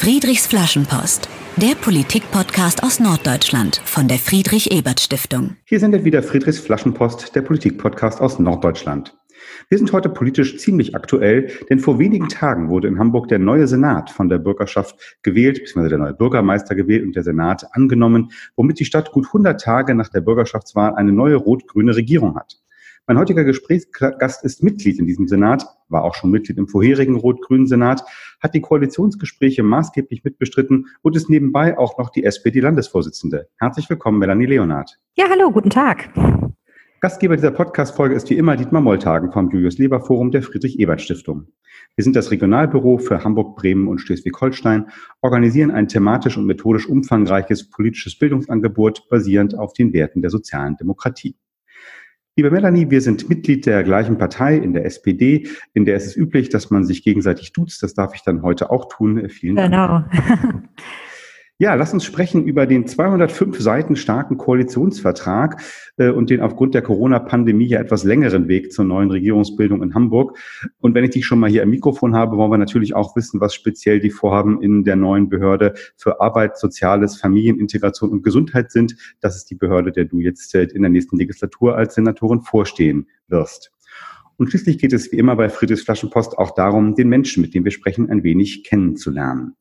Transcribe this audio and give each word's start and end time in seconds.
Friedrichs 0.00 0.46
Flaschenpost, 0.46 1.28
der 1.56 1.74
Politik-Podcast 1.74 2.84
aus 2.84 3.00
Norddeutschland 3.00 3.82
von 3.84 4.06
der 4.06 4.18
Friedrich-Ebert-Stiftung. 4.18 5.56
Hier 5.64 5.80
sendet 5.80 6.04
wieder 6.04 6.22
Friedrichs 6.22 6.60
Flaschenpost, 6.60 7.34
der 7.34 7.42
Politik-Podcast 7.42 8.20
aus 8.20 8.38
Norddeutschland. 8.38 9.18
Wir 9.68 9.76
sind 9.76 9.92
heute 9.92 10.08
politisch 10.08 10.56
ziemlich 10.58 10.94
aktuell, 10.94 11.50
denn 11.68 11.80
vor 11.80 11.98
wenigen 11.98 12.28
Tagen 12.28 12.68
wurde 12.68 12.86
in 12.86 13.00
Hamburg 13.00 13.26
der 13.26 13.40
neue 13.40 13.66
Senat 13.66 14.08
von 14.10 14.28
der 14.28 14.38
Bürgerschaft 14.38 15.18
gewählt, 15.24 15.58
beziehungsweise 15.58 15.88
der 15.88 15.98
neue 15.98 16.14
Bürgermeister 16.14 16.76
gewählt 16.76 17.04
und 17.04 17.16
der 17.16 17.24
Senat 17.24 17.66
angenommen, 17.72 18.30
womit 18.54 18.78
die 18.78 18.84
Stadt 18.84 19.10
gut 19.10 19.26
100 19.26 19.60
Tage 19.60 19.96
nach 19.96 20.10
der 20.10 20.20
Bürgerschaftswahl 20.20 20.94
eine 20.94 21.10
neue 21.10 21.34
rot-grüne 21.34 21.96
Regierung 21.96 22.36
hat. 22.36 22.60
Mein 23.08 23.16
heutiger 23.16 23.42
Gesprächsgast 23.42 24.44
ist 24.44 24.62
Mitglied 24.62 24.98
in 24.98 25.06
diesem 25.06 25.28
Senat, 25.28 25.64
war 25.88 26.04
auch 26.04 26.14
schon 26.14 26.30
Mitglied 26.30 26.58
im 26.58 26.68
vorherigen 26.68 27.16
rot-grünen 27.16 27.66
Senat, 27.66 28.04
hat 28.38 28.52
die 28.52 28.60
Koalitionsgespräche 28.60 29.62
maßgeblich 29.62 30.24
mitbestritten 30.24 30.88
und 31.00 31.16
ist 31.16 31.30
nebenbei 31.30 31.78
auch 31.78 31.96
noch 31.96 32.10
die 32.10 32.24
SPD-Landesvorsitzende. 32.24 33.48
Herzlich 33.58 33.88
willkommen, 33.88 34.18
Melanie 34.18 34.44
Leonard. 34.44 34.98
Ja, 35.14 35.24
hallo, 35.30 35.50
guten 35.50 35.70
Tag. 35.70 36.10
Gastgeber 37.00 37.36
dieser 37.36 37.50
Podcast-Folge 37.50 38.14
ist 38.14 38.28
wie 38.28 38.36
immer 38.36 38.56
Dietmar 38.56 38.82
Molltagen 38.82 39.32
vom 39.32 39.48
Julius-Leber-Forum 39.50 40.30
der 40.30 40.42
Friedrich-Ebert-Stiftung. 40.42 41.46
Wir 41.96 42.04
sind 42.04 42.14
das 42.14 42.30
Regionalbüro 42.30 42.98
für 42.98 43.24
Hamburg, 43.24 43.56
Bremen 43.56 43.88
und 43.88 44.00
Schleswig-Holstein, 44.02 44.90
organisieren 45.22 45.70
ein 45.70 45.88
thematisch 45.88 46.36
und 46.36 46.44
methodisch 46.44 46.86
umfangreiches 46.86 47.70
politisches 47.70 48.18
Bildungsangebot 48.18 49.08
basierend 49.08 49.58
auf 49.58 49.72
den 49.72 49.94
Werten 49.94 50.20
der 50.20 50.30
sozialen 50.30 50.76
Demokratie. 50.76 51.36
Liebe 52.38 52.52
Melanie, 52.52 52.88
wir 52.88 53.00
sind 53.00 53.28
Mitglied 53.28 53.66
der 53.66 53.82
gleichen 53.82 54.16
Partei 54.16 54.56
in 54.58 54.72
der 54.72 54.84
SPD, 54.84 55.48
in 55.74 55.84
der 55.84 55.96
ist 55.96 56.06
es 56.06 56.16
üblich, 56.16 56.48
dass 56.48 56.70
man 56.70 56.84
sich 56.84 57.02
gegenseitig 57.02 57.52
duzt. 57.52 57.82
Das 57.82 57.94
darf 57.94 58.14
ich 58.14 58.22
dann 58.22 58.42
heute 58.42 58.70
auch 58.70 58.88
tun. 58.88 59.28
Vielen 59.28 59.56
Dank. 59.56 59.72
Genau. 59.72 60.60
Ja, 61.60 61.74
lass 61.74 61.92
uns 61.92 62.04
sprechen 62.04 62.44
über 62.44 62.66
den 62.66 62.86
205 62.86 63.58
Seiten 63.58 63.96
starken 63.96 64.38
Koalitionsvertrag 64.38 65.60
äh, 65.96 66.10
und 66.10 66.30
den 66.30 66.40
aufgrund 66.40 66.72
der 66.72 66.82
Corona-Pandemie 66.82 67.66
ja 67.66 67.80
etwas 67.80 68.04
längeren 68.04 68.46
Weg 68.46 68.72
zur 68.72 68.84
neuen 68.84 69.10
Regierungsbildung 69.10 69.82
in 69.82 69.92
Hamburg. 69.92 70.38
Und 70.78 70.94
wenn 70.94 71.02
ich 71.02 71.10
dich 71.10 71.26
schon 71.26 71.40
mal 71.40 71.50
hier 71.50 71.64
am 71.64 71.70
Mikrofon 71.70 72.14
habe, 72.14 72.36
wollen 72.36 72.52
wir 72.52 72.58
natürlich 72.58 72.94
auch 72.94 73.16
wissen, 73.16 73.40
was 73.40 73.56
speziell 73.56 73.98
die 73.98 74.10
Vorhaben 74.10 74.62
in 74.62 74.84
der 74.84 74.94
neuen 74.94 75.28
Behörde 75.28 75.74
für 75.96 76.20
Arbeit, 76.20 76.56
Soziales, 76.56 77.16
Familienintegration 77.16 78.10
und 78.10 78.22
Gesundheit 78.22 78.70
sind. 78.70 78.94
Das 79.20 79.34
ist 79.34 79.50
die 79.50 79.56
Behörde, 79.56 79.90
der 79.90 80.04
du 80.04 80.20
jetzt 80.20 80.54
äh, 80.54 80.62
in 80.62 80.82
der 80.82 80.92
nächsten 80.92 81.16
Legislatur 81.16 81.74
als 81.74 81.96
Senatorin 81.96 82.42
vorstehen 82.42 83.08
wirst. 83.26 83.72
Und 84.36 84.50
schließlich 84.50 84.78
geht 84.78 84.92
es 84.92 85.10
wie 85.10 85.16
immer 85.16 85.34
bei 85.34 85.48
Friedrichs 85.48 85.82
Flaschenpost 85.82 86.38
auch 86.38 86.52
darum, 86.54 86.94
den 86.94 87.08
Menschen, 87.08 87.40
mit 87.40 87.52
dem 87.52 87.64
wir 87.64 87.72
sprechen, 87.72 88.08
ein 88.08 88.22
wenig 88.22 88.62
kennenzulernen. 88.62 89.56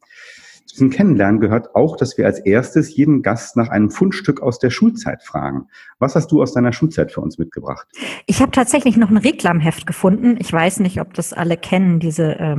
Zu 0.67 0.75
diesem 0.75 0.89
Kennenlernen 0.89 1.39
gehört 1.39 1.75
auch, 1.75 1.95
dass 1.95 2.17
wir 2.17 2.25
als 2.25 2.39
erstes 2.39 2.95
jeden 2.95 3.23
Gast 3.23 3.55
nach 3.55 3.69
einem 3.69 3.89
Fundstück 3.89 4.41
aus 4.41 4.59
der 4.59 4.69
Schulzeit 4.69 5.23
fragen. 5.23 5.67
Was 5.97 6.15
hast 6.15 6.31
du 6.31 6.41
aus 6.41 6.53
deiner 6.53 6.73
Schulzeit 6.73 7.11
für 7.11 7.21
uns 7.21 7.37
mitgebracht? 7.37 7.87
Ich 8.25 8.41
habe 8.41 8.51
tatsächlich 8.51 8.97
noch 8.97 9.09
ein 9.09 9.17
Reklamheft 9.17 9.87
gefunden. 9.87 10.35
Ich 10.39 10.51
weiß 10.51 10.81
nicht, 10.81 10.99
ob 10.99 11.13
das 11.13 11.31
alle 11.31 11.55
kennen, 11.55 11.99
diese 11.99 12.37
äh, 12.37 12.55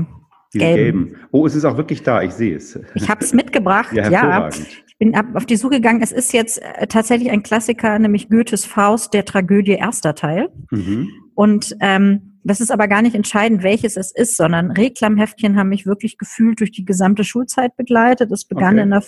diese 0.52 0.64
gelben. 0.64 1.04
gelben. 1.06 1.20
Oh, 1.30 1.46
es 1.46 1.54
ist 1.54 1.66
auch 1.66 1.76
wirklich 1.76 2.02
da, 2.02 2.22
ich 2.22 2.32
sehe 2.32 2.56
es. 2.56 2.78
Ich 2.94 3.08
habe 3.08 3.22
es 3.22 3.34
mitgebracht, 3.34 3.92
ja. 3.92 4.10
ja. 4.10 4.48
Ich 4.48 4.96
bin 4.98 5.14
auf 5.34 5.46
die 5.46 5.56
Suche 5.56 5.76
gegangen. 5.76 6.00
Es 6.02 6.10
ist 6.10 6.32
jetzt 6.32 6.60
äh, 6.62 6.86
tatsächlich 6.86 7.30
ein 7.30 7.42
Klassiker, 7.42 7.98
nämlich 7.98 8.30
Goethes 8.30 8.64
Faust, 8.64 9.12
der 9.14 9.24
Tragödie 9.24 9.72
erster 9.72 10.14
Teil. 10.14 10.48
Mhm. 10.70 11.08
Und 11.34 11.76
ähm, 11.80 12.27
das 12.44 12.60
ist 12.60 12.70
aber 12.70 12.88
gar 12.88 13.02
nicht 13.02 13.14
entscheidend, 13.14 13.62
welches 13.62 13.96
es 13.96 14.12
ist, 14.12 14.36
sondern 14.36 14.70
Reklamheftchen 14.70 15.58
haben 15.58 15.68
mich 15.68 15.86
wirklich 15.86 16.18
gefühlt 16.18 16.60
durch 16.60 16.70
die 16.70 16.84
gesamte 16.84 17.24
Schulzeit 17.24 17.76
begleitet. 17.76 18.30
Es 18.32 18.44
begann 18.44 18.74
okay. 18.74 18.82
in 18.82 18.90
der 18.90 19.02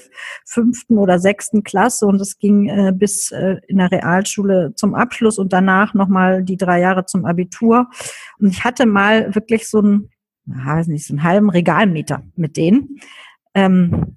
fünften 0.44 0.98
oder 0.98 1.18
sechsten 1.18 1.62
Klasse 1.62 2.06
und 2.06 2.20
es 2.20 2.38
ging 2.38 2.68
äh, 2.68 2.92
bis 2.94 3.30
äh, 3.30 3.56
in 3.68 3.78
der 3.78 3.90
Realschule 3.90 4.72
zum 4.74 4.94
Abschluss 4.94 5.38
und 5.38 5.52
danach 5.52 5.94
nochmal 5.94 6.42
die 6.42 6.56
drei 6.56 6.80
Jahre 6.80 7.06
zum 7.06 7.24
Abitur. 7.24 7.88
Und 8.38 8.48
ich 8.48 8.64
hatte 8.64 8.86
mal 8.86 9.34
wirklich 9.34 9.68
so 9.68 9.78
einen, 9.78 10.10
weiß 10.46 10.88
nicht, 10.88 11.06
so 11.06 11.14
einen 11.14 11.22
halben 11.22 11.50
Regalmeter 11.50 12.22
mit 12.36 12.56
denen. 12.56 12.98
Ähm, 13.54 14.16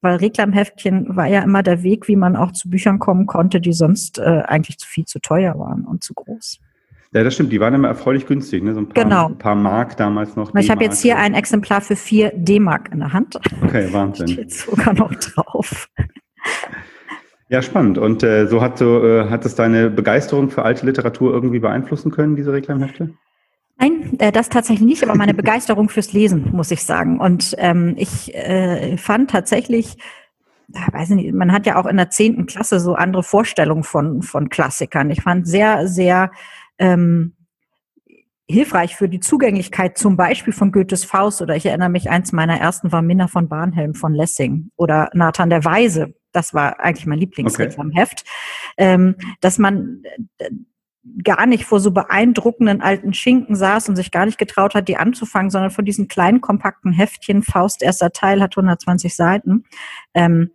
weil 0.00 0.16
Reklamheftchen 0.16 1.16
war 1.16 1.26
ja 1.26 1.42
immer 1.42 1.62
der 1.62 1.82
Weg, 1.82 2.08
wie 2.08 2.16
man 2.16 2.36
auch 2.36 2.52
zu 2.52 2.68
Büchern 2.68 2.98
kommen 2.98 3.26
konnte, 3.26 3.60
die 3.60 3.72
sonst 3.72 4.18
äh, 4.18 4.42
eigentlich 4.46 4.78
zu 4.78 4.86
viel 4.86 5.06
zu 5.06 5.18
teuer 5.18 5.58
waren 5.58 5.86
und 5.86 6.04
zu 6.04 6.12
groß. 6.12 6.60
Ja, 7.14 7.22
das 7.22 7.34
stimmt. 7.34 7.52
Die 7.52 7.60
waren 7.60 7.72
immer 7.74 7.86
erfreulich 7.86 8.26
günstig, 8.26 8.64
ne? 8.64 8.74
So 8.74 8.80
ein 8.80 8.88
paar, 8.88 9.04
genau. 9.04 9.26
ein 9.28 9.38
paar 9.38 9.54
Mark 9.54 9.96
damals 9.96 10.34
noch. 10.34 10.52
Ich 10.56 10.68
habe 10.68 10.82
jetzt 10.82 11.00
hier 11.00 11.16
ein 11.16 11.34
Exemplar 11.34 11.80
für 11.80 11.94
vier 11.94 12.32
D-Mark 12.34 12.90
in 12.92 12.98
der 12.98 13.12
Hand. 13.12 13.38
Okay, 13.62 13.88
Wahnsinn. 13.92 14.26
Steht 14.26 14.52
sogar 14.52 14.92
noch 14.94 15.14
drauf. 15.14 15.88
Ja, 17.48 17.62
spannend. 17.62 17.98
Und 17.98 18.24
äh, 18.24 18.48
so 18.48 18.60
hat 18.60 18.78
so 18.78 19.04
äh, 19.04 19.30
hat 19.30 19.46
es 19.46 19.54
deine 19.54 19.90
Begeisterung 19.90 20.50
für 20.50 20.64
alte 20.64 20.84
Literatur 20.86 21.32
irgendwie 21.32 21.60
beeinflussen 21.60 22.10
können, 22.10 22.34
diese 22.34 22.52
Reklamhefte? 22.52 23.10
Nein, 23.78 24.18
äh, 24.18 24.32
das 24.32 24.48
tatsächlich 24.48 24.84
nicht, 24.84 25.04
aber 25.04 25.14
meine 25.14 25.34
Begeisterung 25.34 25.88
fürs 25.88 26.12
Lesen, 26.12 26.50
muss 26.50 26.72
ich 26.72 26.82
sagen. 26.82 27.20
Und 27.20 27.54
ähm, 27.58 27.94
ich 27.96 28.34
äh, 28.34 28.96
fand 28.96 29.30
tatsächlich, 29.30 29.98
weiß 30.68 31.10
nicht, 31.10 31.32
man 31.32 31.52
hat 31.52 31.64
ja 31.64 31.76
auch 31.76 31.86
in 31.86 31.96
der 31.96 32.10
zehnten 32.10 32.46
Klasse 32.46 32.80
so 32.80 32.94
andere 32.94 33.22
Vorstellungen 33.22 33.84
von, 33.84 34.22
von 34.22 34.48
Klassikern. 34.48 35.10
Ich 35.10 35.22
fand 35.22 35.46
sehr, 35.46 35.86
sehr 35.86 36.32
ähm, 36.78 37.34
hilfreich 38.46 38.94
für 38.96 39.08
die 39.08 39.20
Zugänglichkeit 39.20 39.96
zum 39.96 40.16
Beispiel 40.16 40.52
von 40.52 40.70
Goethes 40.70 41.04
Faust 41.04 41.40
oder 41.40 41.56
ich 41.56 41.66
erinnere 41.66 41.88
mich, 41.88 42.10
eins 42.10 42.32
meiner 42.32 42.58
ersten 42.60 42.92
war 42.92 43.02
Minna 43.02 43.26
von 43.26 43.48
Barnhelm 43.48 43.94
von 43.94 44.12
Lessing 44.12 44.70
oder 44.76 45.10
Nathan 45.14 45.50
der 45.50 45.64
Weise. 45.64 46.14
Das 46.32 46.52
war 46.52 46.80
eigentlich 46.80 47.06
mein 47.06 47.18
Lieblingsreklamheft. 47.18 48.20
Okay. 48.22 48.30
Ähm, 48.76 49.16
dass 49.40 49.58
man 49.58 50.02
äh, 50.38 50.50
gar 51.22 51.46
nicht 51.46 51.64
vor 51.64 51.80
so 51.80 51.90
beeindruckenden 51.90 52.80
alten 52.80 53.14
Schinken 53.14 53.56
saß 53.56 53.88
und 53.88 53.96
sich 53.96 54.10
gar 54.10 54.26
nicht 54.26 54.38
getraut 54.38 54.74
hat, 54.74 54.88
die 54.88 54.96
anzufangen, 54.96 55.50
sondern 55.50 55.70
vor 55.70 55.84
diesen 55.84 56.08
kleinen, 56.08 56.40
kompakten 56.40 56.92
Heftchen. 56.92 57.42
Faust 57.42 57.82
erster 57.82 58.10
Teil 58.10 58.42
hat 58.42 58.56
120 58.56 59.14
Seiten. 59.14 59.64
Ähm, 60.14 60.50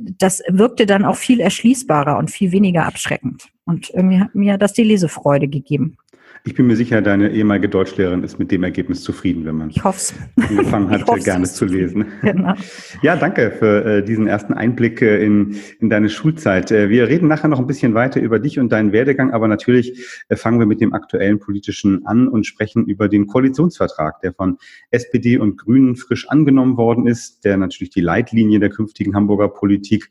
das 0.00 0.42
wirkte 0.48 0.86
dann 0.86 1.04
auch 1.04 1.16
viel 1.16 1.40
erschließbarer 1.40 2.18
und 2.18 2.30
viel 2.30 2.52
weniger 2.52 2.86
abschreckend. 2.86 3.48
Und 3.70 3.88
irgendwie 3.90 4.18
hat 4.18 4.34
mir 4.34 4.58
das 4.58 4.72
die 4.72 4.82
Lesefreude 4.82 5.46
gegeben. 5.46 5.96
Ich 6.42 6.54
bin 6.54 6.66
mir 6.66 6.74
sicher, 6.74 7.02
deine 7.02 7.30
ehemalige 7.30 7.68
Deutschlehrerin 7.68 8.24
ist 8.24 8.38
mit 8.38 8.50
dem 8.50 8.64
Ergebnis 8.64 9.02
zufrieden, 9.04 9.44
wenn 9.44 9.56
man 9.56 9.70
ich 9.70 9.84
hoff's. 9.84 10.12
angefangen 10.36 10.90
hat, 11.06 11.06
gerne 11.22 11.44
zu 11.46 11.66
lesen. 11.66 12.06
Genau. 12.22 12.54
Ja, 13.02 13.14
danke 13.14 13.52
für 13.52 13.84
äh, 13.84 14.04
diesen 14.04 14.26
ersten 14.26 14.54
Einblick 14.54 15.02
äh, 15.02 15.24
in, 15.24 15.56
in 15.80 15.88
deine 15.88 16.08
Schulzeit. 16.08 16.72
Äh, 16.72 16.88
wir 16.88 17.06
reden 17.06 17.28
nachher 17.28 17.46
noch 17.46 17.60
ein 17.60 17.66
bisschen 17.68 17.94
weiter 17.94 18.20
über 18.20 18.40
dich 18.40 18.58
und 18.58 18.72
deinen 18.72 18.92
Werdegang, 18.92 19.32
aber 19.32 19.46
natürlich 19.46 20.02
äh, 20.30 20.34
fangen 20.34 20.58
wir 20.58 20.66
mit 20.66 20.80
dem 20.80 20.94
aktuellen 20.94 21.38
politischen 21.38 22.04
an 22.06 22.26
und 22.26 22.44
sprechen 22.44 22.86
über 22.86 23.08
den 23.08 23.28
Koalitionsvertrag, 23.28 24.20
der 24.22 24.32
von 24.32 24.58
SPD 24.90 25.38
und 25.38 25.58
Grünen 25.58 25.94
frisch 25.94 26.28
angenommen 26.28 26.76
worden 26.76 27.06
ist, 27.06 27.44
der 27.44 27.56
natürlich 27.56 27.90
die 27.90 28.00
Leitlinie 28.00 28.58
der 28.58 28.70
künftigen 28.70 29.14
Hamburger 29.14 29.48
Politik 29.48 30.08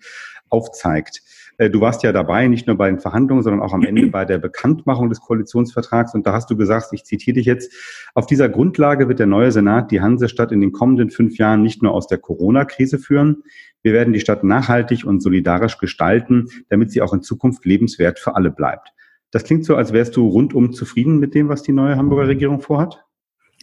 aufzeigt. 0.49 1.23
Äh, 1.59 1.69
du 1.69 1.81
warst 1.81 2.01
ja 2.03 2.11
dabei, 2.11 2.47
nicht 2.47 2.65
nur 2.65 2.77
bei 2.77 2.89
den 2.89 2.99
Verhandlungen, 2.99 3.43
sondern 3.43 3.61
auch 3.61 3.73
am 3.73 3.83
Ende 3.83 4.07
bei 4.11 4.25
der 4.25 4.39
Bekanntmachung 4.39 5.09
des 5.09 5.19
Koalitionsvertrags. 5.19 6.15
Und 6.15 6.25
da 6.25 6.33
hast 6.33 6.49
du 6.49 6.57
gesagt, 6.57 6.87
ich 6.93 7.03
zitiere 7.03 7.35
dich 7.35 7.45
jetzt, 7.45 7.71
auf 8.15 8.25
dieser 8.25 8.49
Grundlage 8.49 9.07
wird 9.07 9.19
der 9.19 9.27
neue 9.27 9.51
Senat 9.51 9.91
die 9.91 10.01
Hansestadt 10.01 10.51
in 10.51 10.61
den 10.61 10.71
kommenden 10.71 11.11
fünf 11.11 11.37
Jahren 11.37 11.61
nicht 11.61 11.83
nur 11.83 11.93
aus 11.93 12.07
der 12.07 12.17
Corona-Krise 12.17 12.97
führen, 12.97 13.43
wir 13.81 13.93
werden 13.93 14.13
die 14.13 14.19
Stadt 14.19 14.43
nachhaltig 14.43 15.05
und 15.05 15.21
solidarisch 15.21 15.77
gestalten, 15.77 16.47
damit 16.67 16.91
sie 16.91 17.01
auch 17.01 17.13
in 17.13 17.21
Zukunft 17.21 17.63
lebenswert 17.65 18.19
für 18.19 18.35
alle 18.35 18.51
bleibt. 18.51 18.89
Das 19.31 19.43
klingt 19.45 19.63
so, 19.63 19.75
als 19.75 19.93
wärst 19.93 20.17
du 20.17 20.27
rundum 20.27 20.73
zufrieden 20.73 21.19
mit 21.19 21.33
dem, 21.33 21.47
was 21.47 21.63
die 21.63 21.71
neue 21.71 21.95
Hamburger 21.95 22.27
Regierung 22.27 22.59
vorhat? 22.59 23.05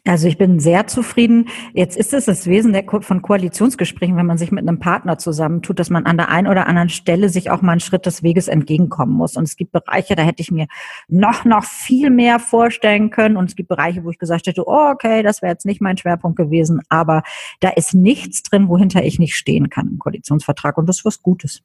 Also 0.06 0.28
ich 0.28 0.38
bin 0.38 0.60
sehr 0.60 0.86
zufrieden. 0.86 1.48
Jetzt 1.74 1.96
ist 1.96 2.14
es 2.14 2.26
das 2.26 2.46
Wesen 2.46 2.72
der, 2.72 2.84
von 3.00 3.22
Koalitionsgesprächen, 3.22 4.16
wenn 4.16 4.26
man 4.26 4.38
sich 4.38 4.52
mit 4.52 4.66
einem 4.66 4.78
Partner 4.78 5.18
zusammentut, 5.18 5.80
dass 5.80 5.90
man 5.90 6.06
an 6.06 6.16
der 6.16 6.28
einen 6.28 6.46
oder 6.46 6.68
anderen 6.68 6.90
Stelle 6.90 7.28
sich 7.28 7.50
auch 7.50 7.60
mal 7.60 7.72
einen 7.72 7.80
Schritt 7.80 8.06
des 8.06 8.22
Weges 8.22 8.46
entgegenkommen 8.46 9.12
muss. 9.12 9.36
Und 9.36 9.44
es 9.44 9.56
gibt 9.56 9.72
Bereiche, 9.72 10.14
da 10.14 10.22
hätte 10.22 10.42
ich 10.42 10.52
mir 10.52 10.68
noch, 11.08 11.44
noch 11.44 11.64
viel 11.64 12.10
mehr 12.10 12.38
vorstellen 12.38 13.10
können. 13.10 13.36
Und 13.36 13.50
es 13.50 13.56
gibt 13.56 13.68
Bereiche, 13.68 14.04
wo 14.04 14.10
ich 14.10 14.18
gesagt 14.18 14.46
hätte, 14.46 14.62
oh, 14.66 14.90
okay, 14.92 15.24
das 15.24 15.42
wäre 15.42 15.52
jetzt 15.52 15.66
nicht 15.66 15.80
mein 15.80 15.96
Schwerpunkt 15.96 16.36
gewesen. 16.36 16.82
Aber 16.88 17.24
da 17.58 17.70
ist 17.70 17.92
nichts 17.92 18.44
drin, 18.44 18.68
wohinter 18.68 19.04
ich 19.04 19.18
nicht 19.18 19.34
stehen 19.34 19.70
kann 19.70 19.88
im 19.88 19.98
Koalitionsvertrag. 19.98 20.78
Und 20.78 20.88
das 20.88 20.98
ist 20.98 21.04
was 21.04 21.20
Gutes. 21.20 21.62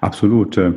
Absolut. 0.00 0.56
Äh, 0.56 0.72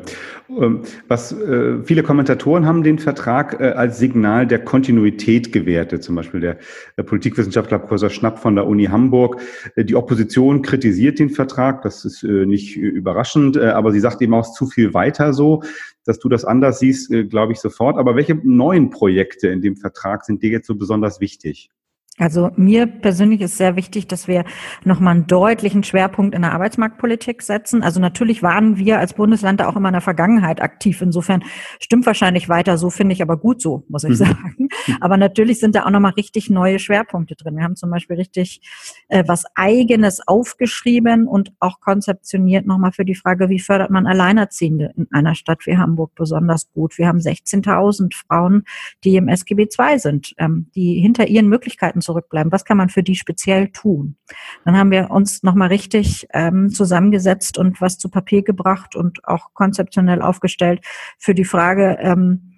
ähm, 0.50 0.82
was 1.08 1.32
äh, 1.32 1.84
viele 1.84 2.04
Kommentatoren 2.04 2.66
haben 2.66 2.84
den 2.84 3.00
Vertrag 3.00 3.60
äh, 3.60 3.72
als 3.72 3.98
Signal 3.98 4.46
der 4.46 4.64
Kontinuität 4.64 5.52
gewertet. 5.52 6.04
Zum 6.04 6.16
Beispiel 6.16 6.40
der 6.42 6.58
Politikwissenschaftler 7.04 7.80
Professor 7.80 8.10
Schnapp 8.10 8.40
von 8.40 8.56
der 8.56 8.68
Uni 8.68 8.86
Hamburg. 8.86 9.42
Die 9.78 9.96
Opposition 9.96 10.62
kritisiert 10.62 11.20
den 11.20 11.30
Vertrag. 11.30 11.82
Das 11.82 12.06
ist 12.06 12.24
nicht 12.24 12.78
überraschend, 12.78 13.58
aber 13.58 13.92
sie 13.92 14.00
sagt 14.00 14.22
eben 14.22 14.34
auch 14.34 14.52
zu 14.54 14.68
viel 14.68 14.94
weiter 14.94 15.34
so. 15.34 15.64
Dass 16.06 16.20
du 16.20 16.30
das 16.30 16.46
anders 16.46 16.80
siehst, 16.80 17.12
glaube 17.30 17.54
ich 17.54 17.60
sofort. 17.60 17.98
Aber 17.98 18.16
welche 18.16 18.36
neuen 18.44 18.92
Projekte 18.92 19.48
in 19.48 19.62
dem 19.62 19.76
Vertrag 19.76 20.24
sind 20.24 20.44
dir 20.44 20.52
jetzt 20.52 20.68
so 20.68 20.76
besonders 20.76 21.20
wichtig? 21.20 21.72
Also 22.18 22.50
mir 22.56 22.88
persönlich 22.88 23.42
ist 23.42 23.58
sehr 23.58 23.76
wichtig, 23.76 24.08
dass 24.08 24.30
wir 24.30 24.46
nochmal 24.86 25.16
einen 25.16 25.28
deutlichen 25.28 25.84
Schwerpunkt 25.84 26.34
in 26.34 26.44
der 26.44 26.54
Arbeitsmarktpolitik 26.54 27.42
setzen. 27.42 27.84
Also 27.84 28.00
natürlich 28.00 28.42
waren 28.42 28.78
wir 28.78 29.00
als 29.00 29.16
Bundesland 29.16 29.60
da 29.60 29.68
auch 29.68 29.76
immer 29.76 29.90
in 29.90 29.94
der 29.96 30.02
Vergangenheit 30.02 30.62
aktiv. 30.62 31.02
Insofern 31.02 31.44
stimmt 31.82 32.06
wahrscheinlich 32.06 32.48
weiter 32.48 32.78
so, 32.78 32.90
finde 32.90 33.12
ich 33.12 33.22
aber 33.22 33.36
gut 33.36 33.62
so, 33.62 33.84
muss 33.90 34.06
ich 34.06 34.12
mhm. 34.12 34.16
sagen. 34.16 34.70
Aber 35.02 35.18
natürlich 35.18 35.60
sind 35.60 35.76
da 35.76 35.86
auch 35.86 35.90
nochmal 35.90 36.14
richtig 36.14 36.50
neue 36.50 36.80
Schwerpunkte 36.80 37.36
drin. 37.36 37.58
Wir 37.58 37.66
haben 37.66 37.76
zum 37.76 37.92
Beispiel 37.92 38.16
richtig 38.16 38.62
äh, 39.10 39.26
was 39.28 39.44
Eigenes 39.56 40.26
aufgeschrieben 40.26 41.28
und 41.28 41.52
auch 41.60 41.82
konzeptioniert 41.82 42.66
nochmal 42.66 42.94
für 42.94 43.04
die 43.04 43.16
Frage, 43.16 43.50
wie 43.50 43.60
fördert 43.60 43.90
man 43.90 44.08
Alleinerziehende 44.08 44.94
in 44.96 45.08
einer 45.12 45.36
Stadt 45.36 45.66
wie 45.66 45.78
Hamburg 45.78 46.16
besonders 46.16 46.72
gut. 46.72 46.98
Wir 46.98 47.10
haben 47.10 47.20
16.000 47.20 48.16
Frauen, 48.16 48.64
die 49.04 49.18
im 49.18 49.28
SGB 49.28 49.68
II 49.78 50.00
sind, 50.00 50.34
ähm, 50.38 50.68
die 50.76 51.02
hinter 51.02 51.28
ihren 51.28 51.50
Möglichkeiten 51.50 52.04
zurückbleiben. 52.06 52.52
Was 52.52 52.64
kann 52.64 52.78
man 52.78 52.90
für 52.90 53.04
die 53.04 53.16
speziell 53.16 53.70
tun? 53.70 54.16
Dann 54.64 54.78
haben 54.78 54.92
wir 54.92 55.12
uns 55.12 55.44
nochmal 55.44 55.68
richtig 55.68 56.28
ähm, 56.34 56.70
zusammengesetzt 56.70 57.58
und 57.58 57.82
was 57.82 57.98
zu 57.98 58.10
Papier 58.10 58.44
gebracht 58.44 58.96
und 58.96 59.28
auch 59.28 59.54
konzeptionell 59.54 60.22
aufgestellt 60.22 60.80
für 61.18 61.36
die 61.36 61.46
Frage, 61.46 61.98
ähm, 62.00 62.52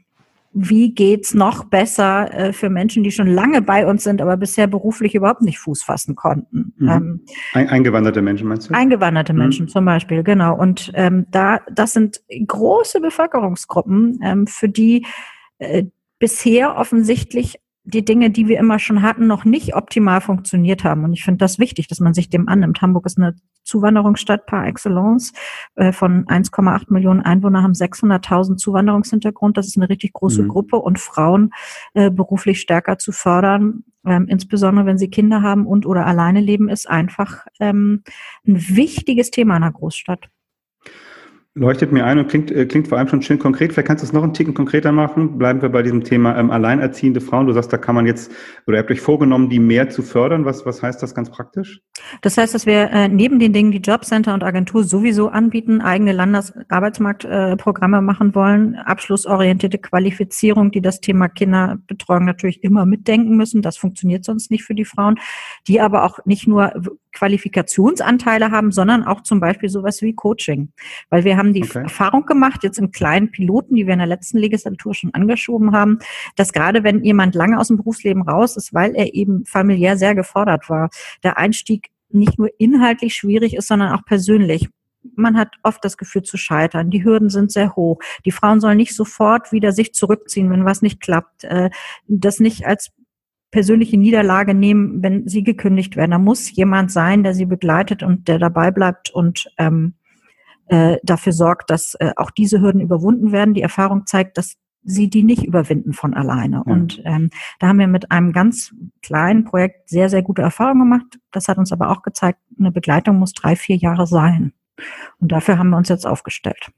wie 0.60 0.94
geht's 0.94 1.34
noch 1.34 1.66
besser 1.66 2.34
äh, 2.34 2.54
für 2.54 2.70
Menschen, 2.70 3.04
die 3.04 3.12
schon 3.12 3.28
lange 3.28 3.62
bei 3.62 3.86
uns 3.86 4.04
sind, 4.04 4.22
aber 4.22 4.38
bisher 4.38 4.68
beruflich 4.68 5.14
überhaupt 5.14 5.42
nicht 5.42 5.60
Fuß 5.60 5.84
fassen 5.84 6.16
konnten. 6.16 6.74
Mhm. 6.78 6.90
Ähm, 6.90 7.22
eingewanderte 7.54 8.22
Menschen 8.22 8.48
meinst 8.48 8.70
du? 8.70 8.74
Eingewanderte 8.74 9.34
mhm. 9.34 9.40
Menschen 9.40 9.68
zum 9.68 9.86
Beispiel, 9.86 10.24
genau. 10.24 10.58
Und 10.58 10.92
ähm, 10.96 11.28
da, 11.30 11.60
das 11.72 11.94
sind 11.94 12.22
große 12.48 13.02
Bevölkerungsgruppen, 13.02 14.20
ähm, 14.24 14.48
für 14.48 14.70
die 14.70 15.06
äh, 15.60 15.84
bisher 16.20 16.76
offensichtlich 16.76 17.60
die 17.88 18.04
Dinge, 18.04 18.30
die 18.30 18.50
wir 18.50 18.60
immer 18.60 18.80
schon 18.80 19.02
hatten, 19.02 19.28
noch 19.28 19.46
nicht 19.46 19.76
optimal 19.76 20.20
funktioniert 20.20 20.84
haben. 20.84 21.06
Und 21.06 21.14
ich 21.14 21.24
finde 21.24 21.38
das 21.38 21.58
wichtig, 21.58 21.88
dass 21.88 22.02
man 22.02 22.14
sich 22.14 22.30
dem 22.30 22.50
annimmt. 22.50 22.82
Hamburg 22.82 23.06
ist 23.06 23.18
eine 23.18 23.36
Zuwanderungsstadt 23.64 24.46
par 24.46 24.68
excellence. 24.68 25.32
Äh, 25.76 25.94
von 25.94 26.26
1,8 26.26 26.92
Millionen 26.92 27.22
Einwohnern 27.22 27.64
haben 27.64 27.72
600.000 27.72 28.58
Zuwanderungshintergrund. 28.58 29.56
Das 29.56 29.68
ist 29.68 29.78
eine 29.78 29.88
richtig 29.88 30.12
große 30.14 30.44
mhm. 30.44 30.50
Gruppe 30.50 30.78
und 30.78 31.00
Frauen 31.00 31.52
äh, 31.94 32.12
beruflich 32.12 32.60
stärker 32.60 32.98
zu 32.98 33.14
fördern, 33.14 33.86
ähm, 34.06 34.28
insbesondere 34.28 34.86
wenn 34.86 34.98
sie 34.98 35.10
Kinder 35.10 35.42
haben 35.42 35.66
und 35.66 35.86
oder 35.86 36.06
alleine 36.06 36.42
leben, 36.42 36.68
ist 36.68 36.90
einfach 36.90 37.46
ähm, 37.62 38.04
ein 38.46 38.76
wichtiges 38.76 39.32
Thema 39.32 39.56
in 39.56 39.64
einer 39.64 39.72
Großstadt. 39.72 40.30
Leuchtet 41.58 41.92
mir 41.92 42.06
ein 42.06 42.20
und 42.20 42.28
klingt, 42.28 42.52
äh, 42.52 42.68
klingt 42.68 42.88
vor 42.88 43.00
allem 43.00 43.08
schon 43.08 43.24
schön 43.24 43.40
konkret. 43.40 43.74
Vielleicht 43.74 43.88
kannst 43.88 44.04
du 44.04 44.06
es 44.06 44.14
noch 44.14 44.22
einen 44.22 44.34
Ticken 44.34 44.54
konkreter 44.54 44.92
machen. 44.92 45.40
Bleiben 45.40 45.60
wir 45.64 45.70
bei 45.70 45.82
diesem 45.82 46.04
Thema 46.04 46.38
ähm, 46.38 46.52
alleinerziehende 46.52 47.20
Frauen. 47.20 47.48
Du 47.48 47.54
sagst, 47.54 47.74
da 47.74 47.78
kann 47.78 47.96
man 47.96 48.06
jetzt, 48.06 48.32
oder 48.68 48.78
ihr 48.78 48.82
habt 48.82 48.92
euch 48.92 49.02
vorgenommen, 49.02 49.50
die 49.50 49.60
mehr 49.60 49.90
zu 49.90 50.04
fördern. 50.04 50.46
Was, 50.46 50.68
was 50.68 50.84
heißt 50.84 51.02
das 51.02 51.16
ganz 51.16 51.32
praktisch? 51.32 51.82
Das 52.22 52.38
heißt, 52.38 52.54
dass 52.54 52.68
wir 52.68 52.92
äh, 52.92 53.08
neben 53.08 53.40
den 53.40 53.54
Dingen, 53.54 53.72
die 53.72 53.80
Jobcenter 53.80 54.36
und 54.36 54.44
Agentur 54.44 54.84
sowieso 54.84 55.30
anbieten, 55.30 55.82
eigene 55.82 56.12
Landesarbeitsmarktprogramme 56.12 57.98
äh, 57.98 58.02
machen 58.02 58.36
wollen, 58.36 58.76
abschlussorientierte 58.76 59.80
Qualifizierung, 59.80 60.70
die 60.70 60.82
das 60.82 61.02
Thema 61.02 61.28
Kinderbetreuung 61.28 62.26
natürlich 62.26 62.64
immer 62.64 62.86
mitdenken 62.86 63.36
müssen. 63.36 63.64
Das 63.64 63.78
funktioniert 63.78 64.26
sonst 64.26 64.52
nicht 64.52 64.64
für 64.64 64.76
die 64.76 64.86
Frauen, 64.86 65.20
die 65.68 65.82
aber 65.82 66.04
auch 66.04 66.20
nicht 66.26 66.48
nur 66.48 66.72
Qualifikationsanteile 67.18 68.52
haben, 68.52 68.72
sondern 68.72 69.04
auch 69.04 69.22
zum 69.22 69.40
Beispiel 69.40 69.70
sowas 69.70 70.02
wie 70.04 70.14
Coaching. 70.14 70.72
Weil 71.10 71.24
wir 71.24 71.36
haben 71.36 71.47
die 71.54 71.64
okay. 71.64 71.84
Erfahrung 71.84 72.26
gemacht, 72.26 72.64
jetzt 72.64 72.80
im 72.80 72.92
kleinen 72.92 73.32
Piloten, 73.32 73.76
die 73.76 73.86
wir 73.86 73.94
in 73.94 74.00
der 74.00 74.08
letzten 74.08 74.38
Legislatur 74.38 74.94
schon 74.94 75.14
angeschoben 75.14 75.72
haben, 75.72 76.00
dass 76.36 76.54
gerade 76.54 76.84
wenn 76.84 77.04
jemand 77.04 77.36
lange 77.36 77.60
aus 77.60 77.68
dem 77.68 77.78
Berufsleben 77.78 78.22
raus 78.22 78.58
ist, 78.58 78.74
weil 78.74 78.96
er 78.96 79.14
eben 79.14 79.46
familiär 79.46 79.98
sehr 79.98 80.16
gefordert 80.16 80.70
war, 80.70 80.90
der 81.24 81.38
Einstieg 81.38 81.90
nicht 82.10 82.40
nur 82.40 82.50
inhaltlich 82.58 83.16
schwierig 83.16 83.56
ist, 83.56 83.68
sondern 83.68 83.94
auch 83.94 84.06
persönlich 84.06 84.70
man 85.16 85.38
hat 85.38 85.56
oft 85.64 85.86
das 85.86 85.96
Gefühl 85.96 86.24
zu 86.24 86.36
scheitern. 86.36 86.90
Die 86.90 87.04
Hürden 87.04 87.30
sind 87.30 87.52
sehr 87.52 87.76
hoch. 87.76 88.00
Die 88.26 88.32
Frauen 88.32 88.60
sollen 88.60 88.78
nicht 88.78 88.94
sofort 88.94 89.52
wieder 89.54 89.72
sich 89.72 89.94
zurückziehen, 89.94 90.50
wenn 90.50 90.66
was 90.66 90.82
nicht 90.82 91.00
klappt. 91.00 91.46
Äh, 91.46 91.70
das 92.08 92.40
nicht 92.42 92.66
als 92.66 92.92
persönliche 93.52 93.98
Niederlage 93.98 94.54
nehmen, 94.54 95.02
wenn 95.02 95.28
sie 95.28 95.44
gekündigt 95.44 95.96
werden. 95.96 96.12
Da 96.12 96.20
muss 96.20 96.52
jemand 96.52 96.92
sein, 96.92 97.24
der 97.24 97.34
sie 97.34 97.46
begleitet 97.46 98.04
und 98.04 98.28
der 98.28 98.40
dabei 98.40 98.72
bleibt 98.72 99.10
und 99.10 99.48
ähm, 99.58 99.94
äh, 100.68 100.98
dafür 101.04 101.34
sorgt, 101.34 101.70
dass 101.70 101.96
äh, 101.96 102.12
auch 102.16 102.32
diese 102.32 102.62
Hürden 102.62 102.82
überwunden 102.82 103.32
werden. 103.32 103.54
Die 103.54 103.62
Erfahrung 103.62 104.06
zeigt, 104.06 104.38
dass 104.38 104.56
sie 104.84 105.10
die 105.10 105.24
nicht 105.24 105.44
überwinden 105.44 105.94
von 105.94 106.14
alleine. 106.14 106.64
Ja. 106.66 106.74
Und 106.74 107.02
ähm, 107.06 107.30
da 107.60 107.68
haben 107.68 107.80
wir 107.80 107.88
mit 107.88 108.12
einem 108.12 108.32
ganz 108.32 108.74
kleinen 109.02 109.44
Projekt 109.44 109.90
sehr, 109.90 110.10
sehr 110.10 110.22
gute 110.22 110.42
Erfahrungen 110.42 110.90
gemacht. 110.90 111.20
Das 111.32 111.48
hat 111.48 111.58
uns 111.58 111.72
aber 111.72 111.92
auch 111.92 112.02
gezeigt, 112.02 112.40
eine 112.58 112.72
Begleitung 112.72 113.20
muss 113.20 113.34
drei, 113.34 113.56
vier 113.56 113.76
Jahre 113.76 114.08
sein. 114.08 114.54
Und 115.20 115.32
dafür 115.32 115.58
haben 115.58 115.70
wir 115.70 115.78
uns 115.78 115.90
jetzt 115.90 116.08
aufgestellt. 116.08 116.72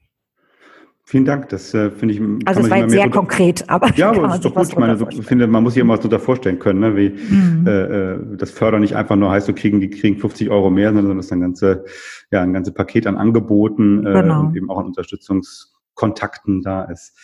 Vielen 1.10 1.24
Dank, 1.24 1.48
das 1.48 1.74
äh, 1.74 1.90
finde 1.90 2.14
ich. 2.14 2.20
Also 2.44 2.60
es 2.60 2.70
war 2.70 2.78
jetzt 2.78 2.92
sehr 2.92 3.06
unter... 3.06 3.18
konkret, 3.18 3.68
aber 3.68 3.92
ja, 3.96 4.10
aber 4.10 4.28
es 4.28 4.34
ist 4.34 4.44
doch 4.44 4.54
gut. 4.54 4.68
Ich 4.68 4.76
meine, 4.76 4.96
so, 4.96 5.06
finde, 5.06 5.48
man 5.48 5.64
muss 5.64 5.74
sich 5.74 5.80
immer 5.80 5.94
was 5.94 5.98
darunter 5.98 6.20
vorstellen 6.20 6.60
können, 6.60 6.78
ne? 6.78 6.96
wie 6.96 7.08
mhm. 7.08 7.66
äh, 7.66 8.12
äh, 8.12 8.18
das 8.36 8.52
Fördern 8.52 8.80
nicht 8.80 8.94
einfach 8.94 9.16
nur 9.16 9.28
heißt, 9.28 9.48
so 9.48 9.52
kriegen 9.52 9.80
die 9.80 9.90
kriegen 9.90 10.18
50 10.18 10.50
Euro 10.50 10.70
mehr, 10.70 10.94
sondern 10.94 11.16
das 11.16 11.26
ist 11.26 11.32
ein 11.32 11.40
ganze, 11.40 11.84
ja, 12.30 12.42
ein 12.42 12.52
ganzes 12.52 12.74
Paket 12.74 13.08
an 13.08 13.16
Angeboten 13.16 14.06
äh, 14.06 14.12
genau. 14.12 14.42
und 14.42 14.56
eben 14.56 14.70
auch 14.70 14.78
an 14.78 14.86
Unterstützungskontakten 14.86 16.62
da 16.62 16.84
ist. 16.84 17.18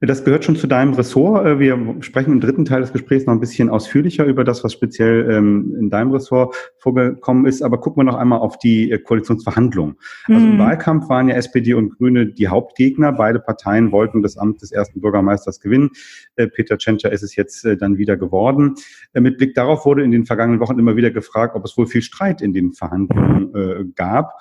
Das 0.00 0.24
gehört 0.24 0.44
schon 0.44 0.54
zu 0.54 0.68
deinem 0.68 0.94
Ressort. 0.94 1.44
Äh, 1.44 1.58
wir 1.58 1.96
sprechen 2.02 2.32
im 2.32 2.40
dritten 2.40 2.64
Teil 2.64 2.82
des 2.82 2.92
Gesprächs 2.92 3.26
noch 3.26 3.32
ein 3.32 3.40
bisschen 3.40 3.68
ausführlicher 3.68 4.24
über 4.26 4.44
das, 4.44 4.62
was 4.62 4.72
speziell 4.72 5.28
ähm, 5.28 5.74
in 5.76 5.90
deinem 5.90 6.12
Ressort 6.12 6.54
vorgekommen 6.78 7.46
ist. 7.46 7.62
Aber 7.62 7.80
gucken 7.80 8.00
wir 8.00 8.04
noch 8.04 8.16
einmal 8.16 8.38
auf 8.38 8.58
die 8.58 8.92
äh, 8.92 8.98
Koalitionsverhandlungen. 8.98 9.96
Also 10.26 10.46
im 10.46 10.54
mhm. 10.54 10.58
Wahlkampf 10.58 11.08
waren 11.08 11.28
ja 11.28 11.34
SPD 11.34 11.74
und 11.74 11.96
Grüne 11.96 12.26
die 12.26 12.46
Hauptgegner. 12.46 13.10
Beide 13.12 13.40
Parteien 13.40 13.90
wollten 13.90 14.22
das 14.22 14.36
Amt 14.36 14.62
des 14.62 14.70
ersten 14.70 15.00
Bürgermeisters 15.00 15.58
gewinnen. 15.58 15.90
Äh, 16.36 16.46
Peter 16.46 16.78
Tschentscher 16.78 17.10
ist 17.10 17.24
es 17.24 17.34
jetzt 17.34 17.66
dann 17.80 17.98
wieder 17.98 18.16
geworden. 18.16 18.74
Mit 19.14 19.38
Blick 19.38 19.54
darauf 19.54 19.84
wurde 19.84 20.04
in 20.04 20.12
den 20.12 20.26
vergangenen 20.26 20.60
Wochen 20.60 20.78
immer 20.78 20.96
wieder 20.96 21.10
gefragt, 21.10 21.56
ob 21.56 21.64
es 21.64 21.76
wohl 21.76 21.86
viel 21.86 22.02
Streit 22.02 22.40
in 22.40 22.52
den 22.52 22.72
Verhandlungen 22.72 23.92
gab. 23.96 24.34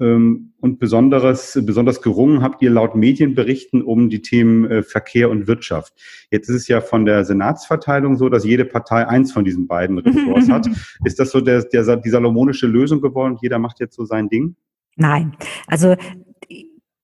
Ähm, 0.00 0.52
und 0.60 0.78
besonderes, 0.78 1.58
besonders 1.64 2.02
gerungen 2.02 2.42
habt 2.42 2.62
ihr 2.62 2.70
laut 2.70 2.94
Medienberichten 2.94 3.82
um 3.82 4.10
die 4.10 4.22
Themen 4.22 4.64
äh, 4.70 4.82
Verkehr 4.82 5.30
und 5.30 5.46
Wirtschaft. 5.46 5.92
Jetzt 6.30 6.48
ist 6.48 6.56
es 6.56 6.68
ja 6.68 6.80
von 6.80 7.04
der 7.04 7.24
Senatsverteilung 7.24 8.16
so, 8.16 8.28
dass 8.28 8.44
jede 8.44 8.64
Partei 8.64 9.06
eins 9.06 9.32
von 9.32 9.44
diesen 9.44 9.66
beiden 9.66 9.98
Ressorts 10.00 10.48
hat. 10.48 10.68
Ist 11.04 11.18
das 11.18 11.30
so 11.30 11.40
der, 11.40 11.62
der, 11.64 11.96
die 11.96 12.10
salomonische 12.10 12.66
Lösung 12.66 13.00
geworden? 13.00 13.36
Jeder 13.40 13.58
macht 13.58 13.80
jetzt 13.80 13.96
so 13.96 14.04
sein 14.04 14.28
Ding? 14.28 14.56
Nein, 14.96 15.36
also 15.66 15.94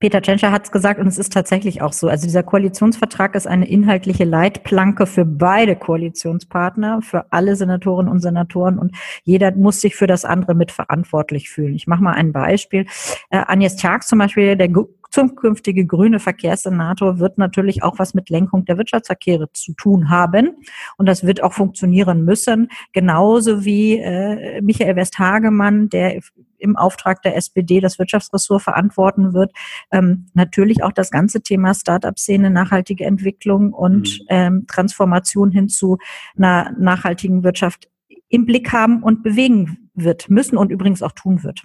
Peter 0.04 0.20
Tschentscher 0.20 0.52
hat 0.52 0.66
es 0.66 0.70
gesagt 0.70 1.00
und 1.00 1.06
es 1.06 1.16
ist 1.16 1.32
tatsächlich 1.32 1.80
auch 1.80 1.94
so. 1.94 2.08
Also 2.08 2.26
dieser 2.26 2.42
Koalitionsvertrag 2.42 3.34
ist 3.34 3.46
eine 3.46 3.66
inhaltliche 3.66 4.25
Leitplanke 4.25 5.06
für 5.06 5.25
beide 5.25 5.76
Koalitionspartner, 5.76 7.00
für 7.00 7.32
alle 7.32 7.56
Senatorinnen 7.56 8.12
und 8.12 8.20
Senatoren 8.20 8.78
und 8.78 8.94
jeder 9.23 9.52
muss 9.52 9.80
sich 9.80 9.96
für 9.96 10.06
das 10.06 10.26
andere 10.26 10.54
mitverantwortlich 10.54 11.49
fühlen. 11.49 11.75
Ich 11.75 11.87
mache 11.87 12.02
mal 12.02 12.12
ein 12.12 12.32
Beispiel. 12.32 12.84
Äh, 13.30 13.44
Agnes 13.46 13.76
Tjag 13.76 14.02
zum 14.02 14.18
Beispiel, 14.18 14.56
der 14.56 14.68
zukünftige 15.08 15.87
grüne 15.87 16.18
Verkehrssenator 16.18 17.18
wird 17.18 17.38
natürlich 17.38 17.82
auch 17.82 17.99
was 17.99 18.12
mit 18.12 18.28
Lenkung 18.28 18.66
der 18.66 18.76
Wirtschaftsverkehre 18.76 19.52
zu 19.54 19.73
tun 19.73 20.11
haben. 20.11 20.56
Und 20.99 21.06
das 21.06 21.25
wird 21.25 21.42
auch 21.42 21.54
funktionieren 21.54 22.26
müssen. 22.26 22.68
Genauso 22.92 23.64
wie 23.64 24.00
äh, 24.00 24.61
Michael 24.61 24.96
Westhagemann, 24.96 25.88
der 25.88 26.20
im 26.64 26.76
Auftrag 26.76 27.23
der 27.23 27.37
SPD 27.37 27.80
das 27.80 27.99
Wirtschaftsressort 27.99 28.62
verantworten 28.62 29.35
wird, 29.35 29.52
ähm, 29.92 30.26
natürlich 30.35 30.83
auch 30.83 30.92
das 30.92 31.11
ganze 31.11 31.42
Thema 31.42 31.75
Start-up-Szene, 31.75 32.50
nachhaltige 32.50 33.04
Entwicklung 33.04 33.73
und 33.73 34.21
mhm. 34.21 34.26
ähm, 34.28 34.66
Transformation 34.66 35.50
hin 35.50 35.68
zu 35.68 35.99
einer 36.37 36.73
nachhaltigen 36.78 37.44
Wirtschaft 37.44 37.88
im 38.28 38.47
Blick 38.47 38.73
haben 38.73 39.02
und 39.02 39.23
bewegen 39.23 39.90
wird, 39.94 40.28
müssen 40.28 40.56
und 40.56 40.73
übrigens 40.73 41.02
auch 41.02 41.12
tun 41.12 41.44
wird. 41.44 41.62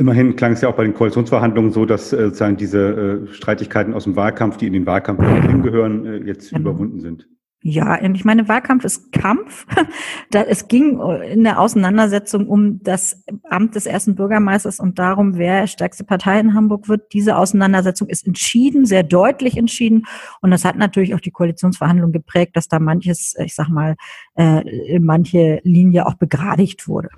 Immerhin 0.00 0.36
klang 0.36 0.52
es 0.52 0.60
ja 0.60 0.68
auch 0.68 0.76
bei 0.76 0.84
den 0.84 0.94
Koalitionsverhandlungen 0.94 1.72
so, 1.72 1.84
dass 1.84 2.12
äh, 2.12 2.26
sozusagen 2.26 2.56
diese 2.56 3.26
äh, 3.28 3.34
Streitigkeiten 3.34 3.94
aus 3.94 4.04
dem 4.04 4.14
Wahlkampf, 4.14 4.56
die 4.56 4.68
in 4.68 4.72
den 4.72 4.86
Wahlkampf 4.86 5.20
hingehören, 5.20 6.06
äh, 6.06 6.16
jetzt 6.18 6.50
genau. 6.50 6.70
überwunden 6.70 7.00
sind. 7.00 7.28
Ja, 7.60 8.00
ich 8.00 8.24
meine, 8.24 8.46
Wahlkampf 8.48 8.84
ist 8.84 9.10
Kampf. 9.10 9.66
da, 10.30 10.42
es 10.42 10.68
ging 10.68 11.00
in 11.00 11.42
der 11.42 11.58
Auseinandersetzung 11.58 12.46
um 12.46 12.80
das 12.84 13.24
Amt 13.50 13.74
des 13.74 13.86
ersten 13.86 14.14
Bürgermeisters 14.14 14.78
und 14.78 15.00
darum, 15.00 15.36
wer 15.38 15.66
stärkste 15.66 16.04
Partei 16.04 16.38
in 16.38 16.54
Hamburg 16.54 16.88
wird. 16.88 17.12
Diese 17.12 17.36
Auseinandersetzung 17.36 18.08
ist 18.08 18.26
entschieden, 18.28 18.86
sehr 18.86 19.02
deutlich 19.02 19.56
entschieden. 19.56 20.06
Und 20.40 20.52
das 20.52 20.64
hat 20.64 20.76
natürlich 20.76 21.16
auch 21.16 21.20
die 21.20 21.32
Koalitionsverhandlungen 21.32 22.12
geprägt, 22.12 22.56
dass 22.56 22.68
da 22.68 22.78
manches, 22.78 23.34
ich 23.44 23.56
sag 23.56 23.68
mal, 23.68 23.96
äh, 24.36 24.98
manche 25.00 25.60
Linie 25.64 26.06
auch 26.06 26.14
begradigt 26.14 26.86
wurde. 26.86 27.08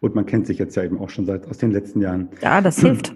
Und 0.00 0.14
man 0.14 0.26
kennt 0.26 0.46
sich 0.46 0.58
jetzt 0.58 0.76
ja 0.76 0.84
eben 0.84 0.98
auch 0.98 1.10
schon 1.10 1.26
seit 1.26 1.46
aus 1.46 1.58
den 1.58 1.70
letzten 1.70 2.00
Jahren. 2.00 2.28
Ja, 2.42 2.60
das 2.60 2.80
hilft. 2.80 3.14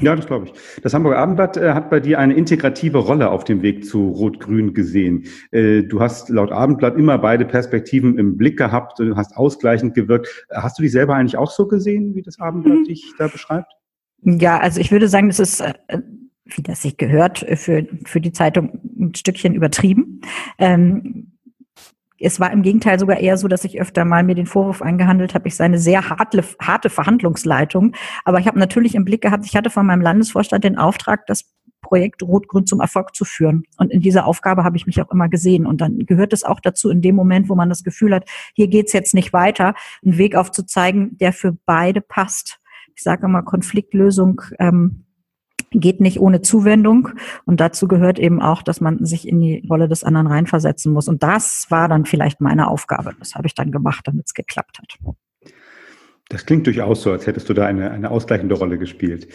Ja, 0.00 0.16
das 0.16 0.26
glaube 0.26 0.46
ich. 0.46 0.52
Das 0.82 0.94
Hamburger 0.94 1.18
Abendblatt 1.18 1.56
äh, 1.56 1.72
hat 1.72 1.90
bei 1.90 2.00
dir 2.00 2.18
eine 2.18 2.34
integrative 2.34 2.98
Rolle 2.98 3.30
auf 3.30 3.44
dem 3.44 3.62
Weg 3.62 3.84
zu 3.84 4.08
Rot-Grün 4.08 4.72
gesehen. 4.72 5.24
Äh, 5.50 5.82
du 5.82 6.00
hast 6.00 6.28
laut 6.30 6.52
Abendblatt 6.52 6.96
immer 6.96 7.18
beide 7.18 7.44
Perspektiven 7.44 8.18
im 8.18 8.36
Blick 8.36 8.56
gehabt, 8.56 8.98
du 8.98 9.16
hast 9.16 9.36
ausgleichend 9.36 9.94
gewirkt. 9.94 10.46
Hast 10.50 10.78
du 10.78 10.82
dich 10.82 10.92
selber 10.92 11.14
eigentlich 11.14 11.36
auch 11.36 11.50
so 11.50 11.66
gesehen, 11.66 12.14
wie 12.14 12.22
das 12.22 12.40
Abendblatt 12.40 12.78
mhm. 12.78 12.84
dich 12.84 13.12
da 13.18 13.28
beschreibt? 13.28 13.70
Ja, 14.22 14.58
also 14.58 14.80
ich 14.80 14.90
würde 14.90 15.08
sagen, 15.08 15.28
das 15.28 15.38
ist 15.38 15.60
äh, 15.60 15.74
wie 16.44 16.62
das 16.62 16.82
sich 16.82 16.96
gehört, 16.96 17.38
für, 17.54 17.86
für 18.04 18.20
die 18.20 18.32
Zeitung 18.32 18.80
ein 18.98 19.14
Stückchen 19.14 19.54
übertrieben. 19.54 20.20
Ähm, 20.58 21.33
es 22.18 22.40
war 22.40 22.52
im 22.52 22.62
Gegenteil 22.62 22.98
sogar 22.98 23.18
eher 23.18 23.36
so, 23.36 23.48
dass 23.48 23.64
ich 23.64 23.80
öfter 23.80 24.04
mal 24.04 24.22
mir 24.22 24.34
den 24.34 24.46
Vorwurf 24.46 24.82
eingehandelt 24.82 25.34
habe, 25.34 25.48
ich 25.48 25.56
sei 25.56 25.64
eine 25.64 25.78
sehr 25.78 26.08
harte, 26.08 26.44
harte 26.60 26.90
Verhandlungsleitung. 26.90 27.94
Aber 28.24 28.38
ich 28.38 28.46
habe 28.46 28.58
natürlich 28.58 28.94
im 28.94 29.04
Blick 29.04 29.22
gehabt, 29.22 29.44
ich 29.46 29.56
hatte 29.56 29.70
von 29.70 29.86
meinem 29.86 30.00
Landesvorstand 30.00 30.64
den 30.64 30.78
Auftrag, 30.78 31.26
das 31.26 31.52
Projekt 31.80 32.22
Rot-Grün 32.22 32.66
zum 32.66 32.80
Erfolg 32.80 33.14
zu 33.14 33.24
führen. 33.24 33.64
Und 33.76 33.92
in 33.92 34.00
dieser 34.00 34.26
Aufgabe 34.26 34.64
habe 34.64 34.76
ich 34.76 34.86
mich 34.86 35.00
auch 35.02 35.10
immer 35.10 35.28
gesehen. 35.28 35.66
Und 35.66 35.80
dann 35.80 35.98
gehört 36.06 36.32
es 36.32 36.42
auch 36.42 36.60
dazu, 36.60 36.90
in 36.90 37.02
dem 37.02 37.14
Moment, 37.14 37.48
wo 37.48 37.54
man 37.54 37.68
das 37.68 37.84
Gefühl 37.84 38.14
hat, 38.14 38.28
hier 38.54 38.68
geht's 38.68 38.92
jetzt 38.92 39.14
nicht 39.14 39.32
weiter, 39.32 39.74
einen 40.02 40.16
Weg 40.16 40.34
aufzuzeigen, 40.34 41.18
der 41.18 41.32
für 41.32 41.56
beide 41.66 42.00
passt. 42.00 42.58
Ich 42.96 43.02
sage 43.02 43.26
immer, 43.26 43.42
Konfliktlösung 43.42 44.40
ähm, 44.58 45.04
geht 45.74 46.00
nicht 46.00 46.20
ohne 46.20 46.40
Zuwendung. 46.42 47.10
Und 47.44 47.60
dazu 47.60 47.88
gehört 47.88 48.18
eben 48.18 48.40
auch, 48.40 48.62
dass 48.62 48.80
man 48.80 49.04
sich 49.04 49.28
in 49.28 49.40
die 49.40 49.66
Rolle 49.68 49.88
des 49.88 50.04
anderen 50.04 50.26
reinversetzen 50.26 50.92
muss. 50.92 51.08
Und 51.08 51.22
das 51.22 51.66
war 51.70 51.88
dann 51.88 52.04
vielleicht 52.04 52.40
meine 52.40 52.68
Aufgabe. 52.68 53.12
Das 53.18 53.34
habe 53.34 53.46
ich 53.46 53.54
dann 53.54 53.70
gemacht, 53.70 54.06
damit 54.06 54.26
es 54.26 54.34
geklappt 54.34 54.78
hat. 54.78 55.14
Das 56.28 56.46
klingt 56.46 56.66
durchaus 56.66 57.02
so, 57.02 57.12
als 57.12 57.26
hättest 57.26 57.48
du 57.48 57.54
da 57.54 57.66
eine, 57.66 57.90
eine 57.90 58.10
ausgleichende 58.10 58.54
Rolle 58.54 58.78
gespielt. 58.78 59.28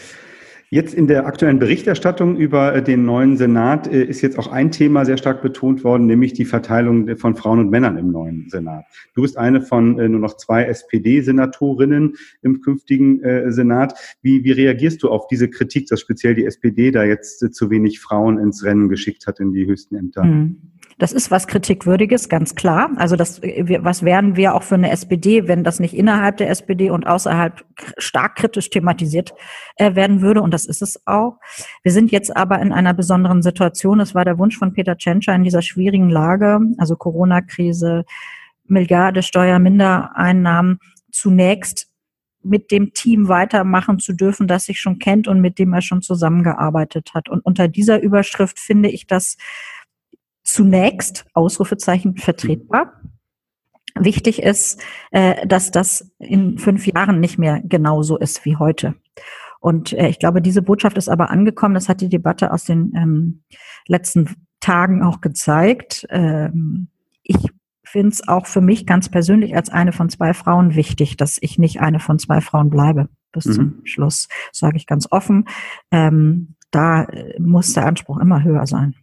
Jetzt 0.72 0.94
in 0.94 1.08
der 1.08 1.26
aktuellen 1.26 1.58
Berichterstattung 1.58 2.38
über 2.38 2.76
äh, 2.76 2.84
den 2.84 3.04
neuen 3.04 3.38
Senat 3.38 3.88
äh, 3.88 4.04
ist 4.04 4.22
jetzt 4.22 4.38
auch 4.38 4.52
ein 4.52 4.70
Thema 4.70 5.04
sehr 5.04 5.18
stark 5.18 5.42
betont 5.42 5.84
worden, 5.84 6.06
nämlich 6.06 6.34
die 6.34 6.46
Verteilung 6.46 7.18
von 7.18 7.36
Frauen 7.36 7.60
und 7.60 7.72
Männern 7.72 7.98
im 7.98 8.12
neuen 8.12 8.48
Senat. 8.50 8.86
Du 9.16 9.24
bist 9.24 9.36
eine 9.36 9.62
von 9.62 9.98
äh, 9.98 10.08
nur 10.08 10.20
noch 10.20 10.38
zwei 10.38 10.66
SPD-Senatorinnen 10.66 12.16
im 12.44 12.62
künftigen 12.62 13.20
Senat. 13.52 13.94
Wie, 14.22 14.44
wie 14.44 14.52
reagierst 14.52 15.02
du 15.04 15.10
auf 15.10 15.28
diese 15.28 15.50
Kritik, 15.50 15.88
dass 15.88 16.00
speziell 16.00 16.36
die 16.36 16.46
SPD 16.46 16.92
da 16.92 17.04
jetzt 17.04 17.54
zu 17.54 17.70
wenig 17.70 18.00
Frauen 18.00 18.38
ins 18.38 18.64
Rennen 18.64 18.90
geschickt 18.90 19.28
hat 19.28 19.40
in 19.40 19.52
die 19.52 19.66
höchsten 19.66 19.96
Ämter? 19.96 20.24
Mhm. 20.24 20.58
Das 21.00 21.14
ist 21.14 21.32
was 21.32 21.48
Kritikwürdiges, 21.48 22.28
ganz 22.28 22.56
klar. 22.56 22.92
Also 22.98 23.16
das, 23.16 23.42
was 23.42 24.04
wären 24.04 24.36
wir 24.36 24.54
auch 24.54 24.64
für 24.64 24.76
eine 24.76 24.92
SPD, 24.92 25.48
wenn 25.48 25.64
das 25.64 25.80
nicht 25.80 25.94
innerhalb 25.94 26.36
der 26.38 26.50
SPD 26.50 26.90
und 26.90 27.08
außerhalb 27.08 27.64
stark 27.98 28.36
kritisch 28.36 28.70
thematisiert 28.70 29.34
äh, 29.78 29.96
werden 29.96 30.22
würde? 30.22 30.42
Und 30.42 30.54
das 30.54 30.66
ist 30.66 30.82
es 30.82 31.02
auch. 31.08 31.38
Wir 31.84 31.94
sind 31.94 32.12
jetzt 32.12 32.36
aber 32.36 32.60
in 32.60 32.74
einer 32.74 32.94
besonderen 32.94 33.42
Situation. 33.42 34.02
Es 34.02 34.14
war 34.14 34.26
der 34.26 34.38
Wunsch 34.38 34.58
von 34.58 34.74
Peter 34.74 34.98
Tschentscher 34.98 35.34
in 35.34 35.46
dieser 35.46 35.62
schwierigen 35.62 36.10
Lage, 36.10 36.60
also 36.78 36.98
Corona-Krise, 36.98 38.04
Milliarde 38.66 39.24
Steuermindereinnahmen, 39.24 40.80
zunächst 41.12 41.88
mit 42.44 42.72
dem 42.72 42.94
Team 42.94 43.30
weitermachen 43.30 44.00
zu 44.00 44.12
dürfen, 44.12 44.48
das 44.48 44.66
sich 44.66 44.82
schon 44.82 45.00
kennt 45.00 45.30
und 45.30 45.40
mit 45.40 45.60
dem 45.60 45.74
er 45.74 45.82
schon 45.82 46.02
zusammengearbeitet 46.02 47.14
hat. 47.14 47.30
Und 47.30 47.40
unter 47.46 47.70
dieser 47.70 48.02
Überschrift 48.02 48.60
finde 48.60 48.90
ich 48.90 49.08
das 49.08 49.38
zunächst 50.54 51.26
Ausrufezeichen 51.34 52.18
vertretbar. 52.18 53.02
Wichtig 53.96 54.42
ist, 54.42 54.82
äh, 55.12 55.46
dass 55.48 55.72
das 55.72 56.12
in 56.20 56.58
fünf 56.58 56.88
Jahren 56.88 57.20
nicht 57.20 57.38
mehr 57.38 57.62
genauso 57.64 58.18
ist 58.18 58.46
wie 58.46 58.56
heute. 58.56 58.96
Und 59.60 59.94
äh, 59.94 60.08
ich 60.08 60.20
glaube, 60.20 60.42
diese 60.42 60.62
Botschaft 60.62 60.98
ist 60.98 61.10
aber 61.10 61.30
angekommen. 61.32 61.74
Das 61.74 61.90
hat 61.90 62.02
die 62.02 62.10
Debatte 62.10 62.52
aus 62.52 62.64
den 62.64 62.94
ähm, 62.96 63.44
letzten 63.88 64.36
Tagen 64.60 65.04
auch 65.04 65.22
gezeigt. 65.22 66.08
Ähm, 66.10 66.88
ich 67.24 67.38
finde 67.84 68.10
es 68.10 68.28
auch 68.28 68.46
für 68.46 68.62
mich 68.62 68.86
ganz 68.86 69.10
persönlich 69.10 69.56
als 69.56 69.70
eine 69.70 69.92
von 69.92 70.10
zwei 70.10 70.34
Frauen 70.34 70.76
wichtig, 70.76 71.18
dass 71.18 71.38
ich 71.42 71.58
nicht 71.58 71.82
eine 71.82 72.00
von 72.00 72.20
zwei 72.20 72.40
Frauen 72.40 72.70
bleibe 72.70 73.10
bis 73.32 73.46
mhm. 73.46 73.54
zum 73.54 73.82
Schluss. 73.84 74.28
Sage 74.52 74.78
ich 74.78 74.86
ganz 74.86 75.08
offen. 75.12 75.46
Ähm, 75.92 76.56
da 76.72 77.04
äh, 77.04 77.40
muss 77.40 77.74
der 77.74 77.86
Anspruch 77.86 78.20
immer 78.20 78.44
höher 78.44 78.68
sein. 78.68 78.96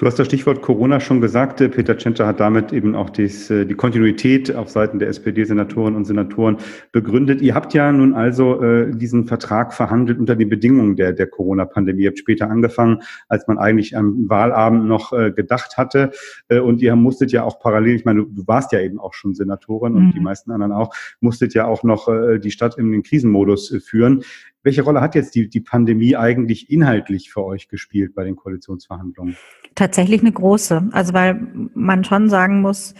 Du 0.00 0.06
hast 0.06 0.18
das 0.18 0.28
Stichwort 0.28 0.62
Corona 0.62 0.98
schon 0.98 1.20
gesagt. 1.20 1.58
Peter 1.58 1.94
Tschentscher 1.94 2.26
hat 2.26 2.40
damit 2.40 2.72
eben 2.72 2.94
auch 2.94 3.10
dies, 3.10 3.50
äh, 3.50 3.66
die 3.66 3.74
Kontinuität 3.74 4.56
auf 4.56 4.70
Seiten 4.70 4.98
der 4.98 5.08
SPD-Senatoren 5.08 5.94
und 5.94 6.06
Senatoren 6.06 6.56
begründet. 6.90 7.42
Ihr 7.42 7.54
habt 7.54 7.74
ja 7.74 7.92
nun 7.92 8.14
also 8.14 8.62
äh, 8.62 8.96
diesen 8.96 9.26
Vertrag 9.26 9.74
verhandelt 9.74 10.18
unter 10.18 10.36
den 10.36 10.48
Bedingungen 10.48 10.96
der, 10.96 11.12
der 11.12 11.26
Corona-Pandemie. 11.26 12.04
Ihr 12.04 12.08
habt 12.08 12.18
später 12.18 12.48
angefangen, 12.48 13.02
als 13.28 13.46
man 13.46 13.58
eigentlich 13.58 13.94
am 13.94 14.26
Wahlabend 14.30 14.86
noch 14.86 15.12
äh, 15.12 15.32
gedacht 15.32 15.76
hatte. 15.76 16.12
Äh, 16.48 16.60
und 16.60 16.80
ihr 16.80 16.96
musstet 16.96 17.30
ja 17.30 17.44
auch 17.44 17.60
parallel, 17.60 17.96
ich 17.96 18.06
meine, 18.06 18.20
du, 18.20 18.30
du 18.30 18.46
warst 18.46 18.72
ja 18.72 18.80
eben 18.80 18.98
auch 18.98 19.12
schon 19.12 19.34
Senatorin 19.34 19.96
und 19.96 20.06
mhm. 20.06 20.12
die 20.12 20.20
meisten 20.20 20.50
anderen 20.50 20.72
auch, 20.72 20.94
musstet 21.20 21.52
ja 21.52 21.66
auch 21.66 21.82
noch 21.82 22.08
äh, 22.08 22.38
die 22.38 22.52
Stadt 22.52 22.78
in 22.78 22.90
den 22.90 23.02
Krisenmodus 23.02 23.70
äh, 23.70 23.80
führen. 23.80 24.22
Welche 24.62 24.82
Rolle 24.82 25.00
hat 25.00 25.14
jetzt 25.14 25.34
die, 25.34 25.48
die 25.48 25.60
Pandemie 25.60 26.16
eigentlich 26.16 26.70
inhaltlich 26.70 27.30
für 27.30 27.44
euch 27.44 27.68
gespielt 27.68 28.14
bei 28.14 28.24
den 28.24 28.36
Koalitionsverhandlungen? 28.36 29.36
Tatsächlich 29.74 30.20
eine 30.20 30.32
große. 30.32 30.88
Also 30.92 31.14
weil 31.14 31.40
man 31.74 32.04
schon 32.04 32.28
sagen 32.28 32.60
muss, 32.60 32.94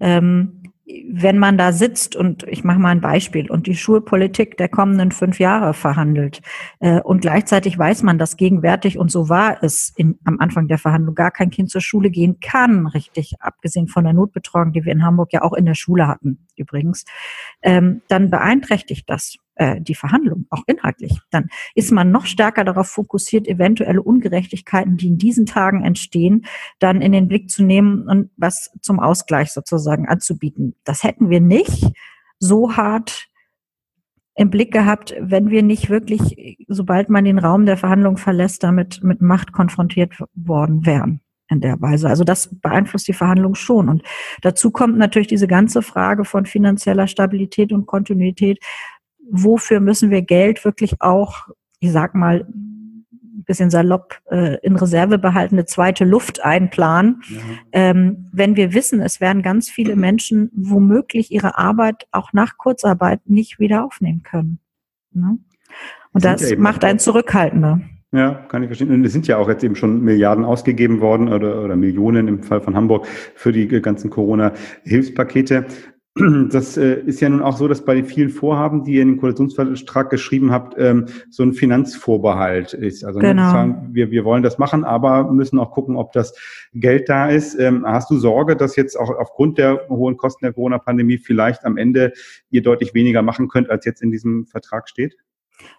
ähm, 0.00 0.62
wenn 1.08 1.38
man 1.38 1.56
da 1.56 1.72
sitzt 1.72 2.16
und 2.16 2.42
ich 2.44 2.64
mache 2.64 2.78
mal 2.78 2.90
ein 2.90 3.00
Beispiel 3.00 3.50
und 3.50 3.66
die 3.66 3.76
Schulpolitik 3.76 4.56
der 4.56 4.68
kommenden 4.68 5.12
fünf 5.12 5.38
Jahre 5.38 5.74
verhandelt 5.74 6.40
äh, 6.80 7.00
und 7.00 7.20
gleichzeitig 7.20 7.78
weiß 7.78 8.02
man, 8.02 8.18
dass 8.18 8.36
gegenwärtig 8.36 8.98
und 8.98 9.10
so 9.10 9.28
war 9.28 9.62
es 9.62 9.92
in, 9.96 10.18
am 10.24 10.40
Anfang 10.40 10.68
der 10.68 10.78
Verhandlung 10.78 11.14
gar 11.14 11.30
kein 11.30 11.50
Kind 11.50 11.70
zur 11.70 11.80
Schule 11.80 12.10
gehen 12.10 12.40
kann, 12.40 12.86
richtig, 12.88 13.34
abgesehen 13.40 13.86
von 13.86 14.04
der 14.04 14.12
Notbetreuung, 14.12 14.72
die 14.72 14.84
wir 14.84 14.92
in 14.92 15.04
Hamburg 15.04 15.32
ja 15.32 15.42
auch 15.42 15.52
in 15.52 15.66
der 15.66 15.74
Schule 15.74 16.08
hatten 16.08 16.46
übrigens, 16.56 17.04
ähm, 17.62 18.02
dann 18.08 18.30
beeinträchtigt 18.30 19.08
das 19.08 19.36
äh, 19.54 19.80
die 19.80 19.94
Verhandlung, 19.94 20.46
auch 20.50 20.62
inhaltlich. 20.66 21.18
Dann 21.30 21.48
ist 21.74 21.92
man 21.92 22.10
noch 22.10 22.26
stärker 22.26 22.64
darauf 22.64 22.88
fokussiert, 22.88 23.46
eventuelle 23.46 24.02
Ungerechtigkeiten, 24.02 24.96
die 24.96 25.08
in 25.08 25.18
diesen 25.18 25.46
Tagen 25.46 25.84
entstehen, 25.84 26.46
dann 26.78 27.02
in 27.02 27.12
den 27.12 27.28
Blick 27.28 27.50
zu 27.50 27.62
nehmen 27.62 28.08
und 28.08 28.30
was 28.36 28.70
zum 28.80 29.00
Ausgleich 29.00 29.52
sozusagen 29.52 30.08
anzubieten. 30.08 30.74
Das 30.84 31.04
hätten 31.04 31.30
wir 31.30 31.40
nicht 31.40 31.92
so 32.38 32.76
hart 32.76 33.28
im 34.34 34.50
Blick 34.50 34.72
gehabt, 34.72 35.14
wenn 35.20 35.50
wir 35.50 35.62
nicht 35.62 35.90
wirklich, 35.90 36.56
sobald 36.68 37.10
man 37.10 37.24
den 37.24 37.38
Raum 37.38 37.66
der 37.66 37.76
Verhandlung 37.76 38.16
verlässt, 38.16 38.62
damit 38.62 39.02
mit 39.02 39.20
Macht 39.20 39.52
konfrontiert 39.52 40.14
worden 40.34 40.86
wären 40.86 41.20
in 41.48 41.60
der 41.60 41.80
Weise. 41.80 42.08
Also 42.08 42.24
das 42.24 42.48
beeinflusst 42.60 43.06
die 43.08 43.12
Verhandlung 43.12 43.54
schon. 43.54 43.88
Und 43.88 44.02
dazu 44.40 44.70
kommt 44.70 44.96
natürlich 44.96 45.28
diese 45.28 45.46
ganze 45.46 45.82
Frage 45.82 46.24
von 46.24 46.46
finanzieller 46.46 47.06
Stabilität 47.06 47.72
und 47.72 47.86
Kontinuität 47.86 48.58
wofür 49.30 49.80
müssen 49.80 50.10
wir 50.10 50.22
Geld 50.22 50.64
wirklich 50.64 51.00
auch, 51.00 51.48
ich 51.80 51.92
sag 51.92 52.14
mal, 52.14 52.46
ein 53.42 53.44
bisschen 53.44 53.70
salopp 53.70 54.20
äh, 54.30 54.58
in 54.62 54.76
Reserve 54.76 55.18
behalten, 55.18 55.56
eine 55.56 55.64
zweite 55.64 56.04
Luft 56.04 56.44
einplanen. 56.44 57.22
Ja. 57.28 57.40
Ähm, 57.72 58.28
wenn 58.32 58.56
wir 58.56 58.72
wissen, 58.72 59.00
es 59.00 59.20
werden 59.20 59.42
ganz 59.42 59.68
viele 59.68 59.96
Menschen 59.96 60.50
womöglich 60.54 61.32
ihre 61.32 61.58
Arbeit 61.58 62.06
auch 62.12 62.32
nach 62.32 62.56
Kurzarbeit 62.56 63.20
nicht 63.26 63.58
wieder 63.58 63.84
aufnehmen 63.84 64.22
können. 64.22 64.58
Ne? 65.12 65.38
Und 66.12 66.24
das, 66.24 66.42
das 66.42 66.56
macht 66.58 66.84
einen 66.84 66.98
zurückhaltender. 66.98 67.80
Ja, 68.14 68.34
kann 68.34 68.62
ich 68.62 68.68
verstehen. 68.68 68.90
Und 68.90 69.04
es 69.06 69.12
sind 69.12 69.26
ja 69.26 69.38
auch 69.38 69.48
jetzt 69.48 69.64
eben 69.64 69.74
schon 69.74 70.02
Milliarden 70.02 70.44
ausgegeben 70.44 71.00
worden 71.00 71.32
oder, 71.32 71.64
oder 71.64 71.76
Millionen 71.76 72.28
im 72.28 72.42
Fall 72.42 72.60
von 72.60 72.76
Hamburg 72.76 73.06
für 73.06 73.52
die 73.52 73.66
ganzen 73.66 74.10
Corona-Hilfspakete. 74.10 75.64
Das 76.14 76.76
äh, 76.76 77.00
ist 77.06 77.20
ja 77.20 77.28
nun 77.30 77.40
auch 77.40 77.56
so, 77.56 77.68
dass 77.68 77.86
bei 77.86 77.94
den 77.94 78.04
vielen 78.04 78.28
Vorhaben, 78.28 78.84
die 78.84 78.94
ihr 78.94 79.02
in 79.02 79.12
den 79.12 79.16
Koalitionsvertrag 79.16 80.10
geschrieben 80.10 80.52
habt, 80.52 80.74
ähm, 80.78 81.06
so 81.30 81.42
ein 81.42 81.54
Finanzvorbehalt 81.54 82.74
ist. 82.74 83.02
Also 83.02 83.18
genau. 83.18 83.50
sagen, 83.50 83.88
wir, 83.92 84.10
wir 84.10 84.24
wollen 84.24 84.42
das 84.42 84.58
machen, 84.58 84.84
aber 84.84 85.32
müssen 85.32 85.58
auch 85.58 85.70
gucken, 85.70 85.96
ob 85.96 86.12
das 86.12 86.34
Geld 86.74 87.08
da 87.08 87.30
ist. 87.30 87.58
Ähm, 87.58 87.86
hast 87.86 88.10
du 88.10 88.18
Sorge, 88.18 88.56
dass 88.56 88.76
jetzt 88.76 88.94
auch 88.94 89.08
aufgrund 89.08 89.56
der 89.56 89.88
hohen 89.88 90.18
Kosten 90.18 90.44
der 90.44 90.52
Corona-Pandemie 90.52 91.16
vielleicht 91.16 91.64
am 91.64 91.78
Ende 91.78 92.12
ihr 92.50 92.62
deutlich 92.62 92.92
weniger 92.92 93.22
machen 93.22 93.48
könnt, 93.48 93.70
als 93.70 93.86
jetzt 93.86 94.02
in 94.02 94.10
diesem 94.10 94.44
Vertrag 94.44 94.90
steht? 94.90 95.16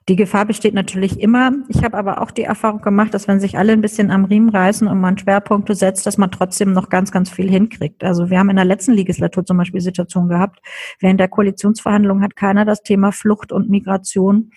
Die 0.10 0.16
Gefahr 0.16 0.46
besteht 0.46 0.74
natürlich 0.74 1.20
immer. 1.20 1.52
Ich 1.70 1.84
habe 1.84 1.98
aber 1.98 2.22
auch 2.22 2.32
die 2.32 2.44
Erfahrung 2.44 2.82
gemacht, 2.82 3.14
dass 3.14 3.28
wenn 3.28 3.40
sich 3.40 3.58
alle 3.58 3.74
ein 3.74 3.82
bisschen 3.82 4.12
am 4.12 4.26
Riemen 4.26 4.50
reißen 4.50 4.88
und 4.88 5.00
man 5.00 5.18
Schwerpunkte 5.18 5.76
setzt, 5.76 6.06
dass 6.06 6.18
man 6.18 6.32
trotzdem 6.32 6.74
noch 6.74 6.90
ganz, 6.90 7.12
ganz 7.12 7.30
viel 7.30 7.50
hinkriegt. 7.50 8.04
Also 8.04 8.30
wir 8.30 8.40
haben 8.40 8.50
in 8.50 8.58
der 8.58 8.66
letzten 8.66 8.94
Legislatur 8.94 9.46
zum 9.46 9.58
Beispiel 9.58 9.82
Situation 9.82 10.28
gehabt, 10.28 10.60
während 11.00 11.20
der 11.20 11.30
Koalitionsverhandlungen 11.30 12.24
hat 12.24 12.36
keiner 12.36 12.66
das 12.66 12.84
Thema 12.84 13.12
Flucht 13.12 13.52
und 13.52 13.70
Migration 13.70 14.52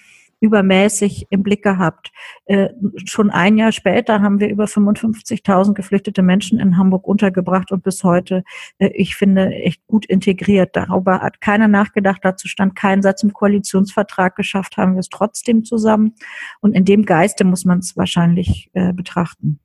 übermäßig 0.46 1.26
im 1.30 1.42
Blick 1.42 1.62
gehabt. 1.62 2.10
Äh, 2.46 2.68
schon 3.04 3.30
ein 3.30 3.58
Jahr 3.58 3.72
später 3.72 4.22
haben 4.22 4.40
wir 4.40 4.48
über 4.48 4.64
55.000 4.64 5.74
geflüchtete 5.74 6.22
Menschen 6.22 6.58
in 6.58 6.76
Hamburg 6.76 7.06
untergebracht 7.06 7.72
und 7.72 7.82
bis 7.82 8.04
heute, 8.04 8.44
äh, 8.78 8.88
ich 8.94 9.16
finde, 9.16 9.50
echt 9.50 9.86
gut 9.86 10.06
integriert. 10.06 10.70
Darüber 10.74 11.20
hat 11.20 11.40
keiner 11.40 11.68
nachgedacht. 11.68 12.20
Dazu 12.22 12.48
stand 12.48 12.76
kein 12.76 13.02
Satz 13.02 13.22
im 13.22 13.32
Koalitionsvertrag. 13.32 14.36
Geschafft 14.36 14.76
haben 14.76 14.94
wir 14.94 15.00
es 15.00 15.08
trotzdem 15.08 15.64
zusammen. 15.64 16.14
Und 16.60 16.74
in 16.74 16.84
dem 16.84 17.04
Geiste 17.04 17.44
muss 17.44 17.64
man 17.64 17.80
es 17.80 17.96
wahrscheinlich 17.96 18.70
äh, 18.74 18.92
betrachten. 18.92 19.60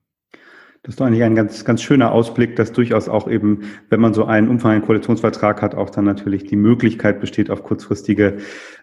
Das 0.84 0.94
ist 0.94 1.00
doch 1.00 1.06
eigentlich 1.06 1.24
ein 1.24 1.36
ganz, 1.36 1.64
ganz 1.64 1.84
schöner 1.84 2.12
Ausblick, 2.12 2.56
dass 2.56 2.72
durchaus 2.72 3.08
auch 3.08 3.30
eben, 3.30 3.62
wenn 3.90 4.02
man 4.02 4.16
so 4.16 4.26
einen 4.26 4.48
umfangreichen 4.48 4.84
Koalitionsvertrag 4.86 5.62
hat, 5.62 5.76
auch 5.76 5.92
dann 5.92 6.06
natürlich 6.06 6.46
die 6.46 6.56
Möglichkeit 6.56 7.20
besteht, 7.20 7.52
auf 7.52 7.62
kurzfristige 7.62 8.38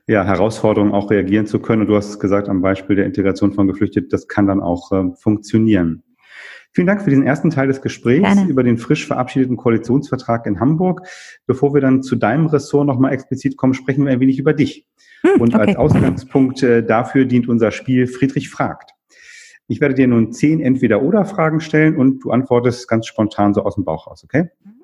ja, 0.06 0.22
Herausforderungen 0.22 0.92
auch 0.92 1.10
reagieren 1.10 1.46
zu 1.46 1.58
können. 1.58 1.82
Und 1.82 1.88
du 1.88 1.96
hast 1.96 2.20
gesagt, 2.20 2.48
am 2.48 2.62
Beispiel 2.62 2.94
der 2.94 3.04
Integration 3.04 3.52
von 3.52 3.66
Geflüchteten, 3.66 4.10
das 4.10 4.28
kann 4.28 4.46
dann 4.46 4.60
auch 4.60 4.92
äh, 4.92 5.10
funktionieren. 5.16 6.04
Vielen 6.70 6.86
Dank 6.86 7.02
für 7.02 7.10
diesen 7.10 7.26
ersten 7.26 7.50
Teil 7.50 7.66
des 7.66 7.82
Gesprächs 7.82 8.22
Gerne. 8.22 8.48
über 8.48 8.62
den 8.62 8.78
frisch 8.78 9.04
verabschiedeten 9.04 9.56
Koalitionsvertrag 9.56 10.46
in 10.46 10.60
Hamburg. 10.60 11.02
Bevor 11.46 11.74
wir 11.74 11.80
dann 11.80 12.04
zu 12.04 12.14
deinem 12.14 12.46
Ressort 12.46 12.86
nochmal 12.86 13.12
explizit 13.12 13.56
kommen, 13.56 13.74
sprechen 13.74 14.04
wir 14.04 14.12
ein 14.12 14.20
wenig 14.20 14.38
über 14.38 14.52
dich. 14.52 14.86
Hm, 15.22 15.40
Und 15.40 15.54
okay. 15.54 15.66
als 15.66 15.76
Ausgangspunkt 15.76 16.62
äh, 16.62 16.84
dafür 16.84 17.24
dient 17.24 17.48
unser 17.48 17.72
Spiel 17.72 18.06
Friedrich 18.06 18.50
fragt. 18.50 18.92
Ich 19.68 19.80
werde 19.80 19.94
dir 19.94 20.08
nun 20.08 20.32
zehn 20.32 20.60
Entweder-Oder-Fragen 20.60 21.60
stellen 21.60 21.96
und 21.96 22.24
du 22.24 22.30
antwortest 22.30 22.88
ganz 22.88 23.06
spontan 23.06 23.54
so 23.54 23.62
aus 23.62 23.74
dem 23.74 23.84
Bauch 23.84 24.06
raus, 24.06 24.24
okay? 24.24 24.48
Mhm. 24.64 24.78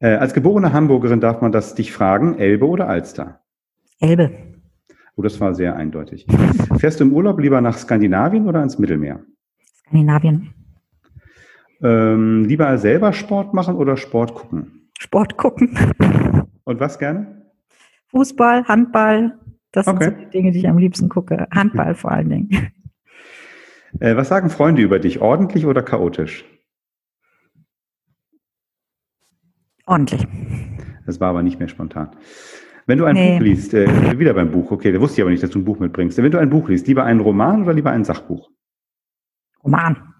Äh, 0.00 0.14
als 0.14 0.32
geborene 0.32 0.72
Hamburgerin 0.72 1.20
darf 1.20 1.40
man 1.40 1.50
das 1.50 1.74
dich 1.74 1.92
fragen, 1.92 2.38
Elbe 2.38 2.68
oder 2.68 2.88
Alster? 2.88 3.40
Elbe. 4.00 4.30
Oh, 5.16 5.22
das 5.22 5.40
war 5.40 5.54
sehr 5.54 5.74
eindeutig. 5.74 6.26
Fährst 6.78 7.00
du 7.00 7.04
im 7.04 7.12
Urlaub 7.12 7.40
lieber 7.40 7.60
nach 7.60 7.76
Skandinavien 7.76 8.46
oder 8.46 8.62
ins 8.62 8.78
Mittelmeer? 8.78 9.20
Skandinavien. 9.80 10.54
Ähm, 11.82 12.44
lieber 12.44 12.78
selber 12.78 13.12
Sport 13.12 13.54
machen 13.54 13.74
oder 13.74 13.96
Sport 13.96 14.34
gucken? 14.34 14.90
Sport 14.98 15.36
gucken. 15.36 15.76
Und 16.64 16.80
was 16.80 16.98
gerne? 16.98 17.46
Fußball, 18.08 18.64
Handball. 18.64 19.38
Das 19.72 19.86
okay. 19.86 20.04
sind 20.04 20.14
so 20.14 20.24
die 20.24 20.30
Dinge, 20.30 20.52
die 20.52 20.58
ich 20.60 20.68
am 20.68 20.78
liebsten 20.78 21.08
gucke. 21.08 21.48
Handball 21.50 21.94
vor 21.96 22.12
allen 22.12 22.30
Dingen. 22.30 22.70
Äh, 24.00 24.16
was 24.16 24.28
sagen 24.28 24.50
Freunde 24.50 24.82
über 24.82 24.98
dich? 24.98 25.20
Ordentlich 25.20 25.66
oder 25.66 25.82
chaotisch? 25.82 26.44
Ordentlich. 29.86 30.26
Das 31.06 31.20
war 31.20 31.30
aber 31.30 31.42
nicht 31.42 31.58
mehr 31.58 31.68
spontan. 31.68 32.10
Wenn 32.86 32.98
du 32.98 33.04
ein 33.04 33.14
nee. 33.14 33.38
Buch 33.38 33.44
liest, 33.44 33.74
äh, 33.74 34.18
wieder 34.18 34.34
beim 34.34 34.50
Buch, 34.50 34.70
okay, 34.70 34.92
da 34.92 35.00
wusste 35.00 35.20
ich 35.20 35.22
aber 35.22 35.30
nicht, 35.30 35.42
dass 35.42 35.50
du 35.50 35.58
ein 35.58 35.64
Buch 35.64 35.78
mitbringst. 35.78 36.18
Wenn 36.18 36.30
du 36.30 36.38
ein 36.38 36.50
Buch 36.50 36.68
liest, 36.68 36.86
lieber 36.86 37.04
einen 37.04 37.20
Roman 37.20 37.62
oder 37.62 37.72
lieber 37.74 37.90
ein 37.90 38.04
Sachbuch? 38.04 38.50
Roman. 39.64 40.14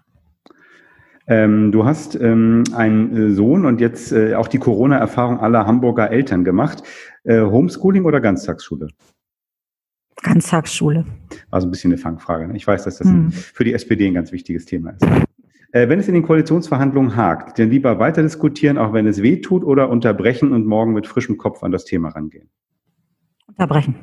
Ähm, 1.27 1.71
du 1.71 1.85
hast 1.85 2.15
ähm, 2.19 2.63
einen 2.75 3.15
äh, 3.15 3.29
Sohn 3.31 3.65
und 3.65 3.79
jetzt 3.79 4.11
äh, 4.11 4.33
auch 4.33 4.47
die 4.47 4.57
Corona-Erfahrung 4.57 5.39
aller 5.39 5.67
Hamburger 5.67 6.09
Eltern 6.09 6.43
gemacht. 6.43 6.83
Äh, 7.23 7.41
Homeschooling 7.41 8.05
oder 8.05 8.19
Ganztagsschule? 8.19 8.87
Ganztagsschule. 10.21 11.05
Also 11.51 11.67
ein 11.67 11.71
bisschen 11.71 11.91
eine 11.91 11.97
Fangfrage. 11.97 12.47
Ne? 12.47 12.55
Ich 12.55 12.65
weiß, 12.65 12.83
dass 12.83 12.97
das 12.97 13.07
hm. 13.07 13.31
für 13.31 13.63
die 13.63 13.73
SPD 13.73 14.07
ein 14.07 14.13
ganz 14.13 14.31
wichtiges 14.31 14.65
Thema 14.65 14.91
ist. 14.91 15.05
Äh, 15.71 15.87
wenn 15.87 15.99
es 15.99 16.07
in 16.07 16.15
den 16.15 16.23
Koalitionsverhandlungen 16.23 17.15
hakt, 17.15 17.59
dann 17.59 17.69
lieber 17.69 17.99
weiter 17.99 18.23
diskutieren, 18.23 18.77
auch 18.77 18.91
wenn 18.93 19.05
es 19.05 19.21
weh 19.21 19.39
tut, 19.41 19.63
oder 19.63 19.89
unterbrechen 19.89 20.51
und 20.51 20.65
morgen 20.65 20.93
mit 20.93 21.05
frischem 21.05 21.37
Kopf 21.37 21.63
an 21.63 21.71
das 21.71 21.85
Thema 21.85 22.09
rangehen? 22.09 22.49
Unterbrechen. 23.47 23.95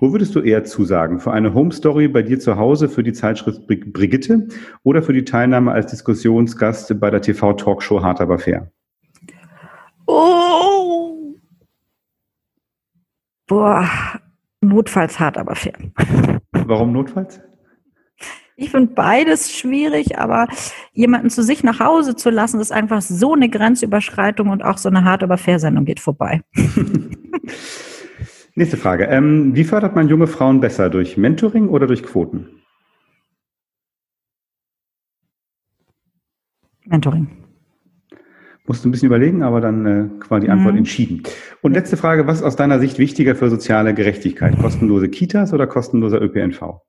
Wo 0.00 0.12
würdest 0.12 0.34
du 0.34 0.40
eher 0.40 0.64
zusagen? 0.64 1.20
Für 1.20 1.32
eine 1.32 1.54
Home 1.54 1.70
Story 1.70 2.08
bei 2.08 2.22
dir 2.22 2.40
zu 2.40 2.56
Hause 2.56 2.88
für 2.88 3.04
die 3.04 3.12
Zeitschrift 3.12 3.66
Brigitte 3.68 4.48
oder 4.82 5.00
für 5.00 5.12
die 5.12 5.24
Teilnahme 5.24 5.70
als 5.70 5.86
Diskussionsgast 5.92 6.98
bei 6.98 7.08
der 7.08 7.22
TV-Talkshow 7.22 8.02
Hart 8.02 8.20
aber 8.20 8.38
fair? 8.38 8.72
Oh! 10.06 11.36
Boah, 13.46 13.88
Notfalls 14.62 15.18
hart, 15.18 15.36
aber 15.36 15.54
fair. 15.56 15.74
Warum 16.52 16.92
notfalls? 16.92 17.40
Ich 18.56 18.70
finde 18.70 18.94
beides 18.94 19.52
schwierig, 19.52 20.18
aber 20.18 20.46
jemanden 20.92 21.30
zu 21.30 21.42
sich 21.42 21.64
nach 21.64 21.80
Hause 21.80 22.14
zu 22.14 22.30
lassen, 22.30 22.60
ist 22.60 22.70
einfach 22.70 23.02
so 23.02 23.32
eine 23.32 23.48
Grenzüberschreitung 23.48 24.50
und 24.50 24.64
auch 24.64 24.78
so 24.78 24.88
eine 24.88 25.02
hart, 25.04 25.24
aber 25.24 25.36
fair 25.36 25.58
Sendung 25.58 25.84
geht 25.84 25.98
vorbei. 25.98 26.42
Nächste 28.54 28.76
Frage. 28.76 29.06
Ähm, 29.06 29.56
wie 29.56 29.64
fördert 29.64 29.96
man 29.96 30.08
junge 30.08 30.28
Frauen 30.28 30.60
besser? 30.60 30.90
Durch 30.90 31.16
Mentoring 31.16 31.68
oder 31.68 31.88
durch 31.88 32.04
Quoten? 32.04 32.62
Mentoring. 36.84 37.28
Musst 38.66 38.84
du 38.84 38.88
ein 38.88 38.92
bisschen 38.92 39.06
überlegen, 39.06 39.42
aber 39.42 39.60
dann 39.60 39.86
äh, 39.86 40.08
quasi 40.20 40.46
die 40.46 40.52
Antwort 40.52 40.74
mhm. 40.74 40.78
entschieden. 40.78 41.22
Und 41.62 41.72
letzte 41.72 41.96
Frage, 41.96 42.26
was 42.28 42.38
ist 42.38 42.44
aus 42.44 42.56
deiner 42.56 42.78
Sicht 42.78 42.98
wichtiger 42.98 43.34
für 43.34 43.50
soziale 43.50 43.92
Gerechtigkeit? 43.92 44.56
Kostenlose 44.56 45.08
Kitas 45.08 45.52
oder 45.52 45.66
kostenloser 45.66 46.22
ÖPNV? 46.22 46.80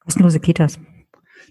Kostenlose 0.00 0.38
Kitas. 0.40 0.78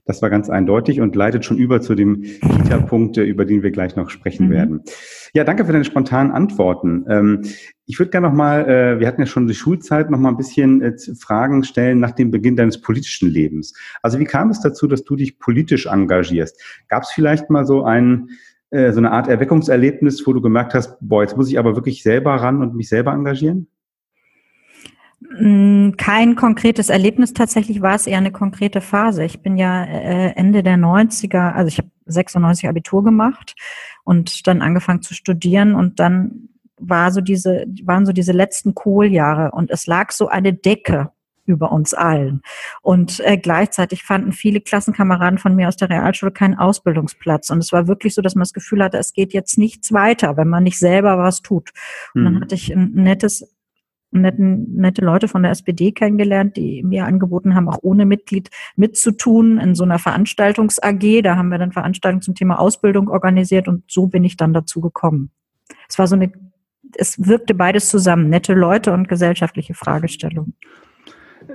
Das 0.06 0.22
war 0.22 0.30
ganz 0.30 0.50
eindeutig 0.50 1.00
und 1.00 1.16
leitet 1.16 1.46
schon 1.46 1.58
über 1.58 1.80
zu 1.80 1.96
dem 1.96 2.24
Kita-Punkt, 2.24 3.18
über 3.18 3.46
den 3.46 3.64
wir 3.64 3.72
gleich 3.72 3.96
noch 3.96 4.10
sprechen 4.10 4.48
mhm. 4.48 4.52
werden. 4.52 4.84
Ja, 5.34 5.44
danke 5.44 5.66
für 5.66 5.72
deine 5.72 5.86
spontanen 5.86 6.32
Antworten. 6.32 7.06
Ähm, 7.10 7.42
ich 7.86 7.98
würde 8.00 8.12
gerne 8.12 8.28
noch 8.28 8.36
mal, 8.36 8.70
äh, 8.70 9.00
wir 9.00 9.08
hatten 9.08 9.22
ja 9.22 9.28
schon 9.28 9.48
die 9.48 9.56
Schulzeit, 9.56 10.10
noch 10.10 10.20
mal 10.20 10.30
ein 10.30 10.38
bisschen 10.38 10.82
äh, 10.82 10.94
Fragen 11.20 11.64
stellen 11.64 12.00
nach 12.00 12.12
dem 12.12 12.32
Beginn 12.32 12.56
deines 12.56 12.82
politischen 12.82 13.30
Lebens. 13.30 13.74
Also 14.02 14.20
wie 14.20 14.26
kam 14.26 14.50
es 14.50 14.60
dazu, 14.60 14.88
dass 14.88 15.04
du 15.04 15.16
dich 15.16 15.40
politisch 15.40 15.86
engagierst? 15.88 16.62
Gab 16.90 17.04
es 17.04 17.12
vielleicht 17.12 17.50
mal 17.50 17.66
so 17.66 17.84
einen 17.84 18.30
äh, 18.74 18.92
so 18.92 18.98
eine 18.98 19.12
Art 19.12 19.28
Erweckungserlebnis, 19.28 20.26
wo 20.26 20.34
du 20.34 20.42
gemerkt 20.42 20.74
hast, 20.74 20.98
boah, 21.00 21.22
jetzt 21.22 21.38
muss 21.38 21.50
ich 21.50 21.60
aber 21.60 21.76
wirklich 21.76 22.04
selber 22.04 22.34
ran 22.36 22.62
und 22.62 22.76
mich 22.76 22.90
selber 22.90 23.14
engagieren? 23.14 23.68
Mm, 25.40 25.92
kein 25.98 26.36
konkretes 26.36 26.90
Erlebnis, 26.90 27.34
tatsächlich 27.34 27.82
war 27.82 27.96
es 27.96 28.08
eher 28.08 28.18
eine 28.18 28.32
konkrete 28.32 28.82
Phase. 28.82 29.24
Ich 29.24 29.42
bin 29.42 29.58
ja 29.58 29.86
äh, 29.86 30.34
Ende 30.36 30.64
der 30.64 30.78
90er, 30.78 31.54
also 31.54 31.68
ich 31.68 31.78
habe 31.78 31.90
96 32.06 32.68
Abitur 32.68 33.04
gemacht 33.04 33.56
und 34.04 34.46
dann 34.48 34.62
angefangen 34.62 35.02
zu 35.02 35.14
studieren 35.14 35.76
und 35.76 36.00
dann 36.00 36.50
war 36.78 37.12
so 37.12 37.22
diese, 37.22 37.66
waren 37.84 38.06
so 38.06 38.12
diese 38.12 38.34
letzten 38.34 38.76
Kohljahre 38.76 39.52
und 39.52 39.72
es 39.72 39.88
lag 39.88 40.12
so 40.12 40.28
eine 40.28 40.54
Decke 40.54 41.12
über 41.46 41.72
uns 41.72 41.94
allen. 41.94 42.42
Und 42.82 43.20
äh, 43.22 43.38
gleichzeitig 43.38 44.04
fanden 44.04 44.32
viele 44.32 44.62
Klassenkameraden 44.62 45.40
von 45.40 45.56
mir 45.56 45.68
aus 45.68 45.78
der 45.78 45.90
Realschule 45.90 46.32
keinen 46.32 46.56
Ausbildungsplatz. 46.56 47.50
Und 47.50 47.60
es 47.60 47.72
war 47.72 47.88
wirklich 47.88 48.14
so, 48.14 48.22
dass 48.22 48.36
man 48.36 48.42
das 48.44 48.54
Gefühl 48.54 48.84
hatte, 48.84 48.98
es 48.98 49.14
geht 49.14 49.34
jetzt 49.34 49.58
nichts 49.58 49.92
weiter, 49.94 50.38
wenn 50.38 50.48
man 50.48 50.64
nicht 50.64 50.80
selber 50.80 51.18
was 51.18 51.42
tut. 51.42 51.72
Und 52.14 52.22
mhm. 52.22 52.26
dann 52.26 52.42
hatte 52.42 52.56
ich 52.56 52.74
ein 52.74 52.92
nettes 52.94 53.54
netten, 54.14 54.76
nette 54.76 55.04
Leute 55.04 55.28
von 55.28 55.44
der 55.44 55.52
SPD 55.52 55.92
kennengelernt, 55.92 56.56
die 56.56 56.84
mir 56.84 57.06
angeboten 57.06 57.56
haben, 57.56 57.70
auch 57.70 57.80
ohne 57.82 58.06
Mitglied 58.06 58.50
mitzutun 58.76 59.58
in 59.58 59.76
so 59.76 59.84
einer 59.84 60.00
Veranstaltungs 60.00 60.80
AG. 60.80 61.22
Da 61.24 61.36
haben 61.36 61.50
wir 61.50 61.58
dann 61.58 61.72
Veranstaltungen 61.72 62.22
zum 62.22 62.36
Thema 62.36 62.60
Ausbildung 62.60 63.10
organisiert 63.10 63.68
und 63.68 63.84
so 63.90 64.08
bin 64.08 64.24
ich 64.24 64.38
dann 64.38 64.54
dazu 64.54 64.82
gekommen. 64.82 65.32
Es 65.90 65.98
war 65.98 66.08
so 66.08 66.16
eine, 66.16 66.32
es 66.96 67.28
wirkte 67.28 67.54
beides 67.54 67.90
zusammen, 67.90 68.30
nette 68.30 68.54
Leute 68.54 68.94
und 68.94 69.08
gesellschaftliche 69.08 69.74
Fragestellungen. 69.74 70.56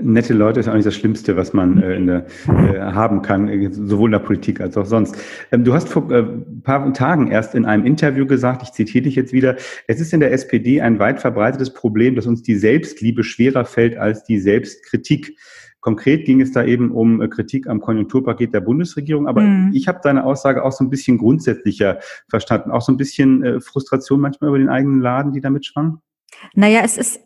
Nette 0.01 0.35
Leute 0.35 0.61
ist 0.61 0.69
auch 0.69 0.75
nicht 0.75 0.87
das 0.87 0.95
Schlimmste, 0.95 1.37
was 1.37 1.53
man 1.53 1.83
äh, 1.83 1.97
in 1.97 2.07
der, 2.07 2.27
äh, 2.49 2.81
haben 2.81 3.23
kann, 3.23 3.49
äh, 3.49 3.71
sowohl 3.73 4.09
in 4.09 4.13
der 4.13 4.19
Politik 4.21 4.61
als 4.61 4.77
auch 4.77 4.87
sonst. 4.87 5.17
Ähm, 5.53 5.65
du 5.65 5.75
hast 5.75 5.89
vor 5.89 6.11
äh, 6.11 6.23
paar 6.63 6.93
Tagen 6.93 7.31
erst 7.31 7.55
in 7.55 7.65
einem 7.65 7.85
Interview 7.85 8.27
gesagt, 8.27 8.63
ich 8.63 8.73
zitiere 8.73 9.05
dich 9.05 9.17
jetzt 9.17 9.33
wieder, 9.33 9.57
es 9.87 10.01
ist 10.01 10.13
in 10.13 10.21
der 10.21 10.33
SPD 10.33 10.81
ein 10.81 10.99
weit 10.99 11.21
verbreitetes 11.21 11.73
Problem, 11.73 12.15
dass 12.15 12.27
uns 12.27 12.43
die 12.43 12.57
Selbstliebe 12.57 13.25
schwerer 13.25 13.65
fällt 13.65 13.97
als 13.97 14.25
die 14.25 14.39
Selbstkritik. 14.39 15.37
Konkret 15.81 16.25
ging 16.25 16.41
es 16.41 16.53
da 16.53 16.65
eben 16.65 16.91
um 16.91 17.23
äh, 17.23 17.29
Kritik 17.29 17.67
am 17.69 17.81
Konjunkturpaket 17.81 18.53
der 18.53 18.61
Bundesregierung, 18.61 19.27
aber 19.27 19.43
mhm. 19.43 19.71
ich 19.73 19.89
habe 19.89 20.01
deine 20.03 20.25
Aussage 20.25 20.65
auch 20.65 20.73
so 20.73 20.85
ein 20.85 20.91
bisschen 20.91 21.19
grundsätzlicher 21.19 21.99
verstanden, 22.29 22.71
auch 22.71 22.83
so 22.83 22.93
ein 22.93 22.97
bisschen 22.97 23.45
äh, 23.45 23.61
Frustration 23.61 24.21
manchmal 24.21 24.49
über 24.49 24.59
den 24.59 24.69
eigenen 24.69 25.01
Laden, 25.01 25.33
die 25.33 25.41
da 25.41 25.51
mitschwang. 25.51 26.01
Naja, 26.55 26.81
es 26.85 26.99
ist 26.99 27.21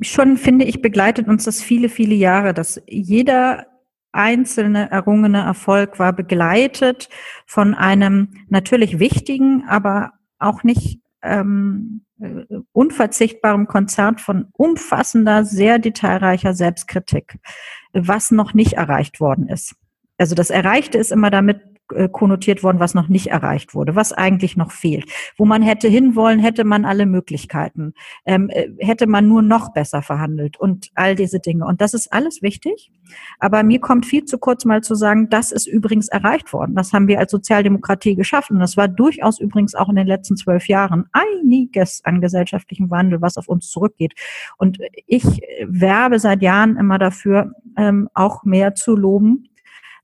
schon, 0.00 0.36
finde 0.36 0.64
ich, 0.64 0.82
begleitet 0.82 1.28
uns 1.28 1.44
das 1.44 1.62
viele, 1.62 1.88
viele 1.88 2.14
Jahre, 2.14 2.54
dass 2.54 2.80
jeder 2.86 3.66
einzelne 4.12 4.90
errungene 4.90 5.40
Erfolg 5.42 5.98
war 5.98 6.12
begleitet 6.12 7.08
von 7.46 7.74
einem 7.74 8.28
natürlich 8.48 8.98
wichtigen, 8.98 9.64
aber 9.66 10.12
auch 10.38 10.64
nicht 10.64 11.00
ähm, 11.22 12.04
unverzichtbarem 12.72 13.66
Konzert 13.66 14.20
von 14.20 14.48
umfassender, 14.52 15.44
sehr 15.44 15.78
detailreicher 15.78 16.54
Selbstkritik, 16.54 17.38
was 17.92 18.30
noch 18.30 18.54
nicht 18.54 18.74
erreicht 18.74 19.20
worden 19.20 19.48
ist. 19.48 19.74
Also 20.18 20.34
das 20.34 20.50
Erreichte 20.50 20.98
ist 20.98 21.10
immer 21.10 21.30
damit 21.30 21.60
äh, 21.94 22.08
konnotiert 22.10 22.62
worden, 22.62 22.80
was 22.80 22.94
noch 22.94 23.08
nicht 23.08 23.28
erreicht 23.28 23.74
wurde, 23.74 23.94
was 23.94 24.12
eigentlich 24.12 24.56
noch 24.56 24.70
fehlt. 24.70 25.10
Wo 25.36 25.44
man 25.44 25.62
hätte 25.62 25.88
hinwollen, 25.88 26.38
hätte 26.38 26.64
man 26.64 26.84
alle 26.84 27.06
Möglichkeiten, 27.06 27.94
ähm, 28.26 28.48
äh, 28.50 28.68
hätte 28.78 29.06
man 29.06 29.28
nur 29.28 29.42
noch 29.42 29.72
besser 29.72 30.02
verhandelt 30.02 30.58
und 30.58 30.90
all 30.94 31.14
diese 31.14 31.40
Dinge. 31.40 31.66
Und 31.66 31.80
das 31.80 31.94
ist 31.94 32.12
alles 32.12 32.42
wichtig. 32.42 32.90
Aber 33.38 33.62
mir 33.62 33.80
kommt 33.80 34.06
viel 34.06 34.24
zu 34.24 34.38
kurz 34.38 34.64
mal 34.64 34.82
zu 34.82 34.94
sagen, 34.94 35.28
das 35.28 35.52
ist 35.52 35.66
übrigens 35.66 36.08
erreicht 36.08 36.52
worden. 36.52 36.74
Das 36.74 36.92
haben 36.92 37.08
wir 37.08 37.18
als 37.18 37.30
Sozialdemokratie 37.30 38.14
geschaffen. 38.14 38.54
Und 38.54 38.60
das 38.60 38.76
war 38.76 38.88
durchaus 38.88 39.40
übrigens 39.40 39.74
auch 39.74 39.88
in 39.88 39.96
den 39.96 40.06
letzten 40.06 40.36
zwölf 40.36 40.68
Jahren 40.68 41.04
einiges 41.12 42.02
an 42.04 42.20
gesellschaftlichem 42.20 42.90
Wandel, 42.90 43.20
was 43.20 43.36
auf 43.36 43.48
uns 43.48 43.70
zurückgeht. 43.70 44.14
Und 44.56 44.78
ich 45.06 45.24
werbe 45.66 46.18
seit 46.18 46.42
Jahren 46.42 46.76
immer 46.76 46.98
dafür, 46.98 47.52
ähm, 47.76 48.08
auch 48.14 48.44
mehr 48.44 48.74
zu 48.74 48.96
loben, 48.96 49.48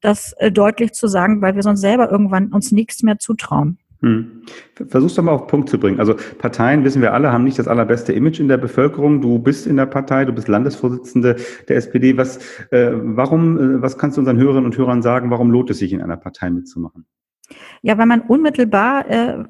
das 0.01 0.33
äh, 0.39 0.51
deutlich 0.51 0.93
zu 0.93 1.09
sagen, 1.09 1.43
weil 1.43 1.55
wir 1.55 1.63
sonst 1.63 1.81
selber 1.81 2.11
irgendwann 2.11 2.53
uns 2.53 2.73
nichts 2.73 3.03
mehr 3.03 3.19
zutrauen. 3.19 3.79
Hm. 4.01 4.43
Versuch's 4.87 5.15
doch 5.15 5.25
mal 5.25 5.33
auf 5.33 5.43
den 5.43 5.49
Punkt 5.49 5.69
zu 5.69 5.79
bringen. 5.79 5.99
Also 5.99 6.15
Parteien, 6.39 6.85
wissen 6.85 7.03
wir 7.03 7.13
alle, 7.13 7.33
haben 7.33 7.43
nicht 7.43 7.59
das 7.59 7.67
allerbeste 7.67 8.13
Image 8.13 8.39
in 8.39 8.47
der 8.47 8.57
Bevölkerung. 8.57 9.21
Du 9.21 9.41
bist 9.41 9.67
in 9.67 9.77
der 9.77 9.87
Partei, 9.87 10.25
du 10.25 10.33
bist 10.33 10.47
Landesvorsitzende 10.47 11.37
der 11.69 11.77
SPD. 11.77 12.17
Was, 12.17 12.39
äh, 12.71 12.93
warum, 12.93 13.59
äh, 13.59 13.83
was 13.83 13.99
kannst 13.99 14.17
du 14.17 14.21
unseren 14.21 14.39
Hörerinnen 14.39 14.67
und 14.67 14.79
Hörern 14.79 15.03
sagen, 15.03 15.31
warum 15.31 15.51
lohnt 15.51 15.71
es 15.71 15.79
sich, 15.79 15.93
in 15.93 16.01
einer 16.01 16.17
Partei 16.17 16.49
mitzumachen? 16.51 17.07
Ja, 17.83 17.99
weil 17.99 18.07
man 18.07 18.21
unmittelbar 18.21 19.11
äh, 19.11 19.45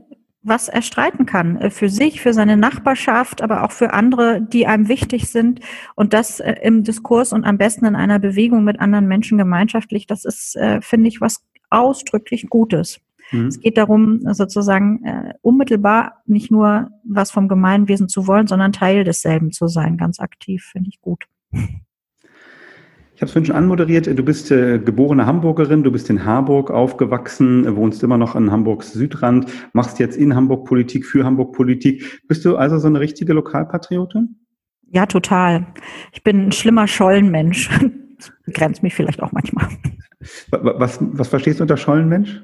was 0.48 0.68
erstreiten 0.68 1.26
kann. 1.26 1.56
Äh, 1.56 1.70
für 1.70 1.88
sich, 1.88 2.20
für 2.20 2.32
seine 2.32 2.56
Nachbarschaft, 2.56 3.42
aber 3.42 3.64
auch 3.64 3.72
für 3.72 3.92
andere, 3.92 4.40
die 4.40 4.66
einem 4.66 4.88
wichtig 4.88 5.28
sind. 5.28 5.60
Und 5.94 6.12
das 6.12 6.40
äh, 6.40 6.54
im 6.62 6.84
Diskurs 6.84 7.32
und 7.32 7.44
am 7.44 7.58
besten 7.58 7.84
in 7.84 7.96
einer 7.96 8.18
Bewegung 8.18 8.64
mit 8.64 8.80
anderen 8.80 9.06
Menschen 9.06 9.38
gemeinschaftlich, 9.38 10.06
das 10.06 10.24
ist, 10.24 10.56
äh, 10.56 10.80
finde 10.80 11.08
ich, 11.08 11.20
was 11.20 11.44
ausdrücklich 11.70 12.48
Gutes. 12.48 13.00
Mhm. 13.30 13.46
Es 13.46 13.60
geht 13.60 13.76
darum, 13.76 14.20
sozusagen 14.32 15.04
äh, 15.04 15.34
unmittelbar 15.42 16.22
nicht 16.26 16.50
nur 16.50 16.90
was 17.04 17.30
vom 17.30 17.48
Gemeinwesen 17.48 18.08
zu 18.08 18.26
wollen, 18.26 18.46
sondern 18.46 18.72
Teil 18.72 19.04
desselben 19.04 19.52
zu 19.52 19.66
sein, 19.68 19.96
ganz 19.96 20.20
aktiv, 20.20 20.64
finde 20.72 20.90
ich 20.90 21.00
gut. 21.00 21.24
Ich 23.18 23.22
habe 23.22 23.26
es 23.26 23.32
vorhin 23.32 23.46
schon 23.46 23.56
anmoderiert. 23.56 24.06
Du 24.06 24.22
bist 24.22 24.52
äh, 24.52 24.78
geborene 24.78 25.26
Hamburgerin, 25.26 25.82
du 25.82 25.90
bist 25.90 26.08
in 26.08 26.24
Harburg 26.24 26.70
aufgewachsen, 26.70 27.74
wohnst 27.74 28.00
immer 28.04 28.16
noch 28.16 28.36
an 28.36 28.52
Hamburgs 28.52 28.92
Südrand, 28.92 29.52
machst 29.72 29.98
jetzt 29.98 30.16
in 30.16 30.36
Hamburg 30.36 30.64
Politik, 30.64 31.04
für 31.04 31.24
Hamburg 31.24 31.52
Politik. 31.52 32.20
Bist 32.28 32.44
du 32.44 32.56
also 32.56 32.78
so 32.78 32.86
eine 32.86 33.00
richtige 33.00 33.32
Lokalpatriotin? 33.32 34.36
Ja, 34.92 35.04
total. 35.06 35.66
Ich 36.12 36.22
bin 36.22 36.46
ein 36.46 36.52
schlimmer 36.52 36.86
Schollenmensch. 36.86 37.68
Das 38.18 38.32
begrenzt 38.44 38.82
mich 38.82 38.94
vielleicht 38.94 39.22
auch 39.22 39.30
manchmal. 39.30 39.68
Was, 40.50 40.98
was 41.00 41.28
verstehst 41.28 41.60
du 41.60 41.62
unter 41.62 41.76
Schollenmensch? 41.76 42.42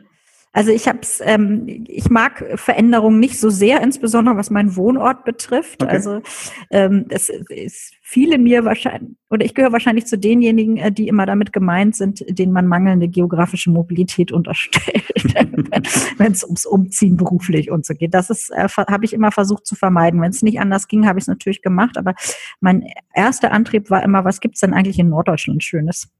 Also 0.54 0.70
ich 0.70 0.86
habe 0.86 1.00
ähm, 1.22 1.84
ich 1.88 2.08
mag 2.10 2.44
Veränderungen 2.54 3.18
nicht 3.18 3.40
so 3.40 3.50
sehr, 3.50 3.82
insbesondere 3.82 4.36
was 4.36 4.50
meinen 4.50 4.76
Wohnort 4.76 5.24
betrifft. 5.24 5.82
Okay. 5.82 5.92
Also 5.92 6.22
ähm, 6.70 7.06
es 7.08 7.28
ist 7.28 7.94
viele 8.00 8.38
mir 8.38 8.64
wahrscheinlich, 8.64 9.16
oder 9.30 9.44
ich 9.44 9.54
gehöre 9.54 9.72
wahrscheinlich 9.72 10.06
zu 10.06 10.16
denjenigen, 10.16 10.76
äh, 10.76 10.92
die 10.92 11.08
immer 11.08 11.26
damit 11.26 11.52
gemeint 11.52 11.96
sind, 11.96 12.24
denen 12.28 12.52
man 12.52 12.68
mangelnde 12.68 13.08
geografische 13.08 13.68
Mobilität 13.70 14.30
unterstellt, 14.30 15.04
wenn 16.18 16.32
es 16.32 16.44
ums 16.44 16.66
Umziehen 16.66 17.16
beruflich 17.16 17.72
und 17.72 17.84
so 17.84 17.94
geht. 17.94 18.14
Das 18.14 18.30
ist, 18.30 18.50
äh, 18.50 18.68
habe 18.68 19.04
ich 19.04 19.12
immer 19.12 19.32
versucht 19.32 19.66
zu 19.66 19.74
vermeiden. 19.74 20.20
Wenn 20.20 20.30
es 20.30 20.42
nicht 20.42 20.60
anders 20.60 20.86
ging, 20.86 21.08
habe 21.08 21.18
ich 21.18 21.24
es 21.24 21.28
natürlich 21.28 21.62
gemacht. 21.62 21.98
Aber 21.98 22.14
mein 22.60 22.86
erster 23.12 23.50
Antrieb 23.50 23.90
war 23.90 24.04
immer, 24.04 24.24
was 24.24 24.40
gibt's 24.40 24.60
denn 24.60 24.72
eigentlich 24.72 25.00
in 25.00 25.08
Norddeutschland 25.08 25.64
Schönes? 25.64 26.12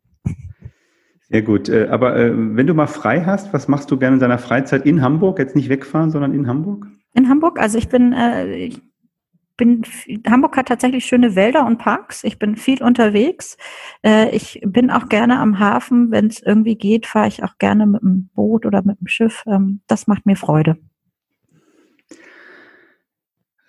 Sehr 1.35 1.43
gut. 1.43 1.69
Äh, 1.69 1.89
aber 1.89 2.15
äh, 2.15 2.31
wenn 2.33 2.69
du 2.69 2.75
mal 2.75 2.87
frei 2.87 3.25
hast, 3.25 3.53
was 3.53 3.67
machst 3.67 3.91
du 3.91 3.99
gerne 3.99 4.15
in 4.15 4.21
deiner 4.21 4.39
Freizeit 4.39 4.87
in 4.87 5.03
Hamburg? 5.03 5.41
Jetzt 5.41 5.57
nicht 5.57 5.69
wegfahren, 5.69 6.13
sondern 6.13 6.33
in 6.33 6.47
Hamburg? 6.47 6.87
In 7.13 7.29
Hamburg, 7.29 7.59
also 7.59 7.77
ich 7.77 7.89
bin, 7.89 8.13
äh, 8.13 8.55
ich 8.55 8.81
bin, 9.57 9.83
Hamburg 10.29 10.57
hat 10.57 10.69
tatsächlich 10.69 11.05
schöne 11.05 11.35
Wälder 11.35 11.67
und 11.67 11.79
Parks. 11.79 12.23
Ich 12.23 12.39
bin 12.39 12.55
viel 12.55 12.81
unterwegs. 12.85 13.57
ich 14.31 14.61
bin 14.65 14.91
auch 14.93 15.09
gerne 15.09 15.41
am 15.41 15.59
Hafen. 15.59 16.13
Wenn 16.13 16.27
es 16.27 16.41
irgendwie 16.41 16.77
geht, 16.77 17.07
fahre 17.07 17.27
ich 17.27 17.43
auch 17.43 17.59
gerne 17.59 17.87
mit 17.87 18.03
dem 18.03 18.31
Boot 18.35 18.65
oder 18.65 18.83
mit 18.85 19.01
dem 19.01 19.09
Schiff. 19.09 19.43
Ähm, 19.49 19.81
das 19.89 20.07
macht 20.07 20.27
mir 20.27 20.37
Freude. 20.37 20.77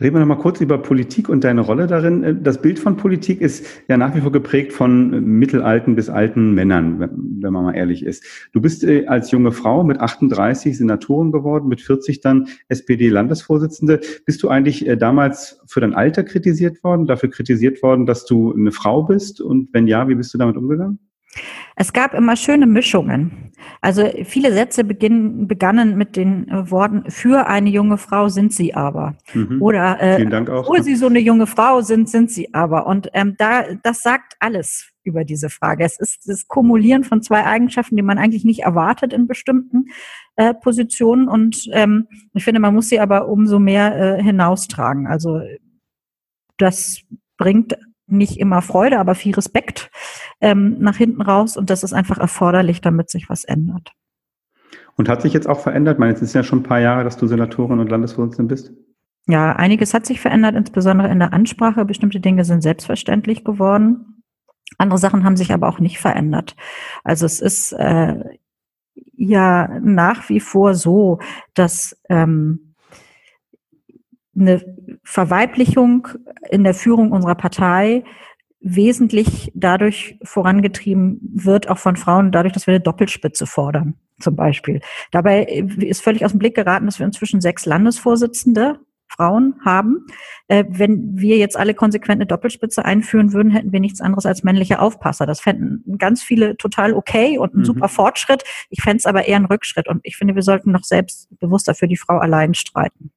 Reden 0.01 0.15
wir 0.15 0.19
noch 0.19 0.27
mal 0.27 0.35
kurz 0.35 0.59
über 0.59 0.77
Politik 0.77 1.29
und 1.29 1.45
deine 1.45 1.61
Rolle 1.61 1.87
darin. 1.87 2.21
Äh, 2.21 2.35
das 2.35 2.61
Bild 2.61 2.79
von 2.79 2.97
Politik 2.97 3.39
ist 3.39 3.65
ja 3.87 3.95
nach 3.95 4.13
wie 4.13 4.19
vor 4.19 4.31
geprägt 4.31 4.73
von 4.73 5.13
äh, 5.13 5.21
mittelalten 5.21 5.95
bis 5.95 6.09
alten 6.09 6.53
Männern, 6.53 6.99
wenn 6.99 7.53
man 7.53 7.63
mal 7.63 7.75
ehrlich 7.75 8.03
ist. 8.05 8.25
Du 8.51 8.59
bist 8.59 8.83
äh, 8.83 9.05
als 9.07 9.31
junge 9.31 9.53
Frau 9.53 9.85
mit 9.85 10.01
38 10.01 10.77
Senatorin 10.77 11.31
geworden, 11.31 11.69
mit 11.69 11.79
40 11.79 12.19
dann 12.19 12.49
SPD-Landesvorsitzende. 12.67 14.01
Bist 14.25 14.43
du 14.43 14.49
eigentlich 14.49 14.85
damals 14.99 15.61
für 15.65 15.79
dein 15.79 15.93
Alter 15.93 16.23
kritisiert 16.23 16.83
worden, 16.83 17.05
dafür 17.05 17.29
kritisiert 17.29 17.81
worden, 17.81 18.05
dass 18.05 18.25
du 18.25 18.53
eine 18.53 18.73
Frau 18.73 19.03
bist? 19.03 19.39
Und 19.39 19.73
wenn 19.73 19.87
ja, 19.87 20.09
wie 20.09 20.15
bist 20.15 20.33
du 20.33 20.37
damit 20.37 20.57
umgegangen? 20.57 20.99
Es 21.75 21.93
gab 21.93 22.13
immer 22.13 22.35
schöne 22.35 22.65
Mischungen. 22.65 23.51
Also 23.81 24.09
viele 24.23 24.53
Sätze 24.53 24.83
beginnen, 24.83 25.47
begannen 25.47 25.97
mit 25.97 26.15
den 26.15 26.47
äh, 26.49 26.71
Worten, 26.71 27.09
für 27.09 27.47
eine 27.47 27.69
junge 27.69 27.97
Frau 27.97 28.29
sind 28.29 28.53
sie 28.53 28.73
aber. 28.73 29.15
Mhm. 29.33 29.61
Oder 29.61 30.01
äh, 30.01 30.43
obwohl 30.49 30.83
sie 30.83 30.95
so 30.95 31.07
eine 31.07 31.19
junge 31.19 31.47
Frau 31.47 31.81
sind, 31.81 32.09
sind 32.09 32.31
sie 32.31 32.53
aber. 32.53 32.87
Und 32.87 33.09
ähm, 33.13 33.35
da, 33.37 33.63
das 33.83 34.01
sagt 34.01 34.35
alles 34.39 34.91
über 35.03 35.23
diese 35.23 35.49
Frage. 35.49 35.83
Es 35.83 35.99
ist 35.99 36.27
das 36.27 36.47
Kumulieren 36.47 37.03
von 37.03 37.21
zwei 37.21 37.45
Eigenschaften, 37.45 37.95
die 37.95 38.01
man 38.01 38.17
eigentlich 38.17 38.43
nicht 38.43 38.61
erwartet 38.61 39.13
in 39.13 39.27
bestimmten 39.27 39.85
äh, 40.35 40.53
Positionen. 40.53 41.27
Und 41.27 41.67
ähm, 41.71 42.07
ich 42.33 42.43
finde, 42.43 42.59
man 42.59 42.73
muss 42.73 42.89
sie 42.89 42.99
aber 42.99 43.27
umso 43.27 43.59
mehr 43.59 44.17
äh, 44.17 44.23
hinaustragen. 44.23 45.07
Also 45.07 45.41
das 46.57 47.01
bringt 47.37 47.77
nicht 48.07 48.39
immer 48.39 48.61
Freude, 48.61 48.99
aber 48.99 49.15
viel 49.15 49.33
Respekt 49.33 49.89
ähm, 50.41 50.77
nach 50.79 50.97
hinten 50.97 51.21
raus. 51.21 51.57
Und 51.57 51.69
das 51.69 51.83
ist 51.83 51.93
einfach 51.93 52.17
erforderlich, 52.17 52.81
damit 52.81 53.09
sich 53.09 53.29
was 53.29 53.43
ändert. 53.43 53.93
Und 54.97 55.09
hat 55.09 55.21
sich 55.21 55.33
jetzt 55.33 55.47
auch 55.47 55.59
verändert? 55.59 55.95
Ich 55.95 55.99
meine, 55.99 56.13
jetzt 56.13 56.21
ist 56.21 56.33
ja 56.33 56.43
schon 56.43 56.59
ein 56.59 56.63
paar 56.63 56.79
Jahre, 56.79 57.03
dass 57.03 57.17
du 57.17 57.27
Senatorin 57.27 57.79
und 57.79 57.89
Landesvorsitzende 57.89 58.53
bist. 58.53 58.71
Ja, 59.27 59.53
einiges 59.53 59.93
hat 59.93 60.05
sich 60.05 60.21
verändert, 60.21 60.55
insbesondere 60.55 61.09
in 61.09 61.19
der 61.19 61.33
Ansprache. 61.33 61.83
Bestimmte 61.85 62.19
Dinge 62.19 62.45
sind 62.45 62.61
selbstverständlich 62.61 63.43
geworden. 63.43 64.23
Andere 64.77 64.99
Sachen 64.99 65.23
haben 65.23 65.37
sich 65.37 65.51
aber 65.51 65.67
auch 65.67 65.79
nicht 65.79 65.99
verändert. 65.99 66.55
Also 67.03 67.25
es 67.25 67.39
ist 67.39 67.73
äh, 67.73 68.23
ja 69.13 69.79
nach 69.79 70.29
wie 70.29 70.39
vor 70.39 70.75
so, 70.75 71.19
dass 71.53 71.99
ähm, 72.09 72.64
eine 74.37 74.63
Verweiblichung 75.03 76.07
in 76.49 76.63
der 76.63 76.73
Führung 76.73 77.11
unserer 77.11 77.35
Partei 77.35 78.03
wesentlich 78.59 79.51
dadurch 79.53 80.17
vorangetrieben 80.23 81.19
wird, 81.21 81.69
auch 81.69 81.77
von 81.77 81.95
Frauen, 81.95 82.31
dadurch, 82.31 82.53
dass 82.53 82.65
wir 82.65 82.73
eine 82.73 82.83
Doppelspitze 82.83 83.45
fordern, 83.45 83.95
zum 84.19 84.35
Beispiel. 84.35 84.81
Dabei 85.11 85.43
ist 85.43 86.01
völlig 86.01 86.25
aus 86.25 86.31
dem 86.31 86.39
Blick 86.39 86.55
geraten, 86.55 86.85
dass 86.85 86.97
wir 86.97 87.05
inzwischen 87.05 87.41
sechs 87.41 87.65
Landesvorsitzende 87.65 88.79
Frauen 89.07 89.55
haben. 89.63 90.07
Äh, 90.47 90.65
wenn 90.67 91.17
wir 91.17 91.37
jetzt 91.37 91.57
alle 91.57 91.73
konsequent 91.73 92.19
eine 92.19 92.25
Doppelspitze 92.25 92.83
einführen 92.83 93.33
würden, 93.33 93.51
hätten 93.51 93.71
wir 93.71 93.79
nichts 93.79 94.01
anderes 94.01 94.25
als 94.25 94.43
männliche 94.43 94.79
Aufpasser. 94.79 95.25
Das 95.25 95.41
fänden 95.41 95.97
ganz 95.97 96.23
viele 96.23 96.57
total 96.57 96.93
okay 96.93 97.37
und 97.37 97.53
ein 97.53 97.59
mhm. 97.59 97.65
super 97.65 97.87
Fortschritt. 97.87 98.43
Ich 98.69 98.81
fände 98.81 98.97
es 98.97 99.05
aber 99.05 99.27
eher 99.27 99.37
ein 99.37 99.45
Rückschritt. 99.45 99.87
Und 99.87 100.01
ich 100.03 100.17
finde, 100.17 100.35
wir 100.35 100.41
sollten 100.41 100.71
noch 100.71 100.83
selbstbewusster 100.83 101.75
für 101.75 101.87
die 101.87 101.97
Frau 101.97 102.17
allein 102.17 102.53
streiten. 102.53 103.11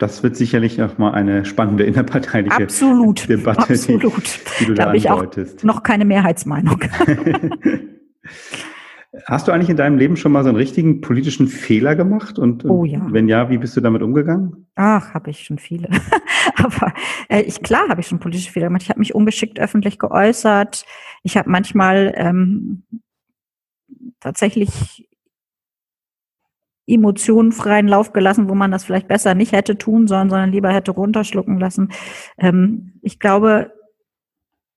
Das 0.00 0.22
wird 0.22 0.34
sicherlich 0.34 0.80
auch 0.80 0.96
mal 0.96 1.12
eine 1.12 1.44
spannende 1.44 1.84
innerparteiliche 1.84 2.64
absolut, 2.64 3.28
Debatte, 3.28 3.74
absolut. 3.74 4.24
Die, 4.24 4.60
die 4.60 4.64
du 4.64 4.74
da, 4.74 4.86
da 4.86 4.94
ich 4.94 5.10
auch 5.10 5.26
noch 5.62 5.82
keine 5.82 6.06
Mehrheitsmeinung. 6.06 6.80
Hast 9.26 9.46
du 9.46 9.52
eigentlich 9.52 9.68
in 9.68 9.76
deinem 9.76 9.98
Leben 9.98 10.16
schon 10.16 10.32
mal 10.32 10.42
so 10.42 10.48
einen 10.48 10.56
richtigen 10.56 11.02
politischen 11.02 11.48
Fehler 11.48 11.96
gemacht? 11.96 12.38
Und, 12.38 12.64
oh 12.64 12.86
ja. 12.86 13.06
wenn 13.10 13.28
ja, 13.28 13.50
wie 13.50 13.58
bist 13.58 13.76
du 13.76 13.82
damit 13.82 14.00
umgegangen? 14.00 14.68
Ach, 14.74 15.12
habe 15.12 15.28
ich 15.28 15.44
schon 15.44 15.58
viele. 15.58 15.90
Aber 16.56 16.94
äh, 17.28 17.42
ich 17.42 17.62
klar 17.62 17.90
habe 17.90 18.00
ich 18.00 18.06
schon 18.06 18.20
politische 18.20 18.52
Fehler 18.52 18.68
gemacht. 18.68 18.82
Ich 18.82 18.88
habe 18.88 19.00
mich 19.00 19.14
ungeschickt 19.14 19.60
öffentlich 19.60 19.98
geäußert. 19.98 20.86
Ich 21.24 21.36
habe 21.36 21.50
manchmal 21.50 22.14
ähm, 22.16 22.84
tatsächlich 24.18 25.09
Emotionen 26.86 27.52
freien 27.52 27.88
Lauf 27.88 28.12
gelassen, 28.12 28.48
wo 28.48 28.54
man 28.54 28.70
das 28.70 28.84
vielleicht 28.84 29.08
besser 29.08 29.34
nicht 29.34 29.52
hätte 29.52 29.78
tun 29.78 30.06
sollen, 30.06 30.30
sondern 30.30 30.52
lieber 30.52 30.72
hätte 30.72 30.90
runterschlucken 30.90 31.58
lassen. 31.58 31.90
Ähm, 32.38 32.94
ich 33.02 33.18
glaube, 33.18 33.72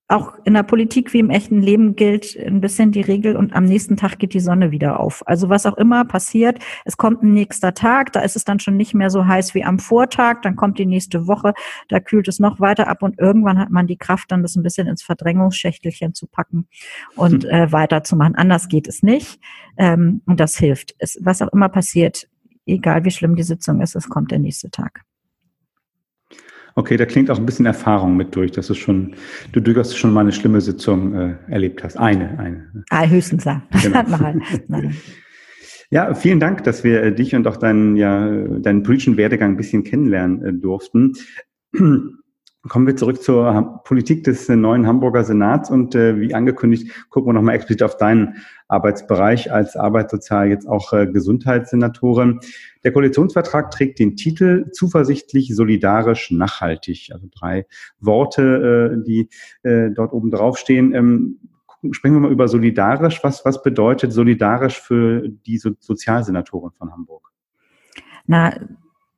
auch 0.08 0.34
in 0.44 0.52
der 0.52 0.64
Politik 0.64 1.14
wie 1.14 1.18
im 1.18 1.30
echten 1.30 1.62
Leben 1.62 1.96
gilt 1.96 2.36
ein 2.36 2.60
bisschen 2.60 2.92
die 2.92 3.00
Regel 3.00 3.36
und 3.36 3.54
am 3.54 3.64
nächsten 3.64 3.96
Tag 3.96 4.18
geht 4.18 4.34
die 4.34 4.40
Sonne 4.40 4.70
wieder 4.70 5.00
auf. 5.00 5.26
Also 5.26 5.48
was 5.48 5.64
auch 5.64 5.78
immer 5.78 6.04
passiert, 6.04 6.58
es 6.84 6.98
kommt 6.98 7.22
ein 7.22 7.32
nächster 7.32 7.72
Tag, 7.72 8.12
da 8.12 8.20
ist 8.20 8.36
es 8.36 8.44
dann 8.44 8.60
schon 8.60 8.76
nicht 8.76 8.92
mehr 8.92 9.08
so 9.08 9.26
heiß 9.26 9.54
wie 9.54 9.64
am 9.64 9.78
Vortag, 9.78 10.42
dann 10.42 10.56
kommt 10.56 10.78
die 10.78 10.84
nächste 10.84 11.26
Woche, 11.26 11.54
da 11.88 12.00
kühlt 12.00 12.28
es 12.28 12.38
noch 12.38 12.60
weiter 12.60 12.88
ab 12.88 13.02
und 13.02 13.18
irgendwann 13.18 13.58
hat 13.58 13.70
man 13.70 13.86
die 13.86 13.96
Kraft, 13.96 14.30
dann 14.30 14.42
das 14.42 14.56
ein 14.56 14.62
bisschen 14.62 14.86
ins 14.88 15.02
Verdrängungsschächtelchen 15.02 16.12
zu 16.12 16.26
packen 16.26 16.68
und 17.16 17.44
hm. 17.44 17.50
äh, 17.50 17.72
weiterzumachen. 17.72 18.34
Anders 18.34 18.68
geht 18.68 18.88
es 18.88 19.02
nicht 19.02 19.40
ähm, 19.78 20.20
und 20.26 20.38
das 20.38 20.56
hilft. 20.56 20.94
Es, 20.98 21.18
was 21.22 21.40
auch 21.40 21.52
immer 21.52 21.70
passiert, 21.70 22.28
egal 22.66 23.04
wie 23.04 23.10
schlimm 23.10 23.36
die 23.36 23.42
Sitzung 23.42 23.80
ist, 23.80 23.96
es 23.96 24.10
kommt 24.10 24.32
der 24.32 24.38
nächste 24.38 24.70
Tag. 24.70 25.04
Okay, 26.76 26.96
da 26.96 27.06
klingt 27.06 27.30
auch 27.30 27.38
ein 27.38 27.46
bisschen 27.46 27.66
Erfahrung 27.66 28.16
mit 28.16 28.34
durch, 28.34 28.50
dass 28.50 28.66
du 28.66 28.74
schon, 28.74 29.14
du 29.52 29.60
durchaus 29.60 29.96
schon 29.96 30.12
mal 30.12 30.22
eine 30.22 30.32
schlimme 30.32 30.60
Sitzung 30.60 31.14
äh, 31.14 31.34
erlebt 31.48 31.84
hast. 31.84 31.96
Eine, 31.96 32.36
eine. 32.38 32.84
Ah, 32.90 33.06
höchstens, 33.06 33.44
ja. 33.44 33.62
Genau. 33.82 34.02
mal. 34.68 34.90
Ja, 35.90 36.14
vielen 36.14 36.40
Dank, 36.40 36.64
dass 36.64 36.82
wir 36.82 37.02
äh, 37.02 37.14
dich 37.14 37.34
und 37.36 37.46
auch 37.46 37.56
deinen, 37.56 37.96
ja, 37.96 38.28
deinen 38.58 38.82
politischen 38.82 39.16
Werdegang 39.16 39.52
ein 39.52 39.56
bisschen 39.56 39.84
kennenlernen 39.84 40.44
äh, 40.44 40.52
durften. 40.52 41.12
Kommen 42.68 42.86
wir 42.86 42.96
zurück 42.96 43.22
zur 43.22 43.82
Politik 43.84 44.24
des 44.24 44.48
äh, 44.48 44.56
neuen 44.56 44.86
Hamburger 44.86 45.22
Senats 45.22 45.70
und 45.70 45.94
äh, 45.94 46.18
wie 46.18 46.34
angekündigt, 46.34 46.90
gucken 47.10 47.28
wir 47.28 47.34
nochmal 47.34 47.56
explizit 47.56 47.82
auf 47.82 47.98
deinen 47.98 48.36
Arbeitsbereich 48.68 49.52
als 49.52 49.76
Arbeitssozial 49.76 50.48
jetzt 50.48 50.66
auch 50.66 50.94
äh, 50.94 51.06
Gesundheitssenatorin. 51.06 52.40
Der 52.82 52.92
Koalitionsvertrag 52.92 53.70
trägt 53.70 53.98
den 53.98 54.16
Titel 54.16 54.70
zuversichtlich, 54.72 55.54
solidarisch, 55.54 56.30
nachhaltig. 56.30 57.10
Also 57.12 57.28
drei 57.38 57.66
Worte, 58.00 58.96
äh, 58.98 59.04
die 59.04 59.28
äh, 59.62 59.90
dort 59.90 60.14
oben 60.14 60.30
draufstehen. 60.30 60.94
Ähm, 60.94 61.40
sprechen 61.92 62.14
wir 62.14 62.20
mal 62.20 62.32
über 62.32 62.48
solidarisch. 62.48 63.22
Was, 63.22 63.44
was 63.44 63.62
bedeutet 63.62 64.12
solidarisch 64.12 64.80
für 64.80 65.28
die 65.28 65.58
so 65.58 65.72
Sozialsenatorin 65.78 66.72
von 66.72 66.90
Hamburg? 66.92 67.30
Na, 68.26 68.54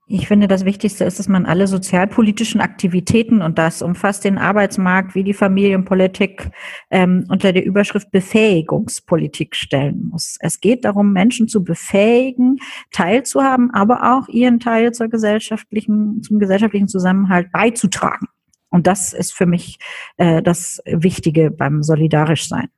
ich 0.08 0.28
finde, 0.28 0.46
das 0.46 0.64
Wichtigste 0.64 1.04
ist, 1.04 1.18
dass 1.18 1.28
man 1.28 1.46
alle 1.46 1.66
sozialpolitischen 1.66 2.60
Aktivitäten, 2.60 3.42
und 3.42 3.58
das 3.58 3.82
umfasst 3.82 4.24
den 4.24 4.38
Arbeitsmarkt 4.38 5.16
wie 5.16 5.24
die 5.24 5.34
Familienpolitik, 5.34 6.50
ähm, 6.90 7.24
unter 7.28 7.52
der 7.52 7.66
Überschrift 7.66 8.12
Befähigungspolitik 8.12 9.56
stellen 9.56 10.10
muss. 10.10 10.36
Es 10.38 10.60
geht 10.60 10.84
darum, 10.84 11.12
Menschen 11.12 11.48
zu 11.48 11.64
befähigen, 11.64 12.58
teilzuhaben, 12.92 13.72
aber 13.72 14.16
auch 14.16 14.28
ihren 14.28 14.60
Teil 14.60 14.92
zur 14.92 15.08
gesellschaftlichen, 15.08 16.22
zum 16.22 16.38
gesellschaftlichen 16.38 16.86
Zusammenhalt 16.86 17.50
beizutragen. 17.50 18.28
Und 18.70 18.86
das 18.86 19.12
ist 19.12 19.34
für 19.34 19.46
mich 19.46 19.78
äh, 20.18 20.40
das 20.40 20.80
Wichtige 20.86 21.50
beim 21.50 21.82
Solidarischsein. 21.82 22.68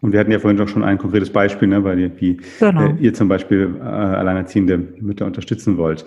Und 0.00 0.12
wir 0.12 0.20
hatten 0.20 0.30
ja 0.30 0.38
vorhin 0.38 0.56
doch 0.56 0.68
schon 0.68 0.84
ein 0.84 0.98
konkretes 0.98 1.30
Beispiel, 1.30 1.68
ne, 1.68 1.82
weil 1.82 1.98
ihr, 1.98 2.20
wie 2.20 2.40
genau. 2.60 2.86
äh, 2.86 2.94
ihr 3.00 3.14
zum 3.14 3.28
Beispiel 3.28 3.76
äh, 3.78 3.82
alleinerziehende 3.82 4.78
Mütter 4.78 5.26
unterstützen 5.26 5.76
wollt. 5.76 6.04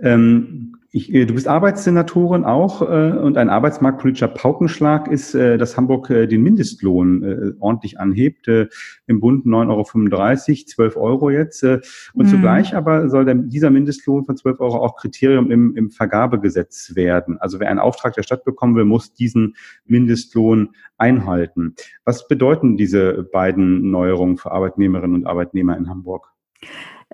Ähm, 0.00 0.76
ich, 0.94 1.12
äh, 1.12 1.26
du 1.26 1.34
bist 1.34 1.48
Arbeitssenatorin 1.48 2.44
auch 2.44 2.80
äh, 2.80 3.18
und 3.18 3.36
ein 3.36 3.50
arbeitsmarktpolitischer 3.50 4.28
Paukenschlag 4.28 5.08
ist, 5.08 5.34
äh, 5.34 5.58
dass 5.58 5.76
Hamburg 5.76 6.08
äh, 6.08 6.28
den 6.28 6.44
Mindestlohn 6.44 7.22
äh, 7.24 7.52
ordentlich 7.58 7.98
anhebt. 7.98 8.46
Äh, 8.46 8.68
Im 9.08 9.18
Bund 9.18 9.44
9,35 9.44 9.68
Euro, 9.70 10.66
12 10.66 10.96
Euro 10.96 11.30
jetzt. 11.30 11.64
Und 11.64 11.82
mhm. 12.14 12.26
zugleich 12.26 12.76
aber 12.76 13.08
soll 13.08 13.24
der, 13.24 13.34
dieser 13.34 13.70
Mindestlohn 13.70 14.24
von 14.24 14.36
12 14.36 14.60
Euro 14.60 14.84
auch 14.84 14.94
Kriterium 14.94 15.50
im, 15.50 15.74
im 15.74 15.90
Vergabegesetz 15.90 16.94
werden. 16.94 17.38
Also 17.38 17.58
wer 17.58 17.70
einen 17.70 17.80
Auftrag 17.80 18.14
der 18.14 18.22
Stadt 18.22 18.44
bekommen 18.44 18.76
will, 18.76 18.84
muss 18.84 19.12
diesen 19.12 19.56
Mindestlohn 19.86 20.70
einhalten. 20.96 21.74
Was 22.04 22.28
bedeuten 22.28 22.76
diese 22.76 23.24
beiden 23.32 23.90
Neuerungen 23.90 24.36
für 24.36 24.52
Arbeitnehmerinnen 24.52 25.16
und 25.16 25.26
Arbeitnehmer 25.26 25.76
in 25.76 25.88
Hamburg? 25.88 26.30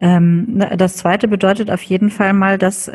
Ähm, 0.02 0.62
das 0.76 0.98
zweite 0.98 1.28
bedeutet 1.28 1.70
auf 1.70 1.82
jeden 1.82 2.10
Fall 2.10 2.34
mal, 2.34 2.58
dass 2.58 2.90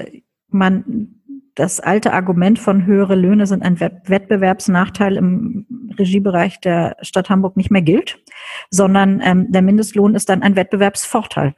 man 0.56 1.16
das 1.56 1.80
alte 1.80 2.12
Argument 2.12 2.60
von 2.60 2.86
höhere 2.86 3.16
Löhne 3.16 3.48
sind 3.48 3.64
ein 3.64 3.80
Wettbewerbsnachteil 3.80 5.16
im 5.16 5.66
Regiebereich 5.98 6.60
der 6.60 6.98
Stadt 7.02 7.30
Hamburg 7.30 7.56
nicht 7.56 7.72
mehr 7.72 7.82
gilt, 7.82 8.22
sondern 8.70 9.22
ähm, 9.24 9.50
der 9.52 9.62
Mindestlohn 9.62 10.16
ist 10.16 10.28
dann 10.28 10.44
ein 10.44 10.58
Wettbewerbsvorteil 10.58 11.54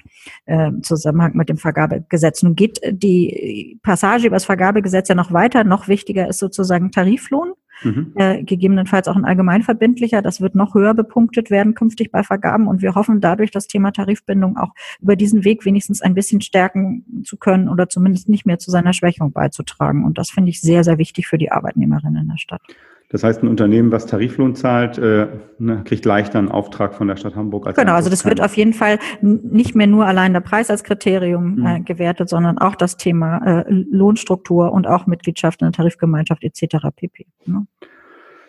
äh, 0.45 0.67
im 0.67 0.83
Zusammenhang 0.83 1.35
mit 1.35 1.49
dem 1.49 1.57
Vergabegesetz. 1.57 2.43
Nun 2.43 2.55
geht 2.55 2.79
die 2.91 3.79
Passage 3.81 4.27
über 4.27 4.35
das 4.35 4.45
Vergabegesetz 4.45 5.09
ja 5.09 5.15
noch 5.15 5.33
weiter. 5.33 5.63
Noch 5.63 5.87
wichtiger 5.87 6.27
ist 6.27 6.37
sozusagen 6.37 6.91
Tariflohn 6.91 7.53
mhm. 7.83 8.13
äh, 8.15 8.43
gegebenenfalls 8.43 9.07
auch 9.07 9.15
ein 9.15 9.25
allgemeinverbindlicher. 9.25 10.21
Das 10.21 10.41
wird 10.41 10.55
noch 10.55 10.73
höher 10.73 10.93
bepunktet 10.93 11.49
werden 11.49 11.75
künftig 11.75 12.11
bei 12.11 12.23
Vergaben 12.23 12.67
und 12.67 12.81
wir 12.81 12.95
hoffen 12.95 13.21
dadurch 13.21 13.51
das 13.51 13.67
Thema 13.67 13.91
Tarifbindung 13.91 14.57
auch 14.57 14.73
über 15.01 15.15
diesen 15.15 15.43
Weg 15.43 15.65
wenigstens 15.65 16.01
ein 16.01 16.13
bisschen 16.13 16.41
stärken 16.41 17.23
zu 17.23 17.37
können 17.37 17.69
oder 17.69 17.89
zumindest 17.89 18.29
nicht 18.29 18.45
mehr 18.45 18.59
zu 18.59 18.71
seiner 18.71 18.93
Schwächung 18.93 19.31
beizutragen. 19.31 20.05
Und 20.05 20.17
das 20.17 20.29
finde 20.29 20.49
ich 20.49 20.61
sehr, 20.61 20.83
sehr 20.83 20.97
wichtig 20.97 21.27
für 21.27 21.37
die 21.37 21.51
Arbeitnehmerinnen 21.51 22.23
in 22.23 22.29
der 22.29 22.37
Stadt. 22.37 22.61
Das 23.09 23.23
heißt, 23.23 23.41
ein 23.41 23.47
Unternehmen, 23.47 23.91
was 23.91 24.05
Tariflohn 24.05 24.55
zahlt, 24.55 24.97
äh, 24.97 25.27
ne, 25.59 25.81
kriegt 25.85 26.03
leichter 26.03 26.39
einen 26.39 26.49
Auftrag 26.49 26.93
von 26.93 27.07
der 27.07 27.15
Stadt 27.15 27.35
Hamburg. 27.35 27.65
Als 27.65 27.77
genau, 27.77 27.93
also 27.93 28.09
das 28.09 28.25
wird 28.25 28.41
auf 28.41 28.57
jeden 28.57 28.73
Fall 28.73 28.99
nicht 29.21 29.75
mehr 29.75 29.87
nur 29.87 30.05
allein 30.05 30.33
der 30.33 30.41
Preis 30.41 30.69
als 30.69 30.83
Kriterium 30.83 31.55
mhm. 31.55 31.65
äh, 31.65 31.79
gewertet, 31.79 32.27
sondern 32.27 32.57
auch 32.57 32.75
das 32.75 32.97
Thema 32.97 33.37
äh, 33.61 33.65
Lohnstruktur 33.69 34.73
und 34.73 34.87
auch 34.87 35.07
Mitgliedschaft 35.07 35.61
in 35.61 35.67
der 35.67 35.71
Tarifgemeinschaft 35.71 36.43
etc. 36.43 36.87
pp. 36.93 37.27
Ne? 37.45 37.65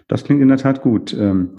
Das 0.09 0.25
klingt 0.25 0.43
in 0.43 0.49
der 0.49 0.59
Tat 0.59 0.83
gut. 0.83 1.15
Ähm, 1.15 1.51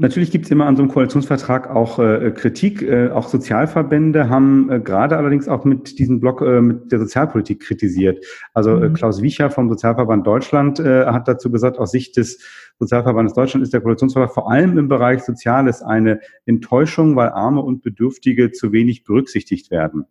Natürlich 0.00 0.30
gibt 0.30 0.46
es 0.46 0.50
immer 0.50 0.64
an 0.64 0.76
so 0.76 0.82
einem 0.82 0.90
Koalitionsvertrag 0.90 1.68
auch 1.68 1.98
äh, 1.98 2.30
Kritik. 2.30 2.80
Äh, 2.80 3.10
auch 3.10 3.28
Sozialverbände 3.28 4.30
haben 4.30 4.70
äh, 4.70 4.80
gerade 4.80 5.18
allerdings 5.18 5.46
auch 5.46 5.66
mit 5.66 5.98
diesem 5.98 6.20
Block 6.20 6.40
äh, 6.40 6.62
mit 6.62 6.90
der 6.90 7.00
Sozialpolitik 7.00 7.60
kritisiert. 7.60 8.24
Also 8.54 8.76
äh, 8.76 8.88
mhm. 8.88 8.94
Klaus 8.94 9.20
Wiecher 9.20 9.50
vom 9.50 9.68
Sozialverband 9.68 10.26
Deutschland 10.26 10.80
äh, 10.80 11.04
hat 11.04 11.28
dazu 11.28 11.50
gesagt, 11.50 11.78
aus 11.78 11.90
Sicht 11.90 12.16
des 12.16 12.42
Sozialverbandes 12.78 13.34
Deutschland 13.34 13.62
ist 13.62 13.74
der 13.74 13.82
Koalitionsvertrag 13.82 14.32
vor 14.32 14.50
allem 14.50 14.78
im 14.78 14.88
Bereich 14.88 15.22
Soziales 15.22 15.82
eine 15.82 16.20
Enttäuschung, 16.46 17.14
weil 17.14 17.28
Arme 17.28 17.60
und 17.60 17.82
Bedürftige 17.82 18.52
zu 18.52 18.72
wenig 18.72 19.04
berücksichtigt 19.04 19.70
werden. 19.70 20.06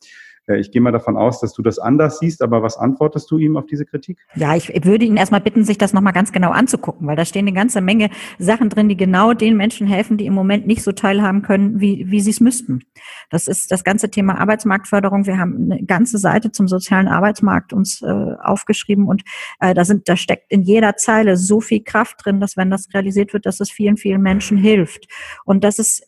Äh, 0.50 0.60
ich 0.60 0.72
gehe 0.72 0.82
mal 0.82 0.92
davon 0.92 1.16
aus, 1.16 1.40
dass 1.40 1.54
du 1.54 1.62
das 1.62 1.80
anders 1.80 2.20
siehst, 2.20 2.42
aber 2.42 2.62
was 2.64 2.78
antwortest 2.78 3.30
du 3.32 3.38
ihm 3.38 3.56
auf 3.56 3.66
diese 3.66 3.86
Kritik? 3.86 4.20
Ja, 4.36 4.56
ich 4.56 4.70
würde 4.84 5.06
ihn 5.06 5.18
erstmal 5.18 5.42
bitten, 5.42 5.64
sich 5.64 5.78
das 5.78 5.94
nochmal 5.94 6.14
ganz 6.14 6.32
genau 6.32 6.52
anzugucken, 6.52 7.08
weil 7.08 7.16
da 7.16 7.26
stehen 7.26 7.48
eine 7.48 7.54
ganze 7.54 7.82
Menge 7.82 8.10
Sachen 8.38 8.70
drin, 8.70 8.90
die 8.90 8.98
genau 8.98 9.34
den 9.34 9.56
Menschen 9.56 9.88
helfen, 9.88 10.18
die 10.18 10.26
im 10.26 10.34
Moment 10.34 10.68
nicht 10.68 10.84
so 10.84 10.92
teilhaben 10.92 11.42
können, 11.42 11.80
wie, 11.80 12.10
wie 12.10 12.20
sie 12.22 12.32
es 12.32 12.40
müssten. 12.40 12.82
Das 13.30 13.48
ist 13.48 13.72
das 13.72 13.84
ganze 13.84 14.10
Thema 14.10 14.40
Arbeitsmarktförderung. 14.40 15.26
Wir 15.26 15.38
haben 15.38 15.72
eine 15.72 15.84
ganze 15.86 16.18
Seite 16.18 16.52
zum 16.52 16.68
sozialen 16.68 17.08
Arbeitsmarkt 17.08 17.74
uns 17.74 18.02
äh, 18.02 18.06
aufgeschrieben 18.44 19.08
und 19.08 19.24
äh, 19.60 19.74
da 19.74 19.86
sind, 19.86 20.10
da 20.10 20.16
steckt 20.16 20.52
in 20.52 20.64
jeder 20.64 20.96
Zeile 20.96 21.38
so 21.38 21.62
viel 21.62 21.84
Kraft 21.84 22.26
drin, 22.26 22.40
dass 22.40 22.58
wenn 22.58 22.72
das 22.72 22.88
realisiert 22.94 23.34
wird, 23.34 23.46
dass 23.46 23.60
es 23.60 23.72
vielen, 23.72 23.98
vielen 23.98 24.22
Menschen 24.22 24.58
hilft. 24.58 25.08
Und 25.46 25.64
das 25.64 25.80
ist 25.80 26.04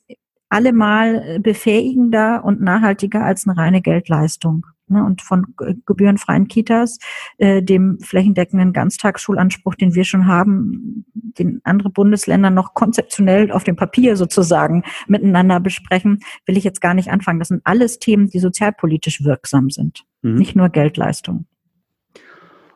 allemal 0.51 1.23
äh, 1.25 1.39
befähigender 1.39 2.43
und 2.43 2.61
nachhaltiger 2.61 3.23
als 3.23 3.47
eine 3.47 3.57
reine 3.57 3.81
Geldleistung. 3.81 4.65
Ne? 4.87 5.03
Und 5.03 5.21
von 5.21 5.55
gebührenfreien 5.85 6.47
Kitas, 6.49 6.99
äh, 7.37 7.63
dem 7.63 7.99
flächendeckenden 8.01 8.73
Ganztagsschulanspruch, 8.73 9.75
den 9.75 9.95
wir 9.95 10.03
schon 10.03 10.27
haben, 10.27 11.05
den 11.13 11.61
andere 11.63 11.89
Bundesländer 11.89 12.49
noch 12.49 12.73
konzeptionell 12.73 13.51
auf 13.51 13.63
dem 13.63 13.77
Papier 13.77 14.17
sozusagen 14.17 14.83
miteinander 15.07 15.61
besprechen, 15.61 16.19
will 16.45 16.57
ich 16.57 16.65
jetzt 16.65 16.81
gar 16.81 16.93
nicht 16.93 17.09
anfangen. 17.09 17.39
Das 17.39 17.47
sind 17.47 17.61
alles 17.63 17.99
Themen, 17.99 18.27
die 18.27 18.39
sozialpolitisch 18.39 19.23
wirksam 19.23 19.69
sind, 19.69 20.03
mhm. 20.21 20.35
nicht 20.35 20.55
nur 20.55 20.67
Geldleistung. 20.67 21.45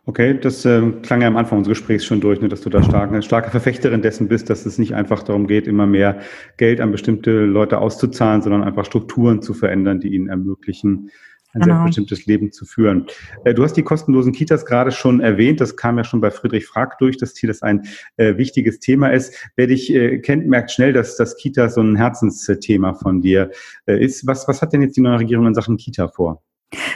Okay, 0.08 0.38
das 0.39 0.63
äh, 0.65 0.91
klang 1.02 1.22
ja 1.22 1.28
am 1.28 1.38
Anfang 1.38 1.58
unseres 1.58 1.80
Gesprächs 1.80 2.06
schon 2.06 2.22
durch, 2.22 2.39
ne, 2.39 2.48
dass 2.48 2.62
du 2.62 2.70
da 2.70 2.84
stark, 2.84 3.10
eine 3.10 3.24
starke 3.24 3.50
Verfechterin 3.50 4.04
dessen 4.04 4.28
bist, 4.28 4.52
dass 4.52 4.65
es 4.68 4.78
nicht 4.78 4.94
einfach 4.94 5.24
darum 5.24 5.48
geht, 5.48 5.65
immer 5.65 5.88
mehr 5.88 6.20
Geld 6.58 6.80
an 6.80 6.91
bestimmte 6.91 7.46
Leute 7.46 7.80
auszuzahlen, 7.80 8.44
sondern 8.44 8.63
einfach 8.63 8.86
Strukturen 8.86 9.41
zu 9.41 9.56
verändern, 9.56 10.00
die 10.00 10.13
ihnen 10.13 10.30
ermöglichen, 10.30 11.10
ein 11.56 11.62
genau. 11.62 11.76
selbstbestimmtes 11.76 12.26
Leben 12.28 12.52
zu 12.52 12.65
führen. 12.65 13.08
Äh, 13.46 13.56
du 13.56 13.63
hast 13.63 13.74
die 13.74 13.82
kostenlosen 13.82 14.32
Kitas 14.32 14.65
gerade 14.65 14.91
schon 14.91 15.22
erwähnt. 15.22 15.60
Das 15.60 15.76
kam 15.76 15.98
ja 15.98 16.04
schon 16.04 16.22
bei 16.22 16.30
Friedrich 16.30 16.68
Frag 16.68 17.00
durch, 17.00 17.18
dass 17.18 17.36
hier 17.36 17.48
das 17.48 17.63
ein 17.63 17.88
äh, 18.18 18.38
wichtiges 18.38 18.80
Thema 18.80 19.10
ist. 19.10 19.34
Wer 19.56 19.68
dich 19.68 19.91
äh, 19.91 20.20
kennt, 20.20 20.48
merkt 20.48 20.72
schnell, 20.72 20.94
dass 20.94 21.18
das 21.18 21.36
Kita 21.38 21.70
so 21.70 21.82
ein 21.82 21.96
Herzensthema 21.96 22.94
von 22.94 23.22
dir 23.22 23.50
äh, 23.88 24.04
ist. 24.04 24.28
Was, 24.28 24.48
was 24.48 24.62
hat 24.62 24.74
denn 24.74 24.82
jetzt 24.82 24.98
die 24.98 25.02
neue 25.02 25.20
Regierung 25.20 25.48
in 25.48 25.56
Sachen 25.56 25.78
Kita 25.78 26.10
vor? 26.10 26.44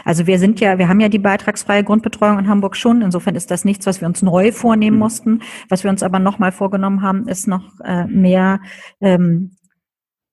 Also 0.05 0.27
wir 0.27 0.39
sind 0.39 0.59
ja, 0.59 0.77
wir 0.77 0.87
haben 0.87 0.99
ja 0.99 1.09
die 1.09 1.19
beitragsfreie 1.19 1.83
Grundbetreuung 1.83 2.39
in 2.39 2.47
Hamburg 2.47 2.75
schon. 2.75 3.01
Insofern 3.01 3.35
ist 3.35 3.51
das 3.51 3.65
nichts, 3.65 3.85
was 3.85 4.01
wir 4.01 4.07
uns 4.07 4.21
neu 4.21 4.51
vornehmen 4.51 4.97
mhm. 4.97 5.03
mussten. 5.03 5.41
Was 5.69 5.83
wir 5.83 5.91
uns 5.91 6.03
aber 6.03 6.19
nochmal 6.19 6.51
vorgenommen 6.51 7.01
haben, 7.01 7.27
ist 7.27 7.47
noch 7.47 7.79
äh, 7.83 8.05
mehr 8.05 8.59
ähm, 9.01 9.51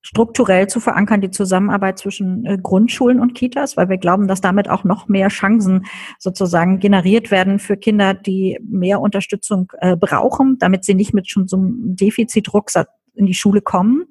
strukturell 0.07 0.69
zu 0.69 0.79
verankern, 0.79 1.21
die 1.21 1.33
Zusammenarbeit 1.33 1.99
zwischen 1.99 2.47
äh, 2.47 2.59
Grundschulen 2.63 3.19
und 3.19 3.35
Kitas, 3.35 3.77
weil 3.77 3.89
wir 3.89 3.99
glauben, 3.99 4.29
dass 4.29 4.41
damit 4.41 4.71
auch 4.71 4.85
noch 4.85 5.09
mehr 5.09 5.27
Chancen 5.29 5.87
sozusagen 6.21 6.79
generiert 6.79 7.33
werden 7.33 7.59
für 7.59 7.77
Kinder, 7.77 8.15
die 8.15 8.57
mehr 8.63 9.01
Unterstützung 9.01 9.73
äh, 9.81 9.97
brauchen, 9.97 10.59
damit 10.61 10.85
sie 10.85 10.95
nicht 10.95 11.13
mit 11.13 11.29
schon 11.29 11.49
so 11.49 11.57
einem 11.57 11.97
Defizitrucksack 11.97 12.89
in 13.17 13.27
die 13.27 13.35
Schule 13.35 13.63
kommen. 13.63 14.05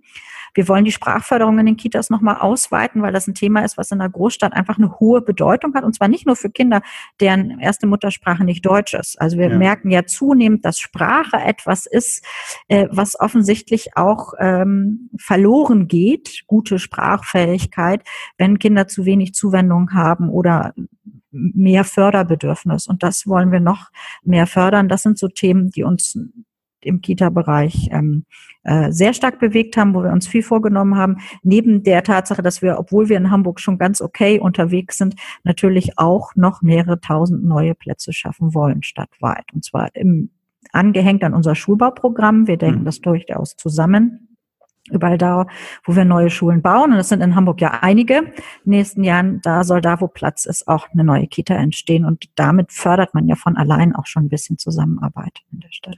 Wir 0.55 0.67
wollen 0.67 0.85
die 0.85 0.91
Sprachförderung 0.91 1.59
in 1.59 1.67
den 1.67 1.77
Kitas 1.77 2.09
nochmal 2.09 2.37
ausweiten, 2.37 3.01
weil 3.01 3.13
das 3.13 3.27
ein 3.27 3.35
Thema 3.35 3.63
ist, 3.63 3.77
was 3.77 3.91
in 3.91 3.99
der 3.99 4.09
Großstadt 4.09 4.53
einfach 4.53 4.77
eine 4.77 4.99
hohe 4.99 5.21
Bedeutung 5.21 5.75
hat. 5.75 5.83
Und 5.83 5.93
zwar 5.93 6.07
nicht 6.07 6.25
nur 6.25 6.35
für 6.35 6.49
Kinder, 6.49 6.81
deren 7.19 7.59
erste 7.59 7.85
Muttersprache 7.85 8.43
nicht 8.43 8.65
Deutsch 8.65 8.93
ist. 8.93 9.21
Also 9.21 9.37
wir 9.37 9.49
ja. 9.49 9.57
merken 9.57 9.91
ja 9.91 10.05
zunehmend, 10.05 10.65
dass 10.65 10.79
Sprache 10.79 11.37
etwas 11.37 11.85
ist, 11.85 12.25
äh, 12.67 12.87
was 12.89 13.19
offensichtlich 13.19 13.95
auch 13.97 14.33
ähm, 14.39 15.09
verloren 15.17 15.87
geht, 15.87 16.43
gute 16.47 16.79
Sprachfähigkeit, 16.79 18.03
wenn 18.37 18.57
Kinder 18.57 18.87
zu 18.87 19.05
wenig 19.05 19.33
Zuwendung 19.33 19.93
haben 19.93 20.29
oder 20.29 20.73
mehr 21.35 21.83
Förderbedürfnis. 21.83 22.87
Und 22.87 23.03
das 23.03 23.27
wollen 23.27 23.51
wir 23.51 23.59
noch 23.59 23.89
mehr 24.23 24.47
fördern. 24.47 24.87
Das 24.87 25.03
sind 25.03 25.19
so 25.19 25.27
Themen, 25.27 25.69
die 25.69 25.83
uns 25.83 26.17
im 26.85 27.01
Kita-Bereich 27.01 27.89
ähm, 27.91 28.25
äh, 28.63 28.91
sehr 28.91 29.13
stark 29.13 29.39
bewegt 29.39 29.77
haben, 29.77 29.93
wo 29.93 30.03
wir 30.03 30.11
uns 30.11 30.27
viel 30.27 30.43
vorgenommen 30.43 30.97
haben. 30.97 31.17
Neben 31.43 31.83
der 31.83 32.03
Tatsache, 32.03 32.41
dass 32.41 32.61
wir, 32.61 32.77
obwohl 32.79 33.09
wir 33.09 33.17
in 33.17 33.31
Hamburg 33.31 33.59
schon 33.59 33.77
ganz 33.77 34.01
okay 34.01 34.39
unterwegs 34.39 34.97
sind, 34.97 35.15
natürlich 35.43 35.97
auch 35.97 36.35
noch 36.35 36.61
mehrere 36.61 36.99
tausend 36.99 37.43
neue 37.43 37.75
Plätze 37.75 38.13
schaffen 38.13 38.53
wollen 38.53 38.83
stadtweit. 38.83 39.45
Und 39.53 39.63
zwar 39.63 39.95
im, 39.95 40.29
angehängt 40.71 41.23
an 41.23 41.33
unser 41.33 41.55
Schulbauprogramm. 41.55 42.47
Wir 42.47 42.57
denken 42.57 42.81
mhm. 42.81 42.85
das 42.85 43.01
durchaus 43.01 43.55
zusammen 43.55 44.25
überall 44.91 45.17
da, 45.17 45.47
wo 45.83 45.95
wir 45.95 46.05
neue 46.05 46.29
Schulen 46.29 46.61
bauen, 46.61 46.91
und 46.91 46.97
das 46.97 47.09
sind 47.09 47.21
in 47.21 47.35
Hamburg 47.35 47.61
ja 47.61 47.79
einige, 47.81 48.17
in 48.17 48.25
den 48.25 48.71
nächsten 48.71 49.03
Jahren, 49.03 49.41
da 49.41 49.63
soll 49.63 49.81
da, 49.81 49.99
wo 49.99 50.07
Platz 50.07 50.45
ist, 50.45 50.67
auch 50.67 50.87
eine 50.91 51.03
neue 51.03 51.27
Kita 51.27 51.55
entstehen. 51.55 52.05
Und 52.05 52.29
damit 52.35 52.71
fördert 52.71 53.13
man 53.13 53.27
ja 53.27 53.35
von 53.35 53.57
allein 53.57 53.95
auch 53.95 54.05
schon 54.05 54.25
ein 54.25 54.29
bisschen 54.29 54.57
Zusammenarbeit 54.57 55.41
in 55.51 55.59
der 55.61 55.71
Stadt. 55.71 55.97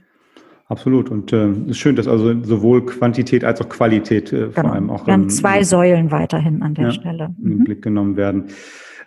Absolut. 0.68 1.10
Und 1.10 1.32
äh, 1.32 1.46
es 1.46 1.70
ist 1.70 1.78
schön, 1.78 1.96
dass 1.96 2.06
also 2.06 2.42
sowohl 2.44 2.84
Quantität 2.84 3.42
als 3.42 3.60
auch 3.60 3.68
Qualität 3.70 4.32
äh, 4.32 4.48
genau. 4.48 4.52
vor 4.52 4.72
allem 4.72 4.90
auch. 4.90 5.06
Wir 5.06 5.14
haben 5.14 5.30
zwei 5.30 5.62
Säulen 5.62 6.10
weiterhin 6.10 6.62
an 6.62 6.74
der 6.74 6.86
ja, 6.86 6.90
Stelle. 6.92 7.34
Mhm. 7.38 7.44
In 7.44 7.58
den 7.58 7.64
Blick 7.64 7.82
genommen 7.82 8.16
werden. 8.16 8.48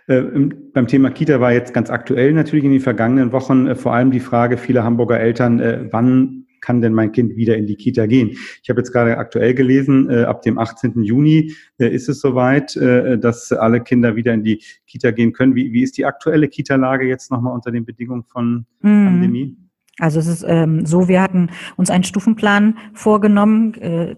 Äh, 0.08 0.16
im, 0.16 0.72
beim 0.72 0.88
Thema 0.88 1.10
Kita 1.10 1.40
war 1.40 1.52
jetzt 1.52 1.72
ganz 1.72 1.88
aktuell 1.88 2.32
natürlich 2.32 2.64
in 2.64 2.72
den 2.72 2.80
vergangenen 2.80 3.30
Wochen 3.30 3.68
äh, 3.68 3.74
vor 3.76 3.94
allem 3.94 4.10
die 4.10 4.18
Frage 4.18 4.56
vieler 4.56 4.82
Hamburger 4.82 5.20
Eltern, 5.20 5.60
äh, 5.60 5.88
wann 5.92 6.46
kann 6.60 6.80
denn 6.80 6.94
mein 6.94 7.12
Kind 7.12 7.36
wieder 7.36 7.56
in 7.56 7.66
die 7.66 7.76
Kita 7.76 8.06
gehen? 8.06 8.30
Ich 8.62 8.70
habe 8.70 8.80
jetzt 8.80 8.92
gerade 8.92 9.18
aktuell 9.18 9.54
gelesen, 9.54 10.10
äh, 10.10 10.22
ab 10.22 10.42
dem 10.42 10.58
18. 10.58 11.02
Juni 11.02 11.52
äh, 11.78 11.88
ist 11.88 12.08
es 12.08 12.20
soweit, 12.20 12.76
äh, 12.76 13.18
dass 13.18 13.52
alle 13.52 13.80
Kinder 13.80 14.16
wieder 14.16 14.32
in 14.32 14.42
die 14.42 14.62
Kita 14.86 15.12
gehen 15.12 15.32
können. 15.32 15.54
Wie, 15.54 15.72
wie 15.72 15.82
ist 15.82 15.96
die 15.96 16.06
aktuelle 16.06 16.48
Kita-Lage 16.48 17.06
jetzt 17.06 17.30
nochmal 17.30 17.52
unter 17.52 17.70
den 17.70 17.84
Bedingungen 17.84 18.24
von 18.24 18.66
mhm. 18.80 19.04
Pandemie? 19.06 19.56
Also 19.98 20.20
es 20.20 20.26
ist 20.26 20.44
ähm, 20.46 20.86
so, 20.86 21.08
wir 21.08 21.20
hatten 21.20 21.50
uns 21.76 21.90
einen 21.90 22.04
Stufenplan 22.04 22.78
vorgenommen, 22.94 23.74
äh, 23.74 24.16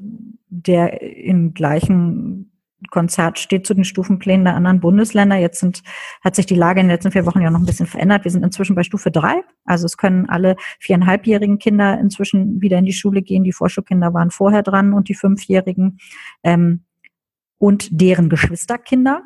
der 0.49 1.03
im 1.03 1.53
gleichen 1.53 2.53
Konzert 2.91 3.39
steht 3.39 3.67
zu 3.67 3.75
den 3.75 3.85
Stufenplänen 3.85 4.45
der 4.45 4.55
anderen 4.55 4.81
Bundesländer. 4.81 5.37
Jetzt 5.37 5.61
sind, 5.61 5.83
hat 6.23 6.37
sich 6.37 6.47
die 6.47 6.55
Lage 6.55 6.81
in 6.81 6.87
den 6.87 6.93
letzten 6.95 7.13
vier 7.13 7.27
Wochen 7.27 7.41
ja 7.41 7.51
noch 7.51 7.61
ein 7.61 7.67
bisschen 7.67 7.87
verändert. 7.87 8.25
Wir 8.25 8.31
sind 8.31 8.45
inzwischen 8.45 8.77
bei 8.77 8.83
Stufe 8.83 9.11
drei. 9.11 9.43
Also 9.65 9.87
es 9.87 9.97
können 9.97 10.29
alle 10.29 10.57
viereinhalbjährigen 10.81 11.59
Kinder 11.59 11.99
inzwischen 11.99 12.61
wieder 12.61 12.79
in 12.79 12.85
die 12.85 12.93
Schule 12.93 13.23
gehen. 13.23 13.43
Die 13.43 13.53
Vorschulkinder 13.53 14.15
waren 14.15 14.31
vorher 14.31 14.63
dran 14.63 14.93
und 14.93 15.09
die 15.09 15.15
fünfjährigen 15.15 15.99
ähm, 16.43 16.85
und 17.59 17.89
deren 17.91 18.29
Geschwisterkinder 18.29 19.23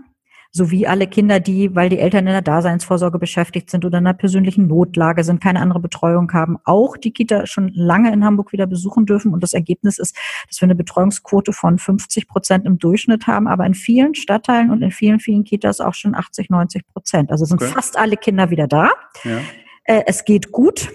sowie 0.50 0.86
alle 0.86 1.06
Kinder, 1.06 1.40
die, 1.40 1.74
weil 1.74 1.88
die 1.88 1.98
Eltern 1.98 2.26
in 2.26 2.32
der 2.32 2.42
Daseinsvorsorge 2.42 3.18
beschäftigt 3.18 3.70
sind 3.70 3.84
oder 3.84 3.98
in 3.98 4.06
einer 4.06 4.16
persönlichen 4.16 4.66
Notlage 4.66 5.22
sind, 5.22 5.42
keine 5.42 5.60
andere 5.60 5.80
Betreuung 5.80 6.32
haben, 6.32 6.58
auch 6.64 6.96
die 6.96 7.12
Kita 7.12 7.46
schon 7.46 7.70
lange 7.74 8.12
in 8.12 8.24
Hamburg 8.24 8.52
wieder 8.52 8.66
besuchen 8.66 9.06
dürfen. 9.06 9.32
Und 9.32 9.42
das 9.42 9.52
Ergebnis 9.52 9.98
ist, 9.98 10.16
dass 10.48 10.60
wir 10.60 10.66
eine 10.66 10.74
Betreuungsquote 10.74 11.52
von 11.52 11.78
50 11.78 12.28
Prozent 12.28 12.66
im 12.66 12.78
Durchschnitt 12.78 13.26
haben, 13.26 13.46
aber 13.46 13.66
in 13.66 13.74
vielen 13.74 14.14
Stadtteilen 14.14 14.70
und 14.70 14.82
in 14.82 14.90
vielen, 14.90 15.20
vielen 15.20 15.44
Kitas 15.44 15.80
auch 15.80 15.94
schon 15.94 16.14
80, 16.14 16.50
90 16.50 16.86
Prozent. 16.88 17.30
Also 17.30 17.44
sind 17.44 17.62
okay. 17.62 17.72
fast 17.72 17.98
alle 17.98 18.16
Kinder 18.16 18.50
wieder 18.50 18.66
da. 18.66 18.90
Ja. 19.24 19.40
Äh, 19.84 20.02
es 20.06 20.24
geht 20.24 20.50
gut. 20.50 20.88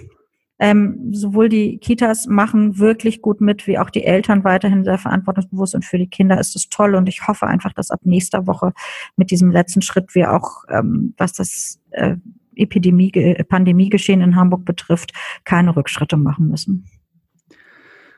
Ähm, 0.59 1.13
sowohl 1.13 1.49
die 1.49 1.77
Kitas 1.79 2.27
machen 2.27 2.77
wirklich 2.77 3.21
gut 3.21 3.41
mit, 3.41 3.65
wie 3.67 3.79
auch 3.79 3.89
die 3.89 4.03
Eltern 4.03 4.43
weiterhin 4.43 4.83
sehr 4.83 4.97
verantwortungsbewusst 4.97 5.75
und 5.75 5.83
für 5.83 5.97
die 5.97 6.07
Kinder 6.07 6.39
ist 6.39 6.55
es 6.55 6.69
toll 6.69 6.95
und 6.95 7.09
ich 7.09 7.27
hoffe 7.27 7.47
einfach, 7.47 7.73
dass 7.73 7.91
ab 7.91 8.01
nächster 8.03 8.45
Woche 8.45 8.71
mit 9.15 9.31
diesem 9.31 9.51
letzten 9.51 9.81
Schritt 9.81 10.13
wir 10.15 10.33
auch, 10.33 10.63
ähm, 10.69 11.15
was 11.17 11.33
das 11.33 11.79
äh, 11.91 12.17
Epidemie, 12.55 13.11
Pandemiegeschehen 13.49 14.21
in 14.21 14.35
Hamburg 14.35 14.63
betrifft, 14.63 15.11
keine 15.43 15.75
Rückschritte 15.75 16.17
machen 16.17 16.47
müssen. 16.47 16.85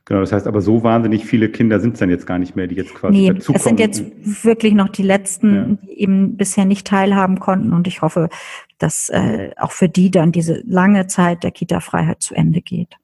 Genau, 0.05 0.19
das 0.19 0.31
heißt 0.31 0.45
aber 0.45 0.61
so 0.61 0.83
wahnsinnig 0.83 1.25
viele 1.25 1.49
Kinder 1.49 1.79
sind 1.79 1.95
es 1.95 1.99
dann 1.99 2.11
jetzt 2.11 2.27
gar 2.27 2.37
nicht 2.37 2.55
mehr, 2.55 2.67
die 2.67 2.75
jetzt 2.75 2.93
quasi 2.93 3.17
nee, 3.17 3.27
dazukommen. 3.27 3.57
Es 3.57 3.63
sind 3.63 3.79
jetzt 3.79 4.43
wirklich 4.43 4.75
noch 4.75 4.89
die 4.89 5.01
letzten, 5.01 5.55
ja. 5.55 5.77
die 5.81 5.99
eben 5.99 6.37
bisher 6.37 6.65
nicht 6.65 6.85
teilhaben 6.85 7.39
konnten 7.39 7.73
und 7.73 7.87
ich 7.87 8.03
hoffe, 8.03 8.29
dass 8.77 9.09
äh, 9.09 9.49
auch 9.57 9.71
für 9.71 9.89
die 9.89 10.11
dann 10.11 10.31
diese 10.31 10.61
lange 10.67 11.07
Zeit 11.07 11.43
der 11.43 11.49
Kita-Freiheit 11.49 12.21
zu 12.21 12.35
Ende 12.35 12.61
geht. 12.61 12.97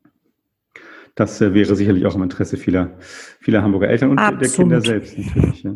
Das 1.16 1.42
äh, 1.42 1.56
wäre 1.56 1.76
sicherlich 1.76 2.06
auch 2.06 2.16
im 2.16 2.22
Interesse 2.22 2.56
vieler, 2.56 2.92
vieler 3.40 3.64
Hamburger 3.64 3.90
Eltern 3.90 4.12
und 4.12 4.20
Absolut. 4.20 4.42
der 4.42 4.50
Kinder 4.50 4.82
selbst 4.82 5.18
natürlich. 5.18 5.64
Ja. 5.64 5.74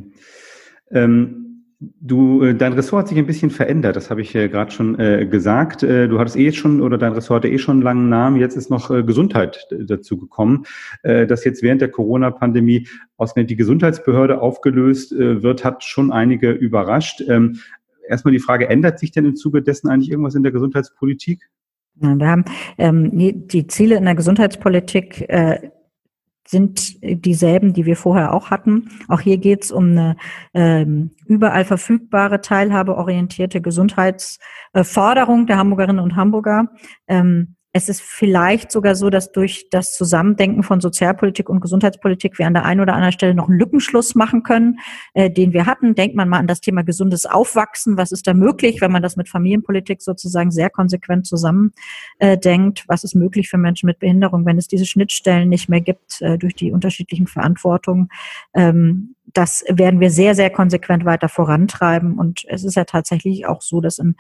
Ähm, 0.92 1.45
Du, 2.00 2.44
äh, 2.44 2.56
dein 2.56 2.74
Ressort 2.74 3.02
hat 3.02 3.08
sich 3.10 3.18
ein 3.18 3.26
bisschen 3.26 3.50
verändert, 3.50 3.96
das 3.96 4.10
habe 4.10 4.22
ich 4.22 4.34
äh, 4.36 4.50
gerade 4.50 4.72
schon 4.72 5.00
äh, 5.00 5.26
gesagt. 5.26 5.84
Äh, 5.84 6.08
du 6.08 6.20
hattest 6.20 6.38
eh 6.38 6.52
schon 6.52 6.82
oder 6.82 6.98
dein 6.98 7.14
Ressort 7.14 7.44
hatte 7.44 7.54
eh 7.54 7.58
schon 7.58 7.76
einen 7.76 7.84
langen 7.84 8.10
Namen, 8.10 8.38
jetzt 8.38 8.56
ist 8.56 8.70
noch 8.70 8.92
äh, 8.92 9.04
Gesundheit 9.04 9.68
dazu 9.72 10.18
gekommen, 10.18 10.66
äh, 11.04 11.28
dass 11.28 11.44
jetzt 11.44 11.64
während 11.64 11.82
der 11.82 11.90
Corona-Pandemie 11.90 12.88
ausgerechnet 13.18 13.52
die 13.52 13.56
Gesundheitsbehörde 13.56 14.42
aufgelöst 14.42 15.12
äh, 15.12 15.44
wird, 15.44 15.64
hat 15.64 15.84
schon 15.84 16.12
einige 16.12 16.52
überrascht. 16.52 17.22
Ähm, 17.28 17.60
erstmal 18.08 18.32
die 18.32 18.40
Frage, 18.40 18.70
ändert 18.70 19.00
sich 19.00 19.12
denn 19.12 19.26
im 19.26 19.36
Zuge 19.36 19.62
dessen 19.62 19.90
eigentlich 19.90 20.12
irgendwas 20.12 20.36
in 20.36 20.44
der 20.44 20.52
Gesundheitspolitik? 20.52 21.50
Wir 21.96 22.28
haben 22.28 22.46
ähm, 22.78 23.48
die 23.48 23.68
Ziele 23.68 23.96
in 23.96 24.06
der 24.06 24.16
Gesundheitspolitik 24.16 25.30
äh, 25.30 25.72
sind 26.48 26.98
dieselben, 27.02 27.74
die 27.74 27.86
wir 27.86 27.96
vorher 27.96 28.34
auch 28.34 28.52
hatten. 28.52 28.90
Auch 29.08 29.20
hier 29.20 29.38
geht 29.38 29.64
es 29.64 29.72
um 29.72 29.92
eine 29.92 30.16
ähm, 30.54 31.12
überall 31.26 31.66
verfügbare, 31.66 32.42
teilhabeorientierte 32.42 33.62
Gesundheitsförderung 33.62 35.48
der 35.48 35.58
Hamburgerinnen 35.58 36.04
und 36.04 36.16
Hamburger. 36.16 36.70
Ähm, 37.08 37.56
es 37.76 37.90
ist 37.90 38.02
vielleicht 38.02 38.72
sogar 38.72 38.96
so, 38.96 39.10
dass 39.10 39.34
durch 39.34 39.68
das 39.70 39.92
Zusammendenken 39.92 40.64
von 40.64 40.80
Sozialpolitik 40.80 41.50
und 41.50 41.60
Gesundheitspolitik 41.60 42.40
wir 42.40 42.48
an 42.48 42.54
der 42.54 42.64
einen 42.64 42.80
oder 42.80 42.94
anderen 42.94 43.12
Stelle 43.12 43.36
noch 43.36 43.50
einen 43.50 43.60
Lückenschluss 43.60 44.16
machen 44.16 44.44
können, 44.44 44.80
äh, 45.14 45.30
den 45.30 45.52
wir 45.52 45.66
hatten. 45.66 45.94
Denkt 45.94 46.16
man 46.16 46.30
mal 46.30 46.40
an 46.40 46.48
das 46.48 46.62
Thema 46.62 46.84
gesundes 46.86 47.26
Aufwachsen. 47.26 47.98
Was 47.98 48.14
ist 48.14 48.28
da 48.28 48.34
möglich, 48.34 48.80
wenn 48.80 48.94
man 48.94 49.04
das 49.04 49.18
mit 49.18 49.28
Familienpolitik 49.28 50.02
sozusagen 50.02 50.52
sehr 50.52 50.70
konsequent 50.70 51.28
zusammendenkt? 51.28 52.80
Äh, 52.80 52.84
was 52.88 53.04
ist 53.04 53.14
möglich 53.14 53.50
für 53.50 53.58
Menschen 53.58 53.88
mit 53.88 54.00
Behinderung, 54.00 54.46
wenn 54.46 54.58
es 54.58 54.70
diese 54.70 54.86
Schnittstellen 54.86 55.50
nicht 55.50 55.68
mehr 55.68 55.82
gibt 55.82 56.22
äh, 56.22 56.38
durch 56.38 56.56
die 56.56 56.72
unterschiedlichen 56.72 57.28
Verantwortungen? 57.28 58.08
Ähm, 58.54 59.15
das 59.34 59.64
werden 59.70 60.00
wir 60.00 60.10
sehr, 60.10 60.36
sehr 60.36 60.50
konsequent 60.50 61.06
weiter 61.06 61.30
vorantreiben. 61.30 62.18
Und 62.18 62.44
es 62.48 62.64
ist 62.64 62.76
ja 62.76 62.86
tatsächlich 62.86 63.48
auch 63.48 63.62
so, 63.62 63.82
dass 63.82 64.00
in 64.00 64.16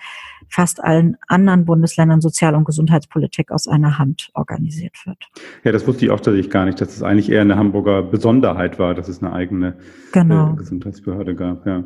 fast 0.49 0.83
allen 0.83 1.17
anderen 1.27 1.65
Bundesländern 1.65 2.21
Sozial- 2.21 2.55
und 2.55 2.65
Gesundheitspolitik 2.65 3.51
aus 3.51 3.67
einer 3.67 3.97
Hand 3.97 4.29
organisiert 4.33 4.95
wird. 5.05 5.17
Ja, 5.63 5.71
das 5.71 5.87
wusste 5.87 6.05
ich 6.05 6.11
auch 6.11 6.19
tatsächlich 6.19 6.49
gar 6.49 6.65
nicht, 6.65 6.81
dass 6.81 6.95
es 6.95 7.03
eigentlich 7.03 7.31
eher 7.31 7.41
eine 7.41 7.55
Hamburger 7.55 8.03
Besonderheit 8.03 8.79
war, 8.79 8.93
dass 8.93 9.07
es 9.07 9.21
eine 9.21 9.33
eigene 9.33 9.77
genau. 10.11 10.53
äh, 10.53 10.55
Gesundheitsbehörde 10.55 11.35
gab. 11.35 11.65
Ja. 11.65 11.83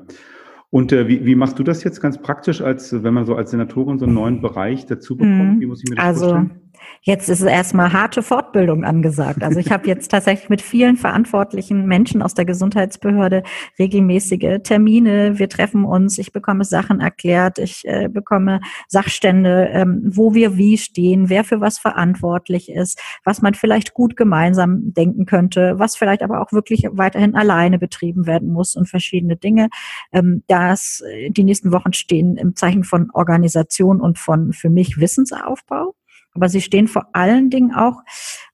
Und 0.71 0.91
äh, 0.91 1.07
wie, 1.07 1.25
wie 1.25 1.35
machst 1.35 1.57
du 1.57 1.63
das 1.63 1.83
jetzt 1.83 1.99
ganz 1.99 2.21
praktisch, 2.21 2.61
als 2.61 3.03
wenn 3.03 3.13
man 3.13 3.25
so 3.25 3.35
als 3.35 3.51
Senatorin 3.51 3.97
so 3.97 4.05
einen 4.05 4.13
neuen 4.13 4.41
Bereich 4.41 4.85
dazu 4.85 5.17
bekommt? 5.17 5.55
Mhm. 5.55 5.61
Wie 5.61 5.65
muss 5.65 5.83
ich 5.83 5.89
mir 5.89 5.95
das 5.95 6.05
also, 6.05 6.29
vorstellen? 6.29 6.68
Jetzt 7.01 7.29
ist 7.29 7.41
es 7.41 7.47
erstmal 7.47 7.93
harte 7.93 8.21
Fortbildung 8.21 8.83
angesagt. 8.83 9.43
Also 9.43 9.59
ich 9.59 9.71
habe 9.71 9.87
jetzt 9.87 10.11
tatsächlich 10.11 10.49
mit 10.49 10.61
vielen 10.61 10.97
verantwortlichen 10.97 11.85
Menschen 11.85 12.21
aus 12.21 12.33
der 12.33 12.45
Gesundheitsbehörde 12.45 13.43
regelmäßige 13.77 14.59
Termine. 14.63 15.39
Wir 15.39 15.49
treffen 15.49 15.85
uns, 15.85 16.17
ich 16.17 16.33
bekomme 16.33 16.65
Sachen 16.65 16.99
erklärt, 16.99 17.57
ich 17.57 17.83
äh, 17.85 18.09
bekomme 18.09 18.61
Sachstände, 18.87 19.69
ähm, 19.71 20.01
wo 20.03 20.33
wir 20.33 20.57
wie 20.57 20.77
stehen, 20.77 21.29
wer 21.29 21.43
für 21.43 21.61
was 21.61 21.79
verantwortlich 21.79 22.69
ist, 22.69 23.01
was 23.23 23.41
man 23.41 23.53
vielleicht 23.53 23.93
gut 23.93 24.17
gemeinsam 24.17 24.93
denken 24.93 25.25
könnte, 25.25 25.75
was 25.77 25.95
vielleicht 25.95 26.21
aber 26.21 26.41
auch 26.41 26.51
wirklich 26.51 26.85
weiterhin 26.91 27.35
alleine 27.35 27.79
betrieben 27.79 28.27
werden 28.27 28.51
muss 28.51 28.75
und 28.75 28.89
verschiedene 28.89 29.35
Dinge. 29.35 29.69
Ähm, 30.11 30.43
das, 30.47 31.01
äh, 31.09 31.29
die 31.29 31.43
nächsten 31.43 31.71
Wochen 31.71 31.93
stehen 31.93 32.37
im 32.37 32.55
Zeichen 32.55 32.83
von 32.83 33.09
Organisation 33.13 34.01
und 34.01 34.19
von 34.19 34.53
für 34.53 34.69
mich 34.69 34.99
Wissensaufbau. 34.99 35.95
Aber 36.33 36.49
sie 36.49 36.61
stehen 36.61 36.87
vor 36.87 37.07
allen 37.13 37.49
Dingen 37.49 37.73
auch 37.73 38.01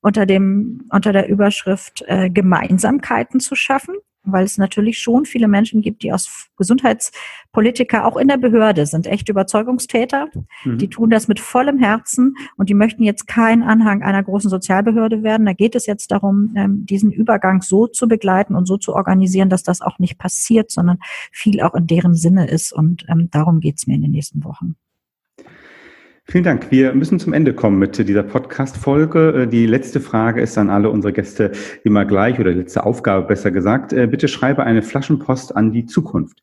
unter 0.02 0.26
dem, 0.26 0.88
unter 0.92 1.14
der 1.14 1.28
Überschrift 1.30 2.04
äh, 2.08 2.30
Gemeinsamkeiten 2.30 3.40
zu 3.40 3.56
schaffen. 3.56 3.96
weil 4.28 4.44
es 4.44 4.58
natürlich 4.58 5.00
schon 5.00 5.26
viele 5.26 5.48
Menschen 5.48 5.82
gibt, 5.82 6.02
die 6.02 6.12
aus 6.12 6.50
Gesundheitspolitiker 6.58 8.06
auch 8.06 8.18
in 8.18 8.28
der 8.28 8.38
Behörde 8.38 8.86
sind 8.86 9.08
echt 9.08 9.30
Überzeugungstäter. 9.30 10.30
Mhm. 10.64 10.78
Die 10.80 10.90
tun 10.90 11.10
das 11.10 11.28
mit 11.28 11.40
vollem 11.40 11.78
Herzen 11.78 12.36
und 12.58 12.70
die 12.70 12.74
möchten 12.74 13.04
jetzt 13.04 13.28
kein 13.28 13.62
Anhang 13.62 14.02
einer 14.02 14.24
großen 14.24 14.50
Sozialbehörde 14.50 15.22
werden. 15.24 15.46
Da 15.46 15.54
geht 15.54 15.76
es 15.76 15.86
jetzt 15.86 16.12
darum, 16.12 16.54
ähm, 16.56 16.86
diesen 16.86 17.12
Übergang 17.12 17.62
so 17.62 17.88
zu 17.88 18.08
begleiten 18.08 18.56
und 18.56 18.66
so 18.66 18.78
zu 18.78 18.96
organisieren, 18.96 19.50
dass 19.50 19.64
das 19.64 19.82
auch 19.82 20.00
nicht 20.00 20.18
passiert, 20.18 20.72
sondern 20.72 20.98
viel 21.32 21.62
auch 21.62 21.76
in 21.76 21.88
deren 21.88 22.16
Sinne 22.16 22.48
ist. 22.48 22.74
Und 22.74 23.06
ähm, 23.10 23.30
darum 23.32 23.60
geht 23.60 23.76
es 23.78 23.88
mir 23.88 23.96
in 23.96 24.02
den 24.02 24.12
nächsten 24.12 24.44
Wochen. 24.44 24.76
Vielen 26.28 26.44
Dank. 26.44 26.72
Wir 26.72 26.96
müssen 26.96 27.20
zum 27.20 27.34
Ende 27.34 27.54
kommen 27.54 27.78
mit 27.78 28.00
dieser 28.00 28.24
Podcast-Folge. 28.24 29.44
Äh, 29.44 29.48
die 29.48 29.68
letzte 29.68 30.00
Frage 30.00 30.42
ist 30.42 30.58
an 30.58 30.72
alle 30.72 30.90
unsere 30.90 31.14
Gäste 31.14 31.52
immer 31.84 32.04
gleich 32.04 32.40
oder 32.40 32.52
letzte 32.52 32.84
Aufgabe 32.84 33.28
besser 33.28 33.52
gesagt. 33.52 33.94
Äh, 33.94 34.08
bitte 34.08 34.28
schreibe 34.28 34.64
eine 34.64 34.82
Flaschenpost 34.82 35.56
an 35.56 35.72
die 35.72 35.86
Zukunft. 35.86 36.42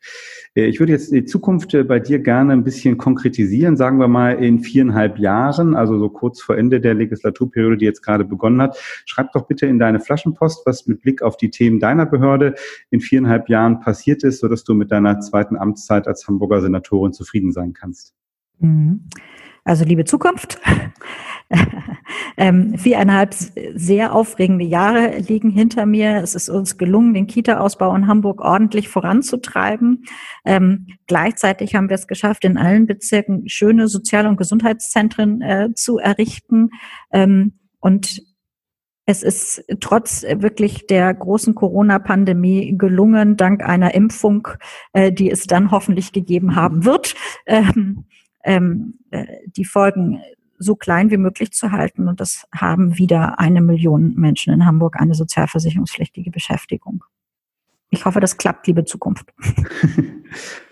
Äh, 0.55 0.67
ich 0.67 0.79
würde 0.79 0.93
jetzt 0.93 1.11
die 1.11 1.25
Zukunft 1.25 1.77
bei 1.89 1.99
dir 1.99 2.21
gerne 2.21 2.53
ein 2.53 2.63
bisschen 2.63 2.97
konkretisieren, 2.97 3.77
sagen 3.77 3.99
wir 3.99 4.07
mal 4.07 4.35
in 4.35 4.61
viereinhalb 4.61 5.19
Jahren, 5.19 5.75
also 5.75 5.99
so 5.99 6.11
kurz 6.11 6.41
vor 6.41 6.57
Ende 6.57 6.81
der 6.81 6.95
Legislaturperiode, 6.95 7.77
die 7.77 7.85
jetzt 7.85 8.03
gerade 8.03 8.25
begonnen 8.25 8.63
hat. 8.63 8.79
Schreib 9.05 9.33
doch 9.33 9.49
bitte 9.49 9.67
in 9.67 9.81
deine 9.81 9.99
Flaschenpost, 9.99 10.65
was 10.65 10.87
mit 10.87 11.03
Blick 11.03 11.23
auf 11.23 11.37
die 11.37 11.51
Themen 11.51 11.81
deiner 11.81 12.07
Behörde 12.07 12.55
in 12.91 13.01
viereinhalb 13.01 13.49
Jahren 13.49 13.81
passiert 13.81 14.23
ist, 14.23 14.39
sodass 14.39 14.63
du 14.63 14.75
mit 14.75 14.93
deiner 14.93 15.19
zweiten 15.19 15.57
Amtszeit 15.57 16.07
als 16.07 16.29
Hamburger 16.29 16.61
Senatorin 16.61 17.13
zufrieden 17.13 17.51
sein 17.51 17.73
kannst. 17.73 18.15
Mhm. 18.61 19.09
Also 19.65 19.85
liebe 19.85 20.05
Zukunft, 20.05 20.61
ähm, 22.37 22.77
viereinhalb 22.77 23.35
sehr 23.75 24.13
aufregende 24.13 24.65
Jahre 24.65 25.19
liegen 25.19 25.51
hinter 25.51 25.87
mir. 25.87 26.17
Es 26.17 26.35
ist 26.35 26.49
uns 26.49 26.79
gelungen, 26.79 27.15
den 27.15 27.29
Kita-Ausbau 27.29 27.95
in 27.95 28.09
Hamburg 28.09 28.41
ordentlich 28.41 28.89
voranzutreiben. 28.89 30.05
Ähm, 30.45 30.89
gleichzeitig 31.07 31.77
haben 31.77 31.89
wir 31.89 31.95
es 31.95 32.09
geschafft, 32.09 32.45
in 32.45 32.57
allen 32.57 32.87
Bezirken 32.87 33.49
schöne 33.49 33.87
Sozial- 33.87 34.27
und 34.27 34.37
Gesundheitszentren 34.37 35.43
äh, 35.43 35.69
zu 35.75 35.99
errichten. 35.99 36.71
Ähm, 37.13 37.61
und 37.79 38.21
es 39.05 39.23
ist 39.23 39.65
trotz 39.81 40.23
wirklich 40.23 40.87
der 40.87 41.13
großen 41.13 41.55
Corona-Pandemie 41.55 42.77
gelungen, 42.79 43.37
dank 43.37 43.63
einer 43.63 43.95
Impfung, 43.95 44.49
äh, 44.93 45.13
die 45.13 45.31
es 45.31 45.47
dann 45.47 45.71
hoffentlich 45.71 46.13
gegeben 46.13 46.55
haben 46.55 46.85
wird, 46.85 47.15
ähm, 47.47 48.07
ähm, 48.43 48.99
äh, 49.11 49.27
die 49.47 49.65
Folgen 49.65 50.21
so 50.59 50.77
klein 50.77 51.11
wie 51.11 51.17
möglich 51.17 51.53
zu 51.53 51.73
halten. 51.73 52.09
Und 52.09 52.21
das 52.21 52.47
haben 52.55 52.99
wieder 52.99 53.39
eine 53.39 53.61
Million 53.61 54.15
Menschen 54.15 54.53
in 54.53 54.65
Hamburg 54.65 55.01
eine 55.01 55.15
sozialversicherungspflichtige 55.15 56.31
Beschäftigung. 56.31 57.05
Ich 57.91 58.05
hoffe, 58.05 58.21
das 58.21 58.39
klappt, 58.39 58.67
liebe 58.67 58.85
Zukunft. 58.85 59.33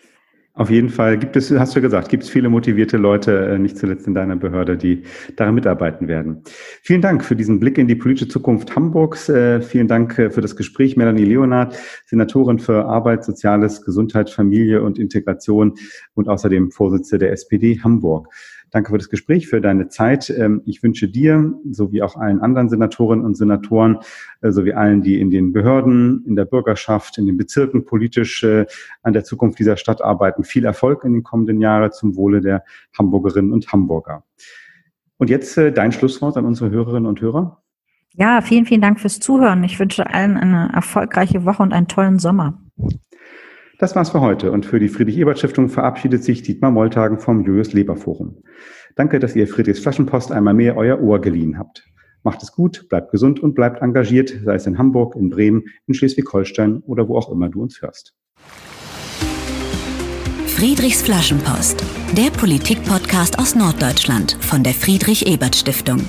Auf 0.61 0.69
jeden 0.69 0.91
Fall 0.91 1.17
gibt 1.17 1.37
es, 1.37 1.51
hast 1.51 1.75
du 1.75 1.81
gesagt, 1.81 2.11
gibt 2.11 2.23
es 2.23 2.29
viele 2.29 2.51
motivierte 2.51 2.99
Leute, 2.99 3.47
äh, 3.47 3.59
nicht 3.59 3.79
zuletzt 3.79 4.07
in 4.07 4.13
deiner 4.13 4.37
Behörde, 4.37 4.77
die 4.77 5.05
daran 5.37 5.55
mitarbeiten 5.55 6.07
werden. 6.07 6.43
Vielen 6.83 7.01
Dank 7.01 7.25
für 7.25 7.35
diesen 7.35 7.61
Blick 7.61 7.79
in 7.79 7.89
die 7.89 7.95
politische 7.95 8.29
Zukunft 8.29 8.77
Hamburgs. 8.77 9.31
Äh, 9.31 9.63
vielen 9.63 9.89
Dank 9.89 10.13
für 10.13 10.43
das 10.43 10.57
Gespräch, 10.57 10.99
Melanie 10.99 11.25
Leonard, 11.25 11.79
Senatorin 12.05 12.59
für 12.59 12.85
Arbeit, 12.85 13.25
Soziales, 13.25 13.81
Gesundheit, 13.81 14.29
Familie 14.29 14.83
und 14.83 14.99
Integration 14.99 15.77
und 16.13 16.29
außerdem 16.29 16.73
Vorsitzende 16.73 17.25
der 17.25 17.33
SPD 17.33 17.81
Hamburg. 17.83 18.29
Danke 18.71 18.91
für 18.91 18.99
das 18.99 19.09
Gespräch, 19.09 19.49
für 19.49 19.61
deine 19.61 19.89
Zeit. 19.89 20.31
Ähm, 20.31 20.62
ich 20.64 20.83
wünsche 20.83 21.09
dir, 21.09 21.55
sowie 21.71 22.03
auch 22.03 22.16
allen 22.16 22.41
anderen 22.41 22.68
Senatorinnen 22.68 23.25
und 23.25 23.37
Senatoren, 23.37 23.99
äh, 24.41 24.51
sowie 24.51 24.73
allen, 24.73 25.03
die 25.03 25.21
in 25.21 25.31
den 25.31 25.53
Behörden, 25.53 26.25
in 26.27 26.37
der 26.37 26.45
Bürgerschaft, 26.45 27.18
in 27.18 27.27
den 27.27 27.37
Bezirken 27.37 27.85
politisch 27.85 28.45
äh, 28.45 28.66
an 29.03 29.12
der 29.12 29.25
Zukunft 29.25 29.59
dieser 29.59 29.77
Stadt 29.77 30.03
arbeiten, 30.03 30.45
viel 30.45 30.64
Erfolg 30.64 31.05
in 31.05 31.12
den 31.12 31.23
kommenden 31.23 31.61
Jahren 31.61 31.91
zum 31.93 32.16
Wohle 32.16 32.41
der 32.41 32.64
Hamburgerinnen 32.97 33.53
und 33.53 33.73
Hamburger. 33.73 34.25
Und 35.18 35.31
jetzt 35.31 35.59
äh, 35.59 35.73
dein 35.73 35.93
Schlusswort 35.93 36.37
an 36.37 36.47
unsere 36.47 36.71
Hörerinnen 36.71 37.07
und 37.07 37.21
Hörer. 37.21 37.62
Ja, 38.14 38.41
vielen, 38.41 38.66
vielen 38.66 38.81
Dank 38.81 39.01
fürs 39.01 39.21
Zuhören. 39.21 39.62
Ich 39.64 39.79
wünsche 39.79 40.07
allen 40.07 40.37
eine 40.37 40.71
erfolgreiche 40.73 41.45
Woche 41.45 41.62
und 41.62 41.73
einen 41.73 41.89
tollen 41.89 42.18
Sommer. 42.18 42.61
Das 43.81 43.97
war's 43.97 44.11
für 44.11 44.20
heute 44.20 44.53
und 44.53 44.66
für 44.66 44.78
die 44.78 44.91
Friedrich-Ebert-Stiftung 44.91 45.70
verabschiedet 45.70 46.22
sich 46.22 46.43
Dietmar 46.43 46.70
Molltagen 46.70 47.18
vom 47.18 47.47
Julius 47.47 47.72
Leber 47.72 47.97
Forum. 47.97 48.43
Danke, 48.95 49.18
dass 49.18 49.35
ihr 49.35 49.49
Friedrichs 49.49 49.81
Flaschenpost 49.81 50.33
einmal 50.33 50.53
mehr 50.53 50.76
euer 50.76 51.01
Ohr 51.01 51.18
geliehen 51.18 51.59
habt. 51.59 51.89
Macht 52.22 52.43
es 52.43 52.53
gut, 52.53 52.91
bleibt 52.91 53.11
gesund 53.11 53.41
und 53.41 53.55
bleibt 53.55 53.81
engagiert, 53.81 54.39
sei 54.45 54.55
es 54.55 54.66
in 54.66 54.76
Hamburg, 54.76 55.16
in 55.16 55.31
Bremen, 55.31 55.64
in 55.87 55.95
Schleswig-Holstein 55.95 56.81
oder 56.81 57.09
wo 57.09 57.16
auch 57.16 57.33
immer 57.33 57.49
du 57.49 57.62
uns 57.62 57.81
hörst. 57.81 58.14
Friedrichs 60.47 61.01
Flaschenpost, 61.01 61.83
der 62.14 62.31
Politik-Podcast 62.39 63.39
aus 63.39 63.55
Norddeutschland 63.55 64.37
von 64.41 64.62
der 64.62 64.74
Friedrich-Ebert-Stiftung. 64.74 66.01